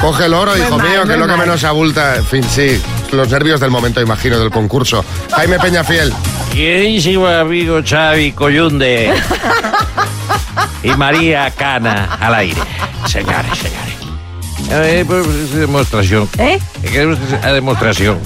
Coge 0.00 0.24
el 0.24 0.34
oro, 0.34 0.52
Muy 0.52 0.60
hijo 0.60 0.78
mal, 0.78 0.88
mío, 0.88 1.04
que 1.04 1.12
es 1.12 1.18
lo 1.18 1.26
que 1.26 1.36
menos 1.36 1.62
abulta. 1.64 2.16
En 2.16 2.24
fin, 2.24 2.42
sí, 2.42 2.80
los 3.12 3.28
nervios 3.30 3.60
del 3.60 3.70
momento, 3.70 4.00
imagino, 4.00 4.38
del 4.38 4.50
concurso. 4.50 5.04
Jaime 5.34 5.58
Peñafiel. 5.58 6.12
Queridísimo 6.52 7.26
amigo 7.26 7.80
Xavi 7.84 8.32
Coyunde 8.32 9.12
y 10.82 10.90
María 10.90 11.50
Cana 11.50 12.16
al 12.20 12.34
aire. 12.34 12.60
Señores, 13.06 13.58
señores. 13.58 13.90
Eh, 14.72 15.04
pues, 15.06 15.26
es 15.26 15.54
demostración. 15.54 16.28
¿Eh? 16.38 16.58
Es 16.82 16.90
que 16.90 17.06
demostración. 17.52 18.18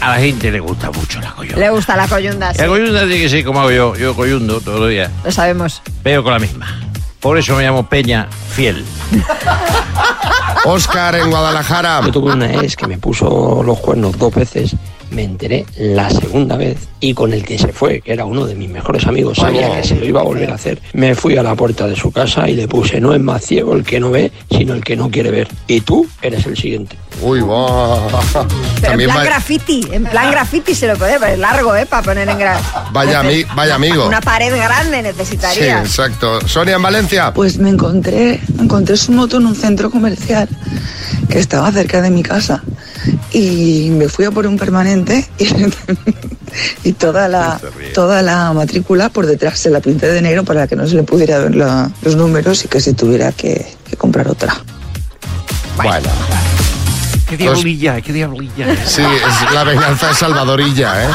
A 0.00 0.10
la 0.10 0.16
gente 0.16 0.50
le 0.50 0.60
gusta 0.60 0.90
mucho 0.90 1.20
la 1.20 1.32
coyunda. 1.32 1.58
Le 1.58 1.70
gusta 1.70 1.96
la 1.96 2.08
coyunda, 2.08 2.54
sí. 2.54 2.60
La 2.60 2.68
coyunda 2.68 3.00
tiene 3.00 3.18
que 3.18 3.28
ser 3.28 3.44
como 3.44 3.60
hago 3.60 3.70
yo. 3.70 3.94
Yo 3.96 4.14
coyundo 4.14 4.60
todos 4.60 4.80
los 4.80 4.90
días. 4.90 5.10
Lo 5.24 5.30
sabemos. 5.30 5.82
Veo 6.02 6.22
con 6.22 6.32
la 6.32 6.38
misma. 6.38 6.80
Por 7.20 7.36
eso 7.36 7.54
me 7.54 7.62
llamo 7.64 7.86
Peña 7.86 8.28
Fiel. 8.54 8.84
Oscar 10.64 11.14
en 11.16 11.30
Guadalajara. 11.30 12.00
Yo 12.04 12.12
tuve 12.12 12.32
una 12.32 12.54
ex 12.54 12.76
que 12.76 12.86
me 12.86 12.98
puso 12.98 13.62
los 13.62 13.78
cuernos 13.78 14.18
dos 14.18 14.34
veces. 14.34 14.76
Me 15.10 15.24
enteré 15.24 15.66
la 15.76 16.08
segunda 16.10 16.56
vez 16.56 16.78
y 17.00 17.14
con 17.14 17.32
el 17.32 17.44
que 17.44 17.58
se 17.58 17.72
fue, 17.72 18.00
que 18.00 18.12
era 18.12 18.24
uno 18.24 18.46
de 18.46 18.54
mis 18.54 18.68
mejores 18.70 19.06
amigos, 19.06 19.38
sabía 19.38 19.74
que 19.80 19.86
se 19.86 19.96
lo 19.96 20.04
iba 20.06 20.20
a 20.20 20.24
volver 20.24 20.50
a 20.50 20.54
hacer. 20.54 20.80
Me 20.92 21.14
fui 21.14 21.36
a 21.36 21.42
la 21.42 21.54
puerta 21.56 21.86
de 21.88 21.96
su 21.96 22.12
casa 22.12 22.48
y 22.48 22.54
le 22.54 22.68
puse, 22.68 23.00
no 23.00 23.12
es 23.12 23.20
más 23.20 23.44
ciego 23.44 23.74
el 23.74 23.82
que 23.84 23.98
no 23.98 24.10
ve, 24.10 24.30
sino 24.50 24.72
el 24.74 24.84
que 24.84 24.96
no 24.96 25.10
quiere 25.10 25.30
ver. 25.30 25.48
Y 25.66 25.80
tú 25.80 26.06
eres 26.22 26.46
el 26.46 26.56
siguiente. 26.56 26.96
Uy, 27.22 27.40
va. 27.40 28.08
Pero 28.80 28.92
en 28.94 29.04
plan 29.04 29.16
va- 29.18 29.24
graffiti, 29.24 29.84
en 29.90 30.04
plan 30.04 30.30
graffiti 30.30 30.74
se 30.74 30.86
lo 30.86 30.96
puede, 30.96 31.18
pero 31.18 31.32
es 31.32 31.38
largo, 31.38 31.74
¿eh? 31.74 31.86
Para 31.86 32.02
poner 32.02 32.28
en 32.28 32.38
gra... 32.38 32.60
Vaya, 32.92 33.22
ami- 33.22 33.46
vaya 33.54 33.74
amigo. 33.74 34.06
Una 34.06 34.20
pared 34.20 34.54
grande 34.54 34.98
Sí, 34.98 35.02
necesitaría. 35.02 35.80
exacto. 35.80 36.46
Sonia 36.46 36.76
en 36.76 36.82
Valencia. 36.82 37.32
Pues 37.34 37.58
me 37.58 37.70
encontré, 37.70 38.40
encontré 38.58 38.96
su 38.96 39.12
moto 39.12 39.38
en 39.38 39.46
un 39.46 39.56
centro 39.56 39.90
comercial 39.90 40.48
que 41.28 41.38
estaba 41.38 41.70
cerca 41.72 42.00
de 42.00 42.10
mi 42.10 42.22
casa 42.22 42.62
y 43.32 43.88
me 43.90 44.08
fui 44.08 44.24
a 44.24 44.30
por 44.30 44.46
un 44.46 44.58
permanente 44.58 45.28
y, 45.38 45.48
y 46.88 46.92
toda 46.92 47.28
la 47.28 47.60
toda 47.94 48.22
la 48.22 48.52
matrícula 48.52 49.08
por 49.08 49.26
detrás 49.26 49.58
se 49.58 49.70
la 49.70 49.80
pinté 49.80 50.08
de 50.08 50.20
negro 50.22 50.44
para 50.44 50.66
que 50.66 50.76
no 50.76 50.86
se 50.86 50.94
le 50.96 51.02
pudiera 51.02 51.38
ver 51.38 51.54
la- 51.54 51.90
los 52.02 52.16
números 52.16 52.64
y 52.64 52.68
que 52.68 52.80
se 52.80 52.92
tuviera 52.94 53.32
que, 53.32 53.66
que 53.88 53.96
comprar 53.96 54.28
otra. 54.28 54.56
Bueno. 55.76 56.08
Qué 57.28 57.36
diablilla, 57.36 58.00
qué 58.00 58.12
diablilla. 58.12 58.66
Sí, 58.84 59.02
es 59.02 59.54
la 59.54 59.62
venganza 59.62 60.08
de 60.08 60.14
Salvadorilla, 60.14 61.04
¿eh? 61.04 61.08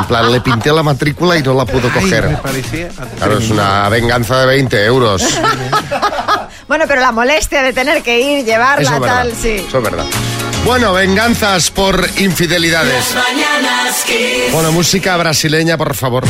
En 0.00 0.04
plan, 0.04 0.30
le 0.30 0.42
pinté 0.42 0.70
la 0.70 0.82
matrícula 0.82 1.34
y 1.38 1.42
no 1.42 1.54
la 1.54 1.64
pudo 1.64 1.90
coger. 1.90 2.36
parecía. 2.42 2.88
Claro, 3.16 3.38
es 3.38 3.48
una 3.48 3.88
venganza 3.88 4.40
de 4.40 4.46
20 4.46 4.84
euros. 4.84 5.22
Bueno, 6.68 6.84
pero 6.88 7.00
la 7.00 7.12
molestia 7.12 7.62
de 7.62 7.72
tener 7.72 8.02
que 8.02 8.18
ir, 8.20 8.44
llevarla, 8.44 8.82
Eso 8.82 8.94
es 8.94 9.00
verdad. 9.00 9.16
tal, 9.22 9.32
sí. 9.40 9.64
Eso 9.68 9.78
es 9.78 9.84
verdad. 9.84 10.04
Bueno, 10.66 10.92
venganzas 10.92 11.70
por 11.70 12.04
infidelidades. 12.18 13.14
Bueno, 14.50 14.72
música 14.72 15.16
brasileña, 15.16 15.78
por 15.78 15.94
favor. 15.94 16.24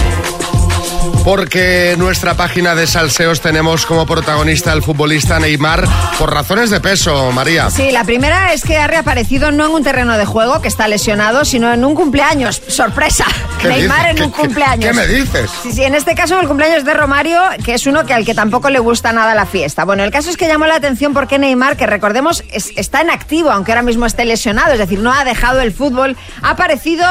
Porque 1.25 1.93
en 1.93 1.99
nuestra 1.99 2.35
página 2.35 2.75
de 2.75 2.87
salseos 2.87 3.41
tenemos 3.41 3.85
como 3.85 4.07
protagonista 4.07 4.71
al 4.73 4.83
futbolista 4.83 5.41
Neymar 5.41 5.85
por 6.19 6.33
razones 6.33 6.71
de 6.71 6.81
peso, 6.81 7.33
María. 7.33 7.69
Sí, 7.71 7.91
la 7.91 8.05
primera 8.05 8.53
es 8.53 8.63
que 8.63 8.77
ha 8.79 8.87
reaparecido 8.87 9.51
no 9.51 9.67
en 9.67 9.73
un 9.73 9.83
terreno 9.83 10.17
de 10.19 10.25
juego, 10.25 10.63
que 10.63 10.69
está 10.69 10.87
lesionado, 10.87 11.45
sino 11.45 11.73
en 11.73 11.85
un 11.85 11.95
cumpleaños. 11.95 12.63
¡Sorpresa! 12.69 13.25
¿Qué 13.61 13.69
Neymar 13.69 14.11
dices? 14.13 14.17
en 14.19 14.23
un 14.25 14.31
¿Qué- 14.31 14.37
qué- 14.37 14.43
cumpleaños. 14.47 14.85
qué 14.85 14.93
me 14.93 15.07
dices? 15.09 15.51
Sí, 15.63 15.73
sí, 15.73 15.83
en 15.83 15.95
este 15.97 16.15
caso 16.15 16.39
el 16.39 16.47
cumpleaños 16.47 16.85
de 16.85 16.95
Romario, 16.95 17.41
que 17.65 17.75
es 17.75 17.87
uno 17.87 18.07
que 18.07 18.15
al 18.15 18.25
que 18.25 18.35
tampoco 18.35 18.71
le 18.71 18.79
gusta 18.79 19.13
nada 19.13 19.35
la 19.35 19.47
fiesta. 19.47 19.85
Bueno, 19.85 20.05
el 20.05 20.13
caso 20.13 20.31
es 20.31 20.37
que 20.37 20.47
llamó 20.47 20.67
la 20.67 20.77
atención 20.77 21.13
porque 21.13 21.39
Neymar, 21.41 21.77
que 21.77 21.87
recordemos 21.87 22.45
es- 22.53 22.71
está 22.77 23.01
en 23.01 23.11
activo, 23.11 23.51
aunque 23.51 23.73
ahora 23.73 23.83
mismo 23.83 24.07
esté 24.07 24.25
lesionado, 24.25 24.73
es 24.73 24.79
decir, 24.79 25.01
no 25.01 25.13
ha 25.13 25.25
dejado 25.25 25.61
el 25.61 25.73
fútbol, 25.73 26.17
ha 26.43 26.51
aparecido 26.51 27.05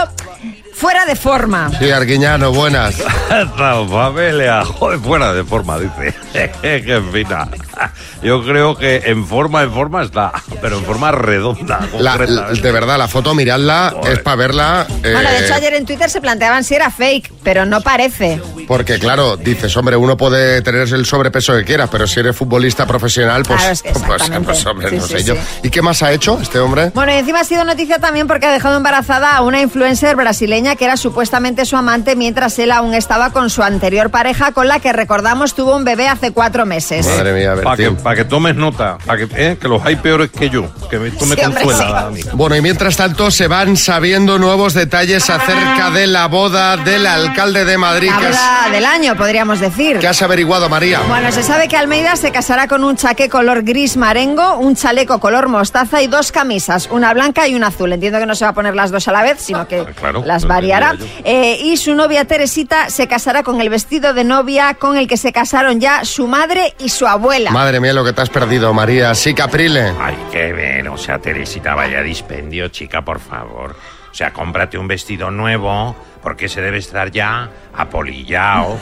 fuera 0.76 1.06
de 1.06 1.16
forma. 1.16 1.72
Sí, 1.80 1.90
Arguiñano, 1.90 2.52
buenas. 2.52 3.02
La 3.30 3.86
familia, 3.88 4.66
joder, 4.66 5.00
fuera 5.00 5.34
de 5.34 5.44
forma, 5.44 5.80
dice. 5.80 6.14
Qué 6.62 7.02
fina. 7.12 7.48
Yo 8.24 8.44
creo 8.44 8.76
que 8.78 9.04
en 9.06 9.26
forma, 9.26 9.64
en 9.64 9.72
forma 9.72 10.04
está, 10.04 10.32
pero 10.62 10.78
en 10.78 10.84
forma 10.86 11.12
redonda. 11.12 11.80
La- 12.00 12.18
de 12.18 12.72
verdad, 12.72 12.98
la 12.98 13.08
foto, 13.08 13.34
miradla, 13.36 13.94
es 14.10 14.20
para 14.20 14.36
verla. 14.36 14.88
eh, 15.04 15.12
Bueno, 15.14 15.30
de 15.30 15.46
hecho 15.46 15.54
ayer 15.54 15.74
en 15.76 15.86
Twitter 15.86 16.10
se 16.10 16.22
planteaban 16.22 16.64
si 16.64 16.76
era 16.76 16.90
fake, 16.90 17.32
pero 17.44 17.66
no 17.66 17.82
parece. 17.82 18.42
Porque 18.68 18.98
claro, 19.00 19.38
dices, 19.38 19.76
hombre, 19.78 19.96
uno 19.96 20.18
puede 20.18 20.62
tener 20.62 20.82
el 20.92 21.06
sobrepeso 21.06 21.54
que 21.56 21.64
quiera, 21.64 21.88
pero 21.88 22.08
si 22.08 22.20
eres 22.20 22.36
futbolista 22.36 22.86
profesional, 22.88 23.44
pues, 23.44 23.60
Claro, 23.60 23.74
es 23.74 23.82
que 23.84 23.90
pues, 23.94 24.04
exactamente. 24.04 24.46
pues, 24.46 24.66
hombre, 24.66 24.90
Sí, 24.90 24.96
no 24.98 25.02
sí, 25.04 25.14
sé 25.14 25.20
sí. 25.20 25.26
yo. 25.26 25.36
¿Y 25.64 25.70
qué 25.70 25.82
más 25.82 26.02
ha 26.04 26.12
hecho 26.12 26.40
este 26.42 26.60
hombre? 26.60 26.92
Bueno, 26.94 27.12
y 27.12 27.16
encima 27.16 27.42
ha 27.42 27.44
sido 27.44 27.64
noticia 27.64 28.00
también 28.00 28.28
porque 28.28 28.46
ha 28.48 28.52
dejado 28.52 28.78
embarazada 28.78 29.36
a 29.36 29.42
una 29.42 29.62
influencer 29.62 30.16
brasileña 30.16 30.76
que 30.76 30.86
era 30.86 30.98
supuestamente 30.98 31.66
su 31.66 31.76
amante 31.78 32.16
mientras 32.16 32.58
él 32.60 32.72
aún 32.72 32.94
estaba 32.94 33.32
con 33.32 33.50
su 33.50 33.62
anterior 33.64 34.10
pareja 34.10 34.52
con 34.52 34.68
la 34.68 34.80
que 34.80 34.94
recordamos 34.94 35.54
tuvo 35.56 35.76
un 35.76 35.84
bebé 35.84 36.08
hace 36.08 36.32
cuatro 36.32 36.66
meses. 36.66 37.06
Madre 37.06 37.34
mía, 37.34 37.54
Para 37.66 37.78
que, 37.78 37.92
pa' 37.92 38.16
que 38.16 38.26
tomes 38.26 38.56
nota, 38.56 38.98
para 39.06 39.26
que, 39.26 39.28
eh, 39.36 39.58
que 39.60 39.68
los 39.68 39.84
hay 39.86 39.96
peores 39.98 40.30
que 40.32 40.50
yo, 40.50 40.66
que 40.90 41.00
me- 41.00 41.08
esto 41.10 41.26
me 41.26 41.36
Sí, 41.36 41.42
consuela 41.42 42.10
mí. 42.12 42.22
Bueno, 42.34 42.56
y 42.56 42.62
mientras 42.62 42.96
tanto 42.96 43.32
se 43.32 43.48
van 43.48 43.76
sabiendo 43.76 44.38
nuevos 44.38 44.74
detalles 44.74 45.30
acerca 45.30 45.90
de 45.92 46.08
la 46.08 46.28
boda 46.28 46.78
del 46.78 47.06
alcalde 47.08 47.66
de 47.66 47.78
Madrid. 47.78 48.10
La 48.12 48.20
¿Qué 48.20 48.26
has, 48.28 48.32
boda 48.34 48.70
del 48.72 48.86
año, 48.86 49.16
podríamos 49.16 49.60
decir. 49.60 50.00
qué 50.00 50.08
has 50.08 50.22
averiguado, 50.22 50.70
María? 50.70 51.02
Bueno, 51.08 51.32
se 51.32 51.44
sabe 51.44 51.68
que 51.68 51.76
Almeida 51.78 52.16
se 52.16 52.32
casará 52.32 52.68
con 52.68 52.84
un 52.84 52.96
chaqué 52.96 53.30
color 53.30 53.64
gris 53.64 53.98
marengo, 53.98 54.58
un 54.58 54.76
chaleco 54.76 55.20
color 55.20 55.48
mostaza 55.50 56.02
y 56.02 56.08
dos 56.08 56.32
camisas, 56.32 56.88
una 56.92 57.14
blanca 57.14 57.48
y 57.48 57.56
una 57.56 57.68
azul. 57.68 57.92
Entiendo 57.92 58.20
que 58.20 58.26
no 58.26 58.36
se 58.36 58.46
va 58.46 58.52
a 58.52 58.54
poner 58.54 58.76
las 58.76 58.92
dos 58.92 59.08
a 59.08 59.12
la 59.12 59.24
vez, 59.24 59.38
sino 59.40 59.68
que 59.68 59.84
claro, 60.00 60.24
las 60.26 60.46
variará. 60.46 60.96
Eh, 61.24 61.58
y 61.64 61.78
su 61.78 61.96
novia 61.96 62.26
Teresita 62.26 62.90
se 62.90 63.08
casará 63.08 63.44
con 63.44 63.60
el 63.62 63.70
vestido 63.70 64.14
de 64.14 64.24
novia 64.24 64.76
con 64.76 64.98
el 64.98 65.08
que 65.08 65.18
se 65.18 65.32
casaron 65.34 65.80
ya 65.80 66.06
su 66.06 66.28
madre 66.28 66.74
y 66.80 66.90
su 66.90 67.08
abuela. 67.08 67.52
Madre 67.56 67.80
mía, 67.80 67.94
lo 67.94 68.04
que 68.04 68.12
te 68.12 68.22
has 68.22 68.30
perdido, 68.30 68.74
María. 68.74 69.16
Sí, 69.16 69.34
Caprile. 69.34 69.94
Ay, 69.98 70.18
qué 70.30 70.52
bien. 70.52 70.90
O 70.90 70.98
sea, 70.98 71.20
Teresita, 71.20 71.74
vaya 71.74 72.02
dispendio, 72.02 72.68
chica, 72.68 73.02
por 73.02 73.22
favor. 73.22 73.78
O 74.12 74.14
sea, 74.14 74.34
cómprate 74.34 74.78
un 74.78 74.90
vestido 74.90 75.32
nuevo, 75.32 75.96
porque 76.22 76.50
se 76.50 76.60
debe 76.60 76.80
estar 76.80 77.12
ya 77.12 77.50
apolillado. 77.74 78.78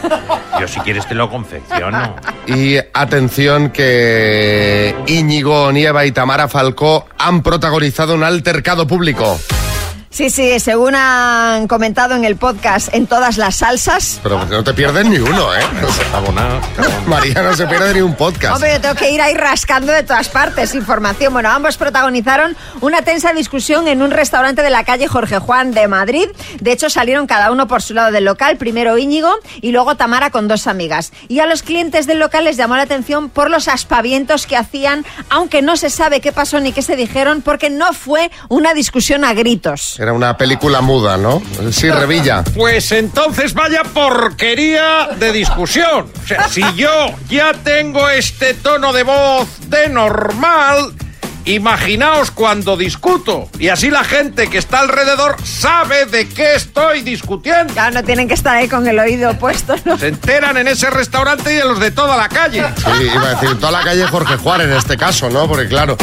Yo, 0.59 0.67
si 0.67 0.79
quieres, 0.79 1.07
te 1.07 1.13
lo 1.13 1.29
confecciono. 1.29 2.15
Y 2.47 2.77
atención 2.95 3.69
que 3.69 4.95
Íñigo 5.05 5.71
Nieva 5.71 6.03
y 6.07 6.11
Tamara 6.11 6.47
Falcó 6.47 7.05
han 7.19 7.43
protagonizado 7.43 8.15
un 8.15 8.23
altercado 8.23 8.87
público. 8.87 9.39
Sí, 10.13 10.29
sí, 10.29 10.59
según 10.59 10.93
han 10.93 11.67
comentado 11.67 12.13
en 12.13 12.23
el 12.23 12.35
podcast 12.35 12.93
en 12.93 13.07
todas 13.07 13.37
las 13.37 13.55
salsas. 13.55 14.19
Pero 14.21 14.45
no 14.45 14.63
te 14.63 14.71
pierdes 14.75 15.07
ni 15.07 15.17
uno, 15.17 15.55
¿eh? 15.55 15.63
María 17.07 17.41
no 17.41 17.55
se 17.55 17.65
pierde 17.65 17.95
ni 17.95 18.01
un 18.01 18.13
podcast. 18.13 18.53
Hombre, 18.53 18.73
yo 18.73 18.81
tengo 18.81 18.93
que 18.93 19.09
ir 19.09 19.19
ahí 19.23 19.33
rascando 19.33 19.91
de 19.91 20.03
todas 20.03 20.29
partes 20.29 20.75
información. 20.75 21.33
Bueno, 21.33 21.49
ambos 21.49 21.77
protagonizaron 21.77 22.55
una 22.81 23.01
tensa 23.01 23.33
discusión 23.33 23.87
en 23.87 24.03
un 24.03 24.11
restaurante 24.11 24.61
de 24.61 24.69
la 24.69 24.83
calle 24.83 25.07
Jorge 25.07 25.39
Juan 25.39 25.71
de 25.71 25.87
Madrid. 25.87 26.27
De 26.61 26.71
hecho, 26.71 26.91
salieron 26.91 27.25
cada 27.25 27.51
uno 27.51 27.67
por 27.67 27.81
su 27.81 27.95
lado 27.95 28.11
del 28.11 28.25
local, 28.25 28.57
primero 28.57 28.99
Íñigo 28.99 29.33
y 29.61 29.71
luego 29.71 29.95
Tamara 29.95 30.29
con 30.29 30.47
dos 30.47 30.67
amigas. 30.67 31.11
Y 31.27 31.39
a 31.39 31.47
los 31.47 31.63
clientes 31.63 32.05
del 32.05 32.19
local 32.19 32.43
les 32.43 32.55
llamó 32.55 32.75
la 32.75 32.83
atención 32.83 33.29
por 33.29 33.49
los 33.49 33.67
aspavientos 33.67 34.45
que 34.45 34.57
hacían, 34.57 35.07
aunque 35.31 35.63
no 35.63 35.75
se 35.75 35.89
sabe 35.89 36.21
qué 36.21 36.31
pasó 36.31 36.59
ni 36.59 36.71
qué 36.71 36.83
se 36.83 36.95
dijeron, 36.95 37.41
porque 37.41 37.71
no 37.71 37.93
fue 37.93 38.29
una 38.49 38.75
discusión 38.75 39.25
a 39.25 39.33
gritos. 39.33 39.97
Era 40.03 40.11
una 40.11 40.35
película 40.35 40.81
muda, 40.81 41.15
¿no? 41.15 41.41
Sí, 41.71 41.89
Revilla. 41.89 42.43
Pues 42.43 42.91
entonces 42.91 43.53
vaya 43.53 43.83
porquería 43.83 45.07
de 45.17 45.31
discusión. 45.31 46.11
O 46.21 46.27
sea, 46.27 46.49
si 46.49 46.61
yo 46.75 47.15
ya 47.29 47.53
tengo 47.53 48.09
este 48.09 48.53
tono 48.53 48.91
de 48.91 49.03
voz 49.03 49.47
de 49.69 49.87
normal, 49.87 50.93
imaginaos 51.45 52.31
cuando 52.31 52.75
discuto. 52.75 53.47
Y 53.57 53.69
así 53.69 53.89
la 53.89 54.03
gente 54.03 54.49
que 54.49 54.57
está 54.57 54.81
alrededor 54.81 55.37
sabe 55.41 56.05
de 56.05 56.27
qué 56.27 56.55
estoy 56.55 57.01
discutiendo. 57.01 57.73
Claro, 57.73 57.93
no 57.93 58.03
tienen 58.03 58.27
que 58.27 58.33
estar 58.33 58.57
ahí 58.57 58.67
con 58.67 58.85
el 58.85 58.99
oído 58.99 59.33
puesto, 59.39 59.73
¿no? 59.85 59.97
Se 59.97 60.09
enteran 60.09 60.57
en 60.57 60.67
ese 60.67 60.89
restaurante 60.89 61.55
y 61.55 61.59
en 61.59 61.67
los 61.69 61.79
de 61.79 61.91
toda 61.91 62.17
la 62.17 62.27
calle. 62.27 62.61
Sí, 62.75 63.03
iba 63.05 63.25
a 63.25 63.35
decir 63.35 63.57
toda 63.57 63.71
la 63.71 63.83
calle 63.83 64.05
Jorge 64.05 64.35
Juan 64.35 64.59
en 64.59 64.73
este 64.73 64.97
caso, 64.97 65.29
¿no? 65.29 65.47
Porque 65.47 65.69
claro. 65.69 65.95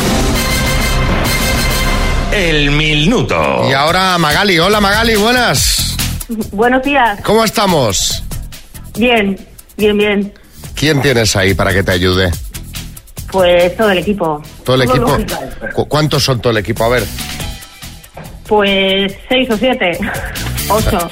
El 2.33 2.71
minuto. 2.71 3.69
Y 3.69 3.73
ahora 3.73 4.16
Magali. 4.19 4.59
Hola 4.59 4.81
Magali, 4.81 5.16
buenas. 5.16 5.97
Buenos 6.53 6.83
días. 6.83 7.21
¿Cómo 7.23 7.45
estamos? 7.45 8.23
Bien, 8.97 9.37
bien, 9.77 9.97
bien. 9.99 10.33
¿Quién 10.75 11.03
tienes 11.03 11.35
ahí 11.37 11.55
para 11.55 11.73
que 11.73 11.83
te 11.83 11.93
ayude? 11.93 12.31
Pues 13.33 13.77
todo 13.77 13.90
el 13.90 13.99
equipo. 13.99 14.43
¿Todo 14.64 14.77
el 14.77 14.83
equipo? 14.83 15.07
lógico. 15.19 15.37
¿Cu- 15.75 15.88
¿Cuántos 15.88 16.23
son 16.25 16.40
todo 16.40 16.53
el 16.53 16.59
equipo? 16.59 16.85
A 16.85 16.88
ver. 16.88 17.05
Pues 18.47 19.12
seis 19.29 19.49
o 19.51 19.57
siete. 19.57 19.99
Ocho. 20.69 21.11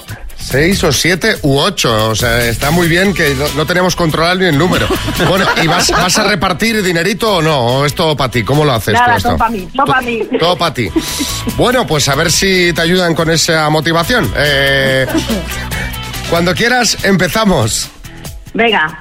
¿Seis 0.50 0.82
o 0.82 0.92
siete 0.92 1.36
u 1.42 1.58
ocho? 1.58 2.08
O 2.08 2.14
sea, 2.14 2.46
está 2.46 2.70
muy 2.70 2.88
bien 2.88 3.12
que 3.12 3.34
no, 3.34 3.44
no 3.54 3.66
tenemos 3.66 3.94
controlado 3.94 4.36
ni 4.38 4.46
el 4.46 4.56
número. 4.56 4.88
Bueno, 5.28 5.46
¿y 5.62 5.66
vas, 5.66 5.90
vas 5.90 6.16
a 6.18 6.24
repartir 6.24 6.82
dinerito 6.82 7.36
o 7.36 7.42
no? 7.42 7.58
¿O 7.58 7.84
es 7.84 7.94
todo 7.94 8.16
para 8.16 8.30
ti? 8.30 8.44
¿Cómo 8.44 8.64
lo 8.64 8.72
haces 8.72 8.94
tú 8.94 9.00
Nada, 9.00 9.16
esto? 9.16 9.30
son 9.30 9.38
para 9.38 9.50
mí, 9.50 9.68
son 9.74 9.84
para 9.84 10.00
mí. 10.00 10.22
Todo 10.38 10.56
para 10.56 10.72
ti. 10.72 10.88
Bueno, 11.56 11.86
pues 11.86 12.08
a 12.08 12.14
ver 12.14 12.30
si 12.30 12.72
te 12.72 12.80
ayudan 12.80 13.14
con 13.14 13.28
esa 13.30 13.68
motivación. 13.68 14.32
Eh, 14.36 15.06
cuando 16.30 16.54
quieras, 16.54 16.96
empezamos. 17.02 17.88
Venga, 18.54 19.00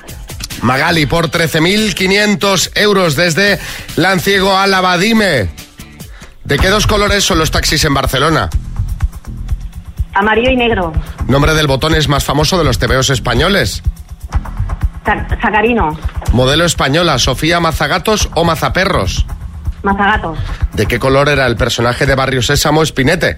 Magali, 0.61 1.05
por 1.05 1.29
13.500 1.29 2.71
euros 2.75 3.15
desde 3.15 3.59
Lanciego 3.95 4.57
a 4.57 4.67
Lavadime. 4.67 5.49
¿De 6.43 6.57
qué 6.57 6.67
dos 6.69 6.87
colores 6.87 7.23
son 7.23 7.37
los 7.39 7.51
taxis 7.51 7.83
en 7.85 7.93
Barcelona? 7.93 8.49
Amarillo 10.17 10.51
y 10.51 10.55
negro. 10.55 10.93
Nombre 11.27 11.53
del 11.53 11.67
botón 11.67 11.95
es 11.95 12.07
más 12.07 12.23
famoso 12.23 12.57
de 12.57 12.63
los 12.63 12.79
tebeos 12.79 13.09
españoles. 13.09 13.81
Sa- 15.05 15.27
Sacarino, 15.41 15.97
Modelo 16.33 16.65
española, 16.65 17.17
Sofía 17.17 17.59
Mazagatos 17.59 18.29
o 18.35 18.43
Mazaperros. 18.43 19.25
mazagato, 19.83 20.35
¿De 20.73 20.85
qué 20.85 20.99
color 20.99 21.29
era 21.29 21.45
el 21.45 21.55
personaje 21.55 22.05
de 22.05 22.15
Barrio 22.15 22.41
Sésamo 22.41 22.83
Espinete? 22.83 23.37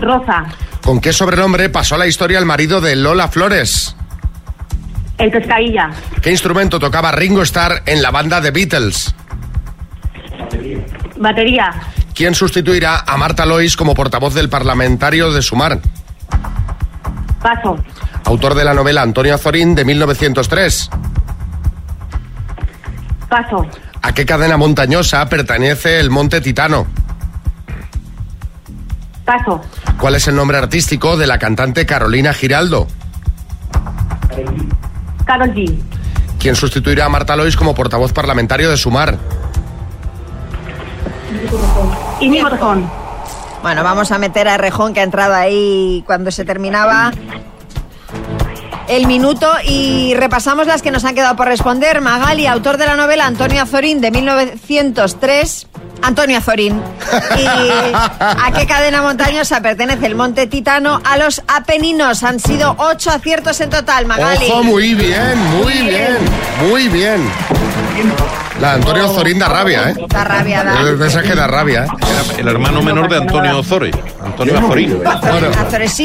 rosa, 0.00 0.44
¿Con 0.82 1.00
qué 1.00 1.12
sobrenombre 1.12 1.68
pasó 1.68 1.94
a 1.94 1.98
la 1.98 2.06
historia 2.06 2.38
el 2.38 2.46
marido 2.46 2.80
de 2.80 2.96
Lola 2.96 3.28
Flores? 3.28 3.94
el 5.18 5.30
pescadilla, 5.32 5.90
¿Qué 6.22 6.30
instrumento 6.30 6.78
tocaba 6.78 7.10
Ringo 7.12 7.42
Starr 7.42 7.82
en 7.86 8.00
la 8.02 8.10
banda 8.12 8.40
The 8.40 8.50
Beatles? 8.52 9.14
batería, 11.16 11.70
¿Quién 12.18 12.34
sustituirá 12.34 13.04
a 13.06 13.16
Marta 13.16 13.46
Lois 13.46 13.76
como 13.76 13.94
portavoz 13.94 14.34
del 14.34 14.48
parlamentario 14.48 15.30
de 15.30 15.40
Sumar? 15.40 15.78
paso, 17.40 17.76
Autor 18.24 18.56
de 18.56 18.64
la 18.64 18.74
novela 18.74 19.02
Antonio 19.02 19.36
Azorín 19.36 19.76
de 19.76 19.84
1903. 19.84 20.90
paso, 23.28 23.64
¿A 24.02 24.12
qué 24.14 24.26
cadena 24.26 24.56
montañosa 24.56 25.24
pertenece 25.28 26.00
el 26.00 26.10
Monte 26.10 26.40
Titano? 26.40 26.88
paso, 29.24 29.60
¿Cuál 30.00 30.16
es 30.16 30.26
el 30.26 30.34
nombre 30.34 30.58
artístico 30.58 31.16
de 31.16 31.28
la 31.28 31.38
cantante 31.38 31.86
Carolina 31.86 32.34
Giraldo? 32.34 32.88
Karol 35.24 35.54
G, 35.54 35.78
¿Quién 36.40 36.56
sustituirá 36.56 37.04
a 37.04 37.08
Marta 37.08 37.36
Lois 37.36 37.54
como 37.56 37.76
portavoz 37.76 38.12
parlamentario 38.12 38.70
de 38.70 38.76
Sumar? 38.76 39.16
Íñigo 42.20 42.48
Rejón, 42.48 42.90
Bueno, 43.62 43.82
vamos 43.82 44.12
a 44.12 44.18
meter 44.18 44.48
a 44.48 44.56
Rejón 44.56 44.94
que 44.94 45.00
ha 45.00 45.04
entrado 45.04 45.34
ahí 45.34 46.02
cuando 46.06 46.30
se 46.30 46.44
terminaba 46.44 47.12
el 48.88 49.06
minuto 49.06 49.50
y 49.64 50.14
repasamos 50.14 50.66
las 50.66 50.80
que 50.82 50.90
nos 50.90 51.04
han 51.04 51.14
quedado 51.14 51.36
por 51.36 51.46
responder. 51.46 52.00
Magali, 52.00 52.46
autor 52.46 52.78
de 52.78 52.86
la 52.86 52.96
novela 52.96 53.26
Antonio 53.26 53.62
Azorín 53.62 54.00
de 54.00 54.10
1903. 54.10 55.66
Antonio 56.02 56.38
Azorín. 56.38 56.80
¿Y 57.38 57.46
a 58.20 58.52
qué 58.54 58.66
cadena 58.66 59.02
montañosa 59.02 59.60
pertenece 59.60 60.06
el 60.06 60.14
Monte 60.14 60.46
Titano? 60.46 61.00
A 61.04 61.16
los 61.18 61.42
Apeninos. 61.48 62.22
Han 62.22 62.40
sido 62.40 62.74
ocho 62.78 63.10
aciertos 63.10 63.60
en 63.60 63.70
total, 63.70 64.06
Magali. 64.06 64.46
Ojo, 64.50 64.64
muy 64.64 64.94
bien, 64.94 65.38
muy 65.58 65.74
bien, 65.74 66.18
muy 66.68 66.88
bien. 66.88 67.28
La 68.60 68.72
Antonio 68.74 69.08
Zorín 69.08 69.38
da 69.38 69.48
rabia, 69.48 69.90
¿eh? 69.90 69.94
Da 70.08 70.24
rabia, 70.24 70.64
da. 70.64 71.06
Esas 71.06 71.22
que 71.22 71.34
da 71.34 71.46
rabia, 71.46 71.84
¿eh? 71.84 71.88
El 72.38 72.48
hermano 72.48 72.82
menor 72.82 73.08
de 73.08 73.16
Antonio 73.16 73.58
Ozore, 73.58 73.92
Antonio 74.24 74.58
Azorín. 74.58 74.98
Bueno, 74.98 75.50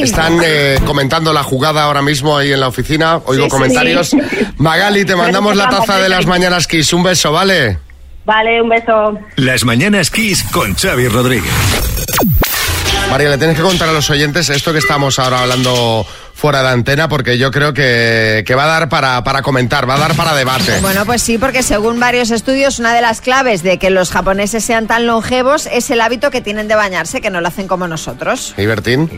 están 0.03 0.39
eh, 0.43 0.79
comentando 0.85 1.33
la 1.33 1.41
jugada 1.41 1.83
ahora 1.83 2.03
mismo 2.03 2.37
ahí 2.37 2.53
en 2.53 2.59
la 2.59 2.67
oficina. 2.67 3.19
Oigo 3.25 3.45
sí, 3.45 3.49
comentarios. 3.49 4.09
sí. 4.09 4.19
Magali, 4.57 5.03
te 5.03 5.15
mandamos 5.15 5.55
la 5.55 5.67
taza 5.69 5.97
de 5.97 6.09
las 6.09 6.27
mañanas 6.27 6.67
Kiss. 6.67 6.93
Un 6.93 7.01
beso, 7.03 7.31
¿vale? 7.31 7.79
Vale, 8.26 8.61
un 8.61 8.69
beso. 8.69 9.19
Las 9.36 9.65
mañanas 9.65 10.09
Kiss 10.09 10.43
con 10.51 10.76
Xavi 10.76 11.07
Rodríguez. 11.07 11.51
María, 13.09 13.30
le 13.30 13.38
tienes 13.38 13.55
que 13.57 13.61
contar 13.61 13.89
a 13.89 13.93
los 13.93 14.09
oyentes 14.09 14.49
esto 14.49 14.71
que 14.71 14.80
estamos 14.80 15.19
ahora 15.19 15.41
hablando 15.41 16.05
fuera 16.43 16.61
de 16.61 16.67
antena, 16.67 17.07
porque 17.07 17.37
yo 17.37 17.51
creo 17.51 17.73
que, 17.73 18.43
que 18.45 18.53
va 18.53 18.65
a 18.65 18.67
dar 18.67 18.89
para, 18.89 19.23
para 19.23 19.41
comentar, 19.41 19.89
va 19.89 19.93
a 19.95 19.97
dar 19.99 20.13
para 20.13 20.33
debate. 20.35 20.77
Bueno, 20.81 21.05
pues 21.05 21.21
sí, 21.21 21.37
porque 21.37 21.63
según 21.63 22.01
varios 22.01 22.31
estudios, 22.31 22.79
una 22.79 22.93
de 22.93 22.99
las 22.99 23.21
claves 23.21 23.63
de 23.63 23.79
que 23.79 23.89
los 23.89 24.11
japoneses 24.11 24.61
sean 24.65 24.85
tan 24.85 25.07
longevos 25.07 25.69
es 25.71 25.89
el 25.89 26.01
hábito 26.01 26.31
que 26.31 26.41
tienen 26.41 26.67
de 26.67 26.75
bañarse, 26.75 27.21
que 27.21 27.29
no 27.29 27.39
lo 27.39 27.47
hacen 27.47 27.69
como 27.69 27.87
nosotros. 27.87 28.53
¿Y 28.57 28.65
Bertín? 28.65 29.09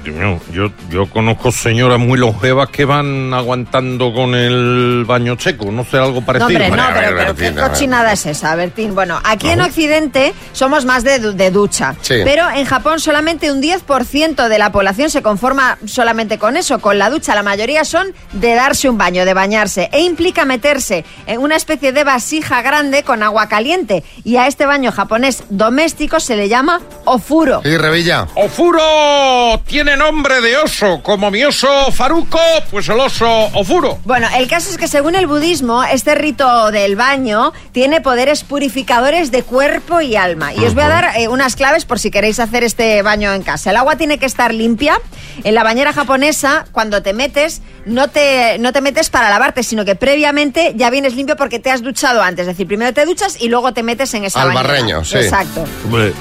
Yo, 0.53 0.69
yo 0.91 1.09
conozco 1.09 1.51
señoras 1.51 1.97
muy 1.97 2.19
longevas 2.19 2.69
que 2.69 2.85
van 2.85 3.33
aguantando 3.33 4.13
con 4.13 4.35
el 4.35 5.03
baño 5.07 5.35
seco, 5.39 5.71
no 5.71 5.83
sé, 5.83 5.97
algo 5.97 6.19
No, 6.19 6.25
parecido. 6.27 6.47
hombre, 6.49 6.69
no, 6.69 6.83
a 6.83 6.91
ver, 6.91 7.05
pero, 7.05 7.15
pero 7.15 7.33
Bertín, 7.33 7.55
qué 7.55 7.61
cochinada 7.71 8.13
es 8.13 8.23
esa, 8.27 8.53
Bertín. 8.55 8.93
Bueno, 8.93 9.19
aquí 9.23 9.49
en 9.49 9.61
Occidente 9.61 10.31
somos 10.53 10.85
más 10.85 11.03
de, 11.03 11.17
de 11.33 11.49
ducha, 11.49 11.95
Sí. 12.03 12.17
pero 12.23 12.47
en 12.51 12.65
Japón 12.65 12.99
solamente 12.99 13.51
un 13.51 13.63
10% 13.63 14.47
de 14.47 14.59
la 14.59 14.71
población 14.71 15.09
se 15.09 15.23
conforma 15.23 15.79
solamente 15.87 16.37
con 16.37 16.55
eso, 16.55 16.77
con 16.77 16.99
la 16.99 17.09
ducha. 17.09 17.14
La 17.15 17.43
mayoría 17.43 17.85
son 17.85 18.13
de 18.33 18.55
darse 18.55 18.89
un 18.89 18.97
baño, 18.97 19.25
de 19.25 19.33
bañarse, 19.33 19.89
e 19.93 20.01
implica 20.01 20.43
meterse 20.43 21.05
en 21.27 21.39
una 21.39 21.55
especie 21.55 21.93
de 21.93 22.03
vasija 22.03 22.61
grande 22.61 23.03
con 23.03 23.23
agua 23.23 23.47
caliente. 23.47 24.03
Y 24.23 24.35
a 24.35 24.47
este 24.47 24.65
baño 24.65 24.91
japonés 24.91 25.43
doméstico 25.49 26.19
se 26.19 26.35
le 26.35 26.49
llama 26.49 26.81
ofuro. 27.05 27.61
¿Y 27.63 27.77
Revilla? 27.77 28.27
¡Ofuro! 28.35 29.61
Tiene 29.65 29.95
nombre 29.95 30.41
de 30.41 30.57
oso, 30.57 31.01
como 31.03 31.31
mi 31.31 31.43
oso 31.43 31.91
Faruco, 31.91 32.39
pues 32.69 32.89
el 32.89 32.99
oso 32.99 33.27
Ofuro. 33.53 33.99
Bueno, 34.03 34.27
el 34.35 34.47
caso 34.47 34.69
es 34.69 34.77
que 34.77 34.87
según 34.87 35.15
el 35.15 35.27
budismo, 35.27 35.83
este 35.83 36.15
rito 36.15 36.71
del 36.71 36.95
baño 36.95 37.53
tiene 37.71 38.01
poderes 38.01 38.43
purificadores 38.43 39.31
de 39.31 39.43
cuerpo 39.43 40.01
y 40.01 40.15
alma. 40.15 40.53
Y 40.53 40.65
os 40.65 40.73
voy 40.73 40.83
a 40.83 40.89
dar 40.89 41.11
eh, 41.17 41.27
unas 41.27 41.55
claves 41.55 41.85
por 41.85 41.99
si 41.99 42.11
queréis 42.11 42.39
hacer 42.39 42.63
este 42.63 43.01
baño 43.01 43.33
en 43.33 43.41
casa. 43.41 43.71
El 43.71 43.77
agua 43.77 43.95
tiene 43.95 44.17
que 44.17 44.25
estar 44.25 44.53
limpia. 44.53 44.99
En 45.43 45.55
la 45.55 45.63
bañera 45.63 45.93
japonesa, 45.93 46.65
cuando 46.71 47.01
te 47.05 47.13
metes, 47.13 47.61
no 47.85 48.09
te, 48.09 48.57
no 48.57 48.73
te 48.73 48.81
metes 48.81 49.11
para 49.11 49.29
lavarte, 49.29 49.61
sino 49.61 49.85
que 49.85 49.93
previamente 49.95 50.73
ya 50.75 50.89
vienes 50.89 51.15
limpio 51.15 51.35
porque 51.37 51.59
te 51.59 51.69
has 51.69 51.83
duchado 51.83 52.23
antes. 52.23 52.41
Es 52.41 52.47
decir, 52.47 52.65
primero 52.65 52.91
te 52.93 53.05
duchas 53.05 53.39
y 53.39 53.47
luego 53.47 53.71
te 53.73 53.83
metes 53.83 54.11
en 54.15 54.25
esa 54.25 54.41
Al 54.41 54.47
bañera. 54.49 54.67
barreño, 54.67 55.05
sí. 55.05 55.17
Exacto. 55.19 55.63
Hombre, 55.85 56.11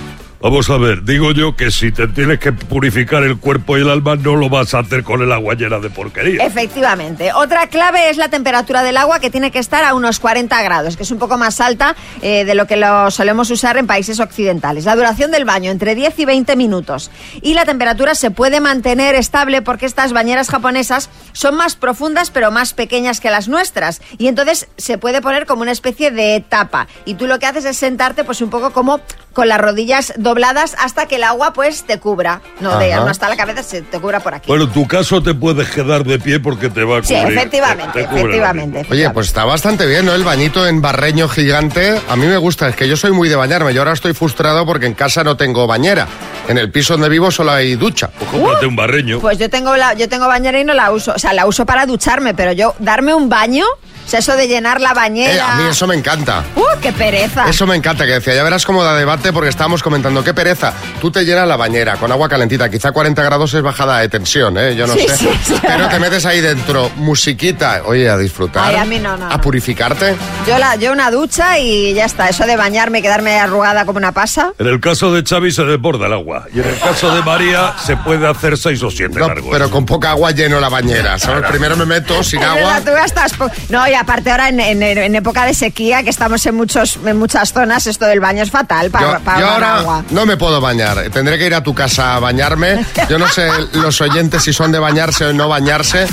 vamos 0.44 0.68
a 0.68 0.76
ver, 0.76 1.04
digo 1.04 1.32
yo 1.32 1.56
que 1.56 1.70
si 1.70 1.90
te 1.90 2.06
tienes 2.06 2.38
que 2.38 2.52
purificar 2.52 3.22
el 3.22 3.38
cuerpo 3.38 3.78
y 3.78 3.80
el 3.80 3.88
alma, 3.88 4.14
no 4.16 4.36
lo 4.36 4.50
vas 4.50 4.74
a 4.74 4.80
hacer 4.80 5.02
con 5.02 5.22
el 5.22 5.32
agua 5.32 5.54
llena 5.54 5.78
de 5.78 5.88
porquería. 5.88 6.44
Efectivamente. 6.44 7.32
Otra 7.32 7.68
clave 7.68 8.10
es 8.10 8.18
la 8.18 8.28
temperatura 8.28 8.82
del 8.82 8.98
agua 8.98 9.20
que 9.20 9.30
tiene 9.30 9.50
que 9.50 9.58
estar 9.58 9.84
a 9.84 9.94
unos 9.94 10.20
40 10.20 10.62
grados, 10.62 10.98
que 10.98 11.04
es 11.04 11.10
un 11.10 11.18
poco 11.18 11.38
más 11.38 11.62
alta 11.62 11.96
eh, 12.20 12.44
de 12.44 12.54
lo 12.54 12.66
que 12.66 12.76
lo 12.76 13.10
solemos 13.10 13.50
usar 13.50 13.78
en 13.78 13.86
países 13.86 14.20
occidentales. 14.20 14.84
La 14.84 14.96
duración 14.96 15.30
del 15.30 15.46
baño 15.46 15.70
entre 15.70 15.94
10 15.94 16.18
y 16.18 16.24
20 16.26 16.56
minutos. 16.56 17.10
Y 17.40 17.54
la 17.54 17.64
temperatura 17.64 18.14
se 18.14 18.30
puede 18.30 18.60
mantener 18.60 19.14
estable 19.14 19.62
porque 19.62 19.86
estas 19.86 20.12
bañeras 20.12 20.50
japonesas 20.50 21.08
son 21.32 21.56
más 21.56 21.74
profundas 21.74 22.30
pero 22.30 22.50
más 22.50 22.74
pequeñas 22.74 23.20
que 23.20 23.30
las 23.30 23.48
nuestras. 23.48 24.02
Y 24.18 24.28
entonces 24.28 24.68
se 24.76 24.98
puede 24.98 25.22
poner 25.22 25.46
como 25.46 25.62
una 25.62 25.72
especie 25.72 26.10
de 26.10 26.44
tapa. 26.46 26.86
Y 27.06 27.14
tú 27.14 27.26
lo 27.26 27.38
que 27.38 27.46
haces 27.46 27.64
es 27.64 27.78
sentarte 27.78 28.24
pues 28.24 28.42
un 28.42 28.50
poco 28.50 28.72
como 28.72 29.00
con 29.34 29.48
las 29.48 29.60
rodillas 29.60 30.14
dobladas 30.16 30.74
hasta 30.78 31.06
que 31.06 31.16
el 31.16 31.24
agua 31.24 31.52
pues 31.52 31.84
te 31.84 31.98
cubra. 32.00 32.40
No, 32.60 32.78
de, 32.78 32.94
no 32.94 33.06
hasta 33.08 33.28
la 33.28 33.36
cabeza, 33.36 33.62
se 33.62 33.82
te 33.82 34.00
cubra 34.00 34.20
por 34.20 34.34
aquí. 34.34 34.46
Bueno, 34.48 34.64
en 34.64 34.70
tu 34.72 34.86
caso 34.88 35.22
te 35.22 35.34
puedes 35.34 35.68
quedar 35.70 36.04
de 36.04 36.18
pie 36.18 36.40
porque 36.40 36.70
te 36.70 36.84
va 36.84 36.98
a 36.98 37.02
Sí, 37.02 37.14
cubrir. 37.14 37.36
efectivamente, 37.38 37.92
te 38.02 38.06
cubre 38.06 38.22
la 38.22 38.50
efectivamente. 38.50 38.86
Oye, 38.90 39.10
pues 39.10 39.26
está 39.26 39.44
bastante 39.44 39.84
bien, 39.86 40.06
¿no? 40.06 40.14
El 40.14 40.24
bañito 40.24 40.66
en 40.66 40.80
barreño 40.80 41.28
gigante. 41.28 42.00
A 42.08 42.16
mí 42.16 42.26
me 42.26 42.36
gusta, 42.38 42.68
es 42.68 42.76
que 42.76 42.88
yo 42.88 42.96
soy 42.96 43.10
muy 43.12 43.28
de 43.28 43.36
bañarme. 43.36 43.74
Yo 43.74 43.80
ahora 43.82 43.92
estoy 43.92 44.14
frustrado 44.14 44.64
porque 44.64 44.86
en 44.86 44.94
casa 44.94 45.22
no 45.24 45.36
tengo 45.36 45.66
bañera. 45.66 46.06
En 46.48 46.56
el 46.58 46.70
piso 46.70 46.94
donde 46.94 47.08
vivo 47.08 47.30
solo 47.30 47.50
hay 47.52 47.74
ducha. 47.74 48.08
Pues 48.18 48.30
cómprate 48.30 48.66
un 48.66 48.76
barreño. 48.76 49.18
Pues 49.20 49.38
yo 49.38 49.50
tengo 49.50 49.76
la, 49.76 49.94
yo 49.94 50.08
tengo 50.08 50.28
bañera 50.28 50.60
y 50.60 50.64
no 50.64 50.74
la 50.74 50.90
uso. 50.92 51.12
O 51.14 51.18
sea, 51.18 51.32
la 51.32 51.46
uso 51.46 51.66
para 51.66 51.86
ducharme, 51.86 52.34
pero 52.34 52.52
yo 52.52 52.74
darme 52.78 53.14
un 53.14 53.28
baño, 53.28 53.64
o 54.04 54.08
sea, 54.08 54.18
eso 54.20 54.36
de 54.36 54.46
llenar 54.48 54.80
la 54.80 54.90
Eh, 54.90 54.94
bañera. 54.94 55.52
a 55.52 55.56
mí 55.56 55.64
eso 55.70 55.86
me 55.86 55.94
encanta. 55.94 56.44
¡Uh, 56.56 56.62
qué 56.80 56.92
pereza! 56.92 57.48
Eso 57.48 57.66
me 57.66 57.76
encanta, 57.76 58.04
que 58.06 58.12
decía, 58.12 58.34
ya 58.34 58.42
verás 58.42 58.64
cómo 58.64 58.82
da 58.84 58.94
debate 58.96 59.32
porque 59.32 59.48
estábamos 59.50 59.82
comentando, 59.82 60.22
qué 60.24 60.34
pereza, 60.34 60.72
tú 61.00 61.10
te 61.10 61.24
llenas 61.24 61.46
la 61.48 61.56
bañera 61.56 61.96
con 61.96 62.10
agua 62.12 62.28
calentita, 62.28 62.68
quizá 62.70 62.92
40 62.92 63.22
grados 63.22 63.52
es 63.54 63.62
bajada 63.62 63.98
de 64.00 64.08
tensión, 64.08 64.56
¿eh? 64.58 64.74
yo 64.76 64.86
no 64.86 64.94
Sí, 64.94 65.06
sé, 65.08 65.16
sí, 65.16 65.28
sí. 65.44 65.54
pero 65.62 65.88
te 65.88 65.98
metes 65.98 66.24
ahí 66.26 66.40
dentro, 66.40 66.90
musiquita, 66.96 67.82
oye, 67.86 68.08
a 68.08 68.16
disfrutar, 68.18 68.64
Ay, 68.68 68.76
a 68.76 68.84
mí 68.84 68.98
no, 68.98 69.16
no, 69.16 69.26
a 69.26 69.30
no. 69.36 69.40
purificarte. 69.40 70.14
Yo, 70.46 70.58
la, 70.58 70.76
yo 70.76 70.92
una 70.92 71.10
ducha 71.10 71.58
y 71.58 71.94
ya 71.94 72.04
está. 72.04 72.28
Eso 72.28 72.44
de 72.46 72.56
bañarme 72.56 72.98
y 72.98 73.02
quedarme 73.02 73.38
arrugada 73.38 73.84
como 73.86 73.98
una 73.98 74.12
pasa. 74.12 74.52
En 74.58 74.66
el 74.66 74.80
caso 74.80 75.12
de 75.12 75.22
Xavi 75.22 75.52
se 75.52 75.62
desborda 75.64 76.06
el 76.06 76.12
agua. 76.12 76.46
Y 76.54 76.60
en 76.60 76.68
el 76.68 76.78
caso 76.78 77.14
de 77.14 77.22
María 77.22 77.74
se 77.84 77.96
puede 77.96 78.26
hacer 78.28 78.58
seis 78.58 78.82
o 78.82 78.90
siete 78.90 79.18
No, 79.18 79.28
largos. 79.28 79.48
pero 79.50 79.70
con 79.70 79.86
poca 79.86 80.10
agua 80.10 80.30
lleno 80.32 80.60
la 80.60 80.68
bañera, 80.68 81.18
¿sabes? 81.18 81.44
Primero 81.50 81.76
me 81.76 81.86
meto 81.86 82.22
sin 82.22 82.42
agua. 82.42 82.56
verdad, 82.78 82.82
tú 82.84 82.90
gastas 82.92 83.32
No, 83.70 83.86
y 83.94 83.96
aparte 83.96 84.30
ahora 84.30 84.48
en, 84.48 84.58
en- 84.60 84.82
en 84.82 85.14
época 85.14 85.46
de 85.46 85.54
sequía, 85.54 86.02
que 86.02 86.10
estamos 86.10 86.44
en, 86.46 86.56
muchos, 86.56 86.98
en 87.06 87.16
muchas 87.16 87.52
zonas, 87.52 87.86
esto 87.86 88.06
del 88.06 88.18
baño 88.20 88.42
es 88.42 88.50
fatal 88.50 88.90
para, 88.90 89.18
Yo, 89.18 89.24
para 89.24 89.40
yo 89.40 89.46
ahorrar 89.48 89.70
ahora 89.70 89.80
agua. 89.80 90.04
no 90.10 90.26
me 90.26 90.36
puedo 90.36 90.60
bañar. 90.60 90.98
Tendré 91.12 91.38
que 91.38 91.46
ir 91.46 91.54
a 91.54 91.62
tu 91.62 91.74
casa 91.74 92.16
a 92.16 92.20
bañarme. 92.20 92.84
Yo 93.08 93.18
no 93.18 93.28
sé 93.28 93.48
los 93.74 94.00
oyentes 94.00 94.42
si 94.42 94.52
son 94.52 94.72
de 94.72 94.78
bañarse 94.80 95.26
o 95.26 95.32
no 95.32 95.48
bañarse. 95.48 96.06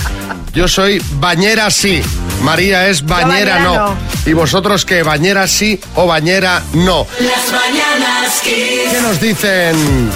Yo 0.53 0.67
soy 0.67 1.01
bañera 1.13 1.71
sí. 1.71 2.01
María 2.43 2.87
es 2.87 3.03
bañera, 3.05 3.55
bañera 3.55 3.59
no. 3.61 3.75
no. 3.89 3.97
¿Y 4.25 4.33
vosotros 4.33 4.85
qué? 4.85 5.01
¿Bañera 5.01 5.47
sí 5.47 5.79
o 5.95 6.05
bañera 6.05 6.61
no? 6.73 7.07
Las 7.19 7.51
mañanas. 7.51 8.41
¿Qué 8.43 8.99
nos 9.01 9.19
dicen? 9.19 10.09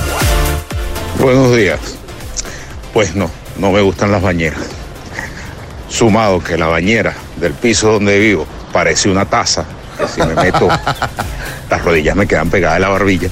Buenos 1.20 1.56
días. 1.56 1.80
Pues 2.94 3.16
no, 3.16 3.32
no 3.58 3.72
me 3.72 3.82
gustan 3.82 4.12
las 4.12 4.22
bañeras. 4.22 4.62
Sumado 5.90 6.44
que 6.44 6.58
la 6.58 6.68
bañera 6.68 7.14
del 7.38 7.54
piso 7.54 7.94
donde 7.94 8.18
vivo 8.20 8.46
parece 8.72 9.10
una 9.10 9.26
taza, 9.26 9.66
que 9.98 10.08
si 10.08 10.22
me 10.22 10.36
meto, 10.36 10.68
las 11.70 11.84
rodillas 11.84 12.16
me 12.16 12.28
quedan 12.28 12.50
pegadas 12.50 12.78
a 12.78 12.80
la 12.80 12.90
barbilla. 12.90 13.30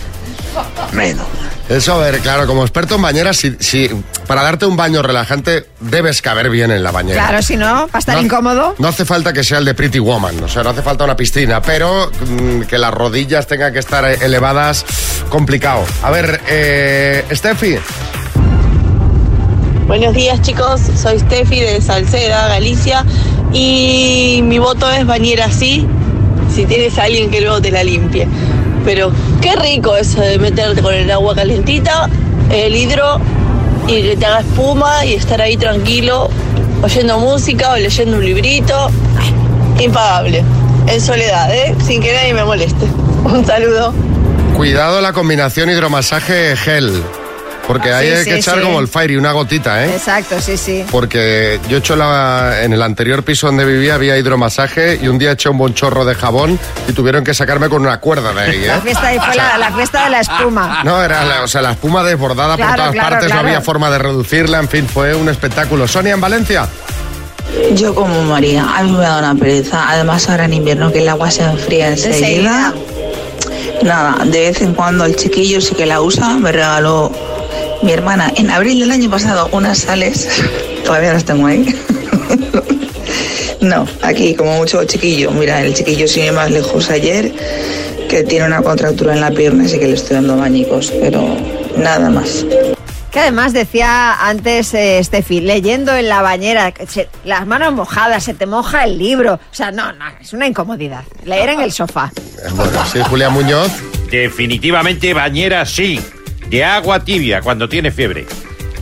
Menos. 0.93 1.25
Eso, 1.69 1.93
a 1.93 1.97
ver, 1.97 2.19
claro, 2.19 2.45
como 2.45 2.61
experto 2.63 2.95
en 2.95 3.01
bañeras, 3.01 3.37
si, 3.37 3.55
si 3.59 3.89
para 4.27 4.43
darte 4.43 4.65
un 4.65 4.75
baño 4.75 5.01
relajante 5.01 5.65
debes 5.79 6.21
caber 6.21 6.49
bien 6.49 6.71
en 6.71 6.83
la 6.83 6.91
bañera. 6.91 7.25
Claro, 7.27 7.41
si 7.41 7.55
no, 7.55 7.87
para 7.87 7.99
estar 7.99 8.15
No- 8.15 8.21
incómodo. 8.21 8.75
No 8.79 8.89
hace 8.89 9.05
falta 9.05 9.31
que 9.31 9.43
sea 9.45 9.59
el 9.59 9.65
de 9.65 9.73
Pretty 9.73 9.99
Woman, 9.99 10.43
o 10.43 10.47
sea, 10.49 10.61
no 10.63 10.71
hace 10.71 10.81
falta 10.81 11.05
una 11.05 11.15
piscina, 11.15 11.61
pero 11.61 12.11
mm, 12.27 12.61
que 12.63 12.77
las 12.77 12.93
rodillas 12.93 13.47
tengan 13.47 13.71
que 13.71 13.79
estar 13.79 14.03
eh, 14.05 14.17
elevadas, 14.21 14.85
complicado. 15.29 15.85
A 16.03 16.11
ver, 16.11 16.41
eh, 16.47 17.25
Steffi, 17.31 17.77
Buenos 19.87 20.13
días 20.13 20.41
chicos, 20.41 20.81
soy 21.01 21.19
Steffi 21.19 21.59
de 21.59 21.81
Salceda, 21.81 22.47
Galicia 22.47 23.05
y 23.53 24.41
mi 24.43 24.57
voto 24.57 24.89
es 24.89 25.05
bañera 25.05 25.51
sí, 25.51 25.87
si 26.53 26.65
tienes 26.65 26.97
a 26.97 27.03
alguien 27.03 27.29
que 27.29 27.41
luego 27.41 27.61
te 27.61 27.71
la 27.71 27.83
limpie. 27.83 28.27
Pero 28.83 29.11
qué 29.41 29.55
rico 29.55 29.95
eso 29.95 30.19
de 30.19 30.37
meterte 30.39 30.81
con 30.81 30.93
el 30.93 31.09
agua 31.09 31.35
calentita, 31.35 32.09
el 32.51 32.75
hidro 32.75 33.19
y 33.87 34.01
que 34.01 34.17
te 34.17 34.25
haga 34.25 34.39
espuma 34.39 35.05
y 35.05 35.13
estar 35.13 35.41
ahí 35.41 35.55
tranquilo 35.55 36.29
oyendo 36.81 37.19
música 37.19 37.71
o 37.71 37.77
leyendo 37.77 38.17
un 38.17 38.25
librito. 38.25 38.89
Impagable, 39.79 40.43
en 40.87 41.01
soledad, 41.01 41.53
¿eh? 41.53 41.75
sin 41.85 42.01
que 42.01 42.13
nadie 42.13 42.33
me 42.33 42.43
moleste. 42.43 42.85
Un 43.23 43.45
saludo. 43.45 43.93
cuidado 44.55 45.01
la 45.01 45.13
combinación 45.13 45.69
hidromasaje 45.69 46.55
gel, 46.55 47.03
porque 47.67 47.91
ahí 47.93 48.07
Sí, 48.07 48.13
hay 48.13 48.25
que 48.25 48.33
sí, 48.33 48.39
echar 48.39 48.57
sí. 48.57 48.61
como 48.63 48.79
el 48.79 48.87
fire 48.87 49.11
y 49.11 49.15
una 49.15 49.31
gotita, 49.31 49.85
¿eh? 49.85 49.91
Exacto, 49.93 50.39
sí, 50.41 50.57
sí. 50.57 50.85
Porque 50.91 51.59
yo 51.69 51.77
he 51.77 51.79
hecho 51.79 51.95
la, 51.95 52.61
en 52.61 52.73
el 52.73 52.81
anterior 52.81 53.23
piso 53.23 53.47
donde 53.47 53.65
vivía 53.65 53.95
había 53.95 54.17
hidromasaje 54.17 54.99
y 55.01 55.07
un 55.07 55.17
día 55.17 55.31
eché 55.31 55.49
un 55.49 55.57
buen 55.57 55.73
chorro 55.73 56.05
de 56.05 56.15
jabón 56.15 56.59
y 56.87 56.93
tuvieron 56.93 57.23
que 57.23 57.33
sacarme 57.33 57.69
con 57.69 57.81
una 57.81 57.99
cuerda 57.99 58.33
de 58.33 58.41
ahí, 58.41 58.63
¿eh? 58.63 58.67
La 58.67 58.81
fiesta, 58.81 59.07
ahí 59.07 59.19
fue 59.19 59.35
la, 59.35 59.57
la 59.57 59.71
fiesta 59.71 60.03
de 60.05 60.09
la 60.09 60.19
espuma. 60.19 60.81
No, 60.83 61.01
era 61.01 61.23
la, 61.23 61.43
o 61.43 61.47
sea, 61.47 61.61
la 61.61 61.71
espuma 61.71 62.03
desbordada 62.03 62.57
por 62.57 62.65
todas 62.75 62.91
claro, 62.91 63.09
partes, 63.09 63.27
claro. 63.27 63.43
no 63.43 63.47
había 63.47 63.61
forma 63.61 63.89
de 63.89 63.97
reducirla, 63.99 64.59
en 64.59 64.67
fin, 64.67 64.87
fue 64.87 65.15
un 65.15 65.29
espectáculo. 65.29 65.87
Sonia, 65.87 66.13
en 66.13 66.21
Valencia. 66.21 66.67
Yo 67.75 67.93
como 67.93 68.23
María, 68.23 68.65
a 68.75 68.83
mí 68.83 68.91
me 68.91 68.99
da 69.03 69.19
una 69.19 69.35
pereza. 69.35 69.89
Además 69.89 70.27
ahora 70.29 70.45
en 70.45 70.53
invierno 70.53 70.91
que 70.91 70.99
el 70.99 71.09
agua 71.09 71.29
se 71.31 71.43
enfría 71.43 71.89
enseguida. 71.89 72.73
Enseguida. 72.73 72.73
nada, 73.83 74.25
de 74.25 74.39
vez 74.39 74.61
en 74.61 74.73
cuando 74.73 75.05
el 75.05 75.15
chiquillo 75.15 75.61
sí 75.61 75.75
que 75.75 75.85
la 75.85 76.01
usa. 76.01 76.29
Me 76.35 76.51
regaló 76.51 77.11
mi 77.83 77.91
hermana 77.91 78.31
en 78.35 78.49
abril 78.49 78.79
del 78.79 78.91
año 78.91 79.09
pasado 79.09 79.49
unas 79.51 79.77
sales. 79.79 80.27
Todavía 80.85 81.13
las 81.13 81.25
tengo 81.25 81.47
ahí. 81.47 81.65
No, 83.61 83.87
aquí 84.01 84.35
como 84.35 84.57
mucho 84.57 84.83
chiquillo. 84.83 85.31
Mira, 85.31 85.61
el 85.61 85.73
chiquillo 85.73 86.05
sigue 86.05 86.33
más 86.33 86.51
lejos 86.51 86.89
ayer, 86.89 87.31
que 88.09 88.23
tiene 88.23 88.45
una 88.45 88.61
contractura 88.61 89.13
en 89.13 89.21
la 89.21 89.31
pierna, 89.31 89.63
así 89.63 89.79
que 89.79 89.87
le 89.87 89.93
estoy 89.93 90.15
dando 90.15 90.35
bañicos, 90.35 90.91
pero 90.99 91.23
nada 91.77 92.09
más. 92.09 92.45
Que 93.09 93.19
además 93.21 93.53
decía 93.53 94.15
antes 94.27 94.73
eh, 94.73 94.99
Steffi, 95.01 95.39
leyendo 95.39 95.95
en 95.95 96.09
la 96.09 96.21
bañera, 96.21 96.73
que 96.73 96.87
se- 96.87 97.07
las 97.23 97.47
manos 97.47 97.71
mojadas, 97.73 98.25
se 98.25 98.33
te 98.33 98.45
moja 98.47 98.83
el 98.83 98.97
libro. 98.97 99.35
O 99.35 99.55
sea, 99.55 99.71
no, 99.71 99.93
no, 99.93 100.05
es 100.19 100.33
una 100.33 100.45
incomodidad. 100.45 101.03
Leer 101.23 101.47
en 101.49 101.61
el 101.61 101.71
sofá. 101.71 102.11
Bueno, 102.55 102.79
sí, 102.91 102.99
Julián 103.09 103.31
Muñoz. 103.31 103.71
Definitivamente 104.11 105.13
bañera 105.13 105.65
sí, 105.65 106.01
de 106.53 106.63
agua 106.63 107.03
tibia 107.03 107.41
cuando 107.41 107.67
tienes 107.67 107.95
fiebre. 107.95 108.27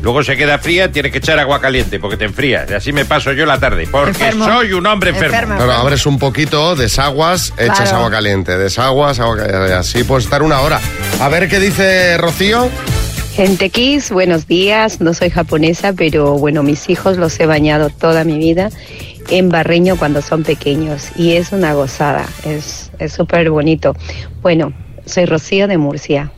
Luego 0.01 0.23
se 0.25 0.35
queda 0.35 0.57
fría, 0.57 0.91
tienes 0.91 1.13
que 1.13 1.19
echar 1.19 1.39
agua 1.39 1.61
caliente 1.61 1.99
porque 2.01 2.17
te 2.17 2.25
enfrías. 2.25 2.69
Y 2.69 2.73
así 2.73 2.91
me 2.91 3.05
paso 3.05 3.31
yo 3.31 3.45
la 3.45 3.59
tarde, 3.61 3.87
porque 3.89 4.09
Enfermo. 4.09 4.43
soy 4.45 4.73
un 4.73 4.85
hombre 4.87 5.11
enfermo. 5.11 5.55
Claro, 5.55 5.71
abres 5.71 6.05
un 6.05 6.19
poquito, 6.19 6.75
desaguas, 6.75 7.53
echas 7.57 7.77
Claro. 7.83 7.97
agua 7.99 8.11
caliente, 8.11 8.57
desaguas, 8.57 9.21
agua 9.21 9.37
caliente. 9.37 9.73
Así 9.73 10.03
puedes 10.03 10.25
estar 10.25 10.43
una 10.43 10.59
hora. 10.59 10.81
A 11.21 11.29
ver 11.29 11.47
qué 11.47 11.61
dice 11.61 12.17
Rocío. 12.17 12.69
Gente 13.35 13.69
Kiss, 13.69 14.11
buenos 14.11 14.47
días. 14.47 14.99
No 14.99 15.13
soy 15.13 15.29
japonesa, 15.29 15.93
pero 15.93 16.33
bueno, 16.33 16.63
mis 16.63 16.89
hijos 16.89 17.15
los 17.15 17.39
he 17.39 17.45
bañado 17.45 17.89
toda 17.89 18.25
mi 18.25 18.37
vida 18.37 18.69
en 19.29 19.47
barreño 19.47 19.95
cuando 19.95 20.21
son 20.21 20.43
pequeños 20.43 21.07
y 21.15 21.37
es 21.37 21.53
una 21.53 21.73
gozada, 21.73 22.25
es 22.43 22.91
es 22.99 23.13
súper 23.13 23.49
bonito. 23.49 23.95
Bueno, 24.41 24.73
soy 25.05 25.23
Rocío 25.25 25.69
de 25.69 25.77
Murcia. 25.77 26.33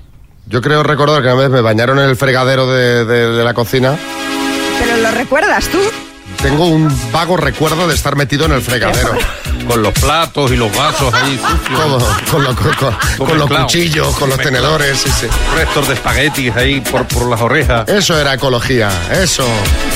Yo 0.54 0.62
creo 0.62 0.84
recordar 0.84 1.24
que 1.24 1.30
una 1.30 1.36
vez 1.36 1.49
me 1.49 1.62
bañaron 1.62 1.97
en 1.97 2.06
el 2.08 2.16
fregadero 2.16 2.72
de, 2.72 3.06
de- 3.06 3.30
de 3.32 3.43
la 3.43 3.56
cocina. 3.56 3.97
Pero 4.80 4.97
lo 4.97 5.10
recuerdas 5.10 5.68
tú. 5.68 5.80
Tengo 6.44 6.68
un 6.68 7.12
vago 7.12 7.38
recuerdo 7.38 7.88
de 7.88 7.96
estar 7.96 8.16
metido 8.16 8.46
en 8.46 8.52
el 8.52 8.62
fregadero. 8.62 9.14
Con 9.68 9.82
los 9.82 9.94
platos 9.94 10.52
y 10.52 10.58
los 10.58 10.76
vasos 10.76 11.14
ahí 11.14 11.39
sucios. 11.62 11.80
Todo, 11.80 12.18
con, 12.30 12.44
lo- 12.44 12.54
con- 12.54 12.74
con- 12.74 13.28
con 13.28 13.39
los 13.39 13.50
cuchillos, 13.50 14.14
con 14.18 14.30
los 14.30 14.38
tenedores. 14.38 14.98
sí, 15.00 15.10
sí. 15.22 15.28
Restos 15.56 15.88
de 15.88 15.94
espaguetis 15.94 16.54
ahí 16.58 16.82
por, 16.82 17.08
por 17.08 17.30
las 17.30 17.39
orejas. 17.39 17.88
Eso 17.88 18.20
era 18.20 18.34
ecología, 18.34 18.89
eso. 19.24 19.48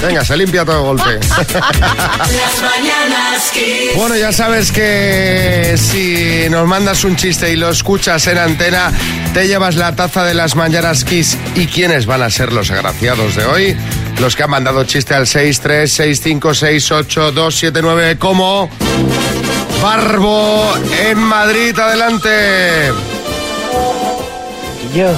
Venga, 0.02 0.24
se 0.24 0.38
limpia 0.38 0.64
todo 0.64 0.78
de 0.78 0.82
golpe. 0.84 1.20
Las 1.20 1.52
mañanas 2.62 3.52
Kiss. 3.52 3.98
Bueno, 3.98 4.16
ya 4.16 4.32
sabes 4.32 4.72
que 4.72 5.76
si 5.78 6.50
nos 6.50 6.66
mandas 6.66 7.04
un 7.04 7.18
chiste 7.18 7.52
y 7.52 7.58
lo 7.58 7.70
escuchas 7.70 8.26
en 8.28 8.38
antena, 8.38 8.94
te 9.34 9.50
llevas 9.50 9.76
la 9.76 9.94
taza 9.98 10.24
de 10.24 10.34
las 10.34 10.56
mañanas 10.56 11.04
Kiss. 11.04 11.38
¿Y 11.56 11.68
quiénes 11.68 12.06
van 12.06 12.22
a 12.22 12.30
ser 12.30 12.54
los 12.54 12.72
agraciados 12.72 13.36
de 13.36 13.44
hoy? 13.46 13.78
Los 14.20 14.36
que 14.36 14.44
han 14.44 14.50
mandado 14.50 14.84
chiste 14.84 15.14
al 15.14 15.28
636568279 15.28 18.18
como 18.18 18.68
Barbo 19.82 20.74
en 21.08 21.20
Madrid. 21.20 21.78
Adelante. 21.78 22.92
Yo 24.96 25.12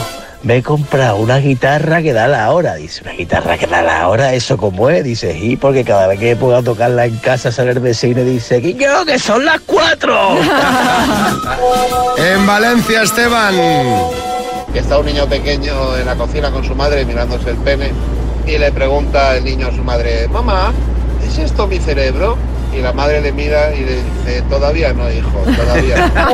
me 0.43 0.58
he 0.58 0.64
comprado 0.64 1.16
una 1.16 1.38
guitarra 1.38 2.02
que 2.02 2.12
da 2.12 2.28
la 2.28 2.52
hora. 2.52 2.76
Dice, 2.76 3.02
una 3.04 3.14
guitarra 3.14 3.58
que 3.58 3.68
da 3.68 3.82
la 3.82 4.10
hora, 4.10 4.34
¿eso 4.34 4.58
cómo 4.58 4.89
es? 4.89 5.02
Dice, 5.06 5.38
y 5.38 5.56
porque 5.56 5.86
cada 5.86 6.08
vez 6.08 6.20
que 6.20 6.36
me 6.36 6.36
pongo 6.36 6.56
a 6.56 6.64
tocarla 6.64 7.06
en 7.06 7.16
casa 7.18 7.54
sale 7.54 7.72
el 7.72 7.80
vecino 7.80 8.22
y 8.22 8.26
dice, 8.26 8.62
que 8.62 8.74
yo, 8.74 9.06
que 9.06 9.18
son 9.18 9.45
las 9.45 9.62
cuatro. 9.62 10.38
En 12.18 12.45
Valencia, 12.45 13.04
Esteban. 13.04 13.56
que 14.74 14.80
está 14.80 15.00
un 15.00 15.06
niño 15.06 15.26
pequeño 15.28 15.95
en 15.95 16.06
la 16.06 16.16
cocina 16.16 16.52
con 16.52 16.66
su 16.66 16.76
madre 16.76 17.06
mirándose 17.06 17.52
el 17.52 17.58
pene 17.58 17.93
y 18.50 18.58
le 18.58 18.72
pregunta 18.72 19.36
el 19.36 19.43
niño 19.43 19.68
a 19.68 19.72
su 19.72 19.84
madre, 19.84 20.28
mamá, 20.28 20.74
¿es 21.24 21.38
esto 21.38 21.68
mi 21.68 21.78
cerebro? 21.78 22.36
Y 22.76 22.82
la 22.82 22.91
madre 22.93 23.22
le 23.22 23.32
mira 23.32 23.76
y 23.76 23.86
le 23.86 24.04
dice, 24.04 24.41
todavía 24.50 24.91
no, 24.93 25.12
hijo, 25.12 25.43
todavía 25.56 26.12
no. 26.14 26.30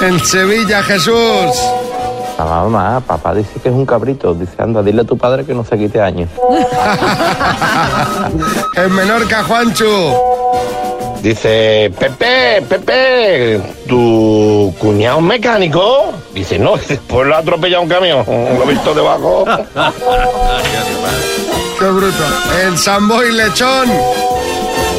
En 0.06 0.20
Sevilla, 0.20 0.80
Jesús. 0.84 1.56
Mamá, 2.38 2.68
mamá, 2.68 3.00
papá 3.00 3.34
dice 3.34 3.58
que 3.60 3.68
es 3.68 3.74
un 3.74 3.84
cabrito. 3.84 4.32
Dice, 4.34 4.52
anda, 4.58 4.80
dile 4.80 5.02
a 5.02 5.04
tu 5.04 5.18
padre 5.18 5.44
que 5.44 5.54
no 5.54 5.64
se 5.64 5.76
quite 5.76 6.00
años. 6.00 6.30
En 8.76 8.94
Menorca, 8.94 9.42
Juanchu. 9.42 10.14
Dice, 11.22 11.90
Pepe, 11.98 12.62
Pepe, 12.68 13.60
¿tu 13.88 14.72
cuñado 14.78 15.18
es 15.18 15.24
Dice, 16.38 16.56
no, 16.56 16.74
pues 17.08 17.26
lo 17.26 17.34
ha 17.34 17.38
atropellado 17.38 17.82
un 17.82 17.88
camión, 17.88 18.24
lo 18.24 18.62
he 18.62 18.72
visto 18.72 18.94
debajo. 18.94 19.44
Qué 21.80 21.84
bruto. 21.84 22.24
En 22.64 22.78
Samboy, 22.78 23.32
Lechón. 23.32 23.90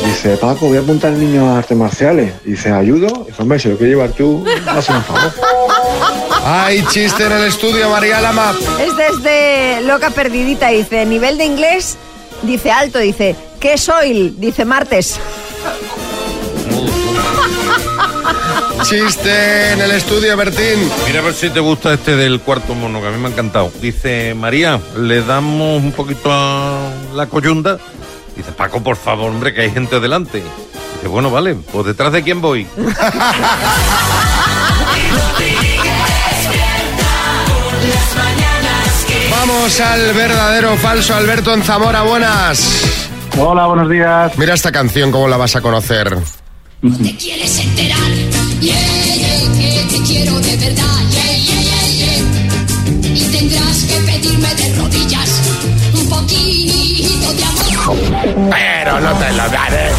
Dice, 0.03 0.35
Paco, 0.35 0.67
voy 0.67 0.77
a 0.77 0.81
apuntar 0.81 1.13
al 1.13 1.19
niño 1.19 1.49
a 1.49 1.59
artes 1.59 1.77
marciales. 1.77 2.33
Dice, 2.43 2.73
¿ayudo? 2.73 3.23
Dice, 3.25 3.41
hombre, 3.41 3.57
si 3.57 3.69
lo 3.69 3.77
quieres 3.77 3.95
llevar 3.95 4.11
tú, 4.11 4.43
hazme 4.67 4.97
un 4.97 5.03
favor. 5.03 5.31
Hay 6.43 6.83
chiste 6.87 7.25
en 7.25 7.31
el 7.31 7.45
estudio, 7.45 7.89
María 7.89 8.19
Lama. 8.19 8.53
Es 8.81 8.97
desde 8.97 9.79
Loca 9.83 10.09
Perdidita, 10.09 10.67
dice, 10.67 11.05
nivel 11.05 11.37
de 11.37 11.45
inglés, 11.45 11.97
dice 12.41 12.69
alto, 12.69 12.99
dice, 12.99 13.37
¿qué 13.61 13.77
soy? 13.77 14.35
Dice 14.37 14.65
martes. 14.65 15.17
Chiste 18.83 19.73
en 19.73 19.81
el 19.81 19.91
estudio, 19.91 20.35
Bertín. 20.37 20.89
Mira 21.05 21.19
a 21.19 21.23
ver 21.23 21.33
si 21.33 21.49
te 21.49 21.59
gusta 21.59 21.93
este 21.93 22.15
del 22.15 22.39
cuarto 22.39 22.73
mono, 22.73 23.01
que 23.01 23.07
a 23.07 23.11
mí 23.11 23.17
me 23.17 23.27
ha 23.27 23.31
encantado. 23.31 23.71
Dice, 23.81 24.33
María, 24.33 24.79
¿le 24.97 25.21
damos 25.21 25.81
un 25.83 25.91
poquito 25.91 26.29
a 26.31 26.89
la 27.13 27.27
coyunda? 27.27 27.77
Dice, 28.35 28.51
Paco, 28.51 28.81
por 28.81 28.95
favor, 28.95 29.29
hombre, 29.29 29.53
que 29.53 29.61
hay 29.61 29.71
gente 29.71 29.99
delante. 29.99 30.41
Dice, 30.95 31.07
bueno, 31.07 31.29
vale, 31.29 31.55
pues 31.71 31.85
detrás 31.85 32.11
de 32.13 32.23
quién 32.23 32.41
voy. 32.41 32.65
Vamos 39.31 39.79
al 39.79 40.13
verdadero 40.13 40.73
o 40.73 40.77
falso. 40.77 41.15
Alberto 41.15 41.53
en 41.53 41.63
Zamora, 41.63 42.01
buenas. 42.01 42.83
Hola, 43.37 43.67
buenos 43.67 43.89
días. 43.89 44.37
Mira 44.37 44.53
esta 44.53 44.71
canción, 44.71 45.11
¿cómo 45.11 45.27
la 45.27 45.37
vas 45.37 45.55
a 45.55 45.61
conocer? 45.61 46.17
¿Te 46.81 47.15
quieres 47.15 47.59
enterar? 47.59 47.99
De 50.49 50.57
verdad. 50.57 50.83
Yeah, 51.11 51.37
yeah, 51.37 51.61
yeah, 51.61 51.85
yeah. 51.89 53.15
Y 53.15 53.23
tendrás 53.31 53.83
que 53.83 53.99
pedirme 53.99 54.55
de 54.55 54.75
rodillas 54.75 55.41
un 55.93 56.09
poquito 56.09 57.33
de 57.33 57.43
amor. 57.43 58.49
Pero 58.49 58.99
no 58.99 59.13
te 59.13 59.31
lo 59.33 59.49
daré. 59.49 59.89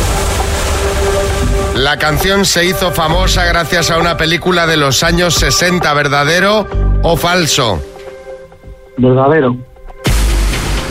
La 1.76 1.98
canción 1.98 2.44
se 2.44 2.64
hizo 2.64 2.90
famosa 2.90 3.44
gracias 3.44 3.90
a 3.90 3.98
una 3.98 4.16
película 4.16 4.66
de 4.66 4.76
los 4.76 5.03
años 5.03 5.34
60, 5.34 5.92
¿verdadero 5.94 6.66
o 7.03 7.16
falso? 7.16 7.80
Verdadero. 8.98 9.57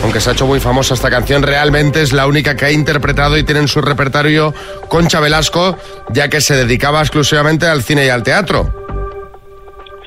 Aunque 0.03 0.21
se 0.21 0.29
ha 0.29 0.33
hecho 0.33 0.47
muy 0.47 0.61
famosa 0.61 0.93
esta 0.93 1.09
canción, 1.09 1.43
realmente 1.43 2.01
es 2.01 2.13
la 2.13 2.25
única 2.25 2.55
que 2.55 2.65
ha 2.65 2.71
interpretado 2.71 3.37
y 3.37 3.43
tiene 3.43 3.59
en 3.59 3.67
su 3.67 3.81
repertorio 3.81 4.53
Concha 4.87 5.19
Velasco, 5.19 5.77
ya 6.09 6.29
que 6.29 6.39
se 6.39 6.55
dedicaba 6.55 7.01
exclusivamente 7.01 7.67
al 7.67 7.83
cine 7.83 8.05
y 8.05 8.09
al 8.09 8.23
teatro. 8.23 8.78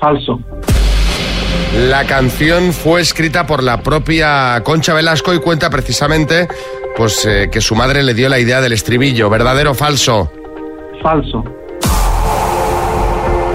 Falso. 0.03 0.37
La 1.87 2.05
canción 2.05 2.73
fue 2.73 2.99
escrita 2.99 3.45
por 3.47 3.63
la 3.63 3.81
propia 3.81 4.61
Concha 4.65 4.93
Velasco 4.93 5.33
y 5.33 5.39
cuenta 5.39 5.69
precisamente 5.69 6.49
pues, 6.97 7.25
eh, 7.25 7.47
que 7.49 7.61
su 7.61 7.73
madre 7.73 8.03
le 8.03 8.13
dio 8.13 8.27
la 8.27 8.37
idea 8.37 8.59
del 8.59 8.73
estribillo. 8.73 9.29
¿Verdadero 9.29 9.71
o 9.71 9.73
falso? 9.73 10.29
Falso. 11.01 11.41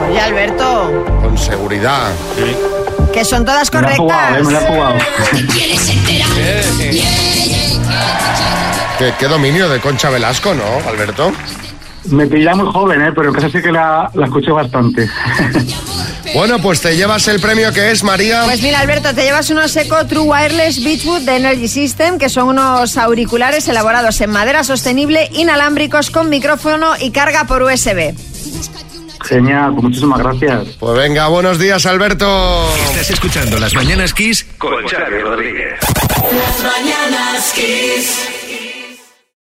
Oye, 0.09 0.19
Alberto, 0.21 1.05
Con 1.23 1.37
seguridad. 1.37 2.13
que 3.13 3.27
son 3.27 3.45
todas 3.45 3.71
Me 3.75 3.83
la 3.83 3.93
he 3.93 3.97
jugado, 3.99 4.37
eh, 4.39 4.43
correctas. 4.43 4.47
me 4.47 4.53
la 4.53 4.61
he 4.61 4.67
jugado. 4.73 4.99
Yeah, 6.91 7.13
Qué, 8.99 9.13
qué 9.19 9.27
dominio 9.29 9.69
de 9.69 9.81
Concha 9.81 10.09
Velasco, 10.09 10.55
¿no, 10.55 10.65
Alberto? 10.89 11.31
Me 12.11 12.27
pilla 12.27 12.55
muy 12.55 12.73
joven, 12.73 13.03
¿eh? 13.03 13.13
pero 13.15 13.29
en 13.29 13.35
casa 13.35 13.51
sí 13.51 13.61
que 13.61 13.71
la, 13.71 14.11
la 14.15 14.25
escuché 14.27 14.51
bastante. 14.51 15.07
Bueno, 16.35 16.61
pues 16.61 16.81
te 16.81 16.97
llevas 16.97 17.27
el 17.29 17.41
premio 17.41 17.73
que 17.73 17.91
es, 17.91 18.03
María. 18.03 18.43
Pues 18.45 18.63
mira, 18.63 18.81
Alberto, 18.81 19.15
te 19.15 19.23
llevas 19.23 19.51
unos 19.51 19.75
Eco 19.77 20.07
True 20.07 20.23
Wireless 20.25 20.83
Beachwood 20.83 21.23
de 21.23 21.37
Energy 21.37 21.69
System, 21.69 22.19
que 22.19 22.29
son 22.29 22.49
unos 22.49 22.97
auriculares 22.97 23.67
elaborados 23.69 24.21
en 24.21 24.31
madera 24.31 24.65
sostenible, 24.65 25.29
inalámbricos 25.33 26.11
con 26.11 26.29
micrófono 26.29 26.93
y 26.99 27.11
carga 27.11 27.45
por 27.45 27.63
USB. 27.63 28.15
Genial, 29.25 29.73
pues 29.73 29.83
muchísimas 29.83 30.21
gracias. 30.21 30.77
Pues 30.79 30.97
venga, 30.97 31.27
buenos 31.29 31.59
días, 31.59 31.87
Alberto. 31.87 32.69
Estás 32.91 33.11
escuchando 33.11 33.59
Las 33.59 33.75
Mañanas 33.75 34.15
Kiss 34.15 34.47
con 34.59 34.87
Xavi 34.87 35.19
Rodríguez. 35.21 35.75
Las 36.33 36.63
mañanas 36.63 37.53
Kiss. 37.55 38.38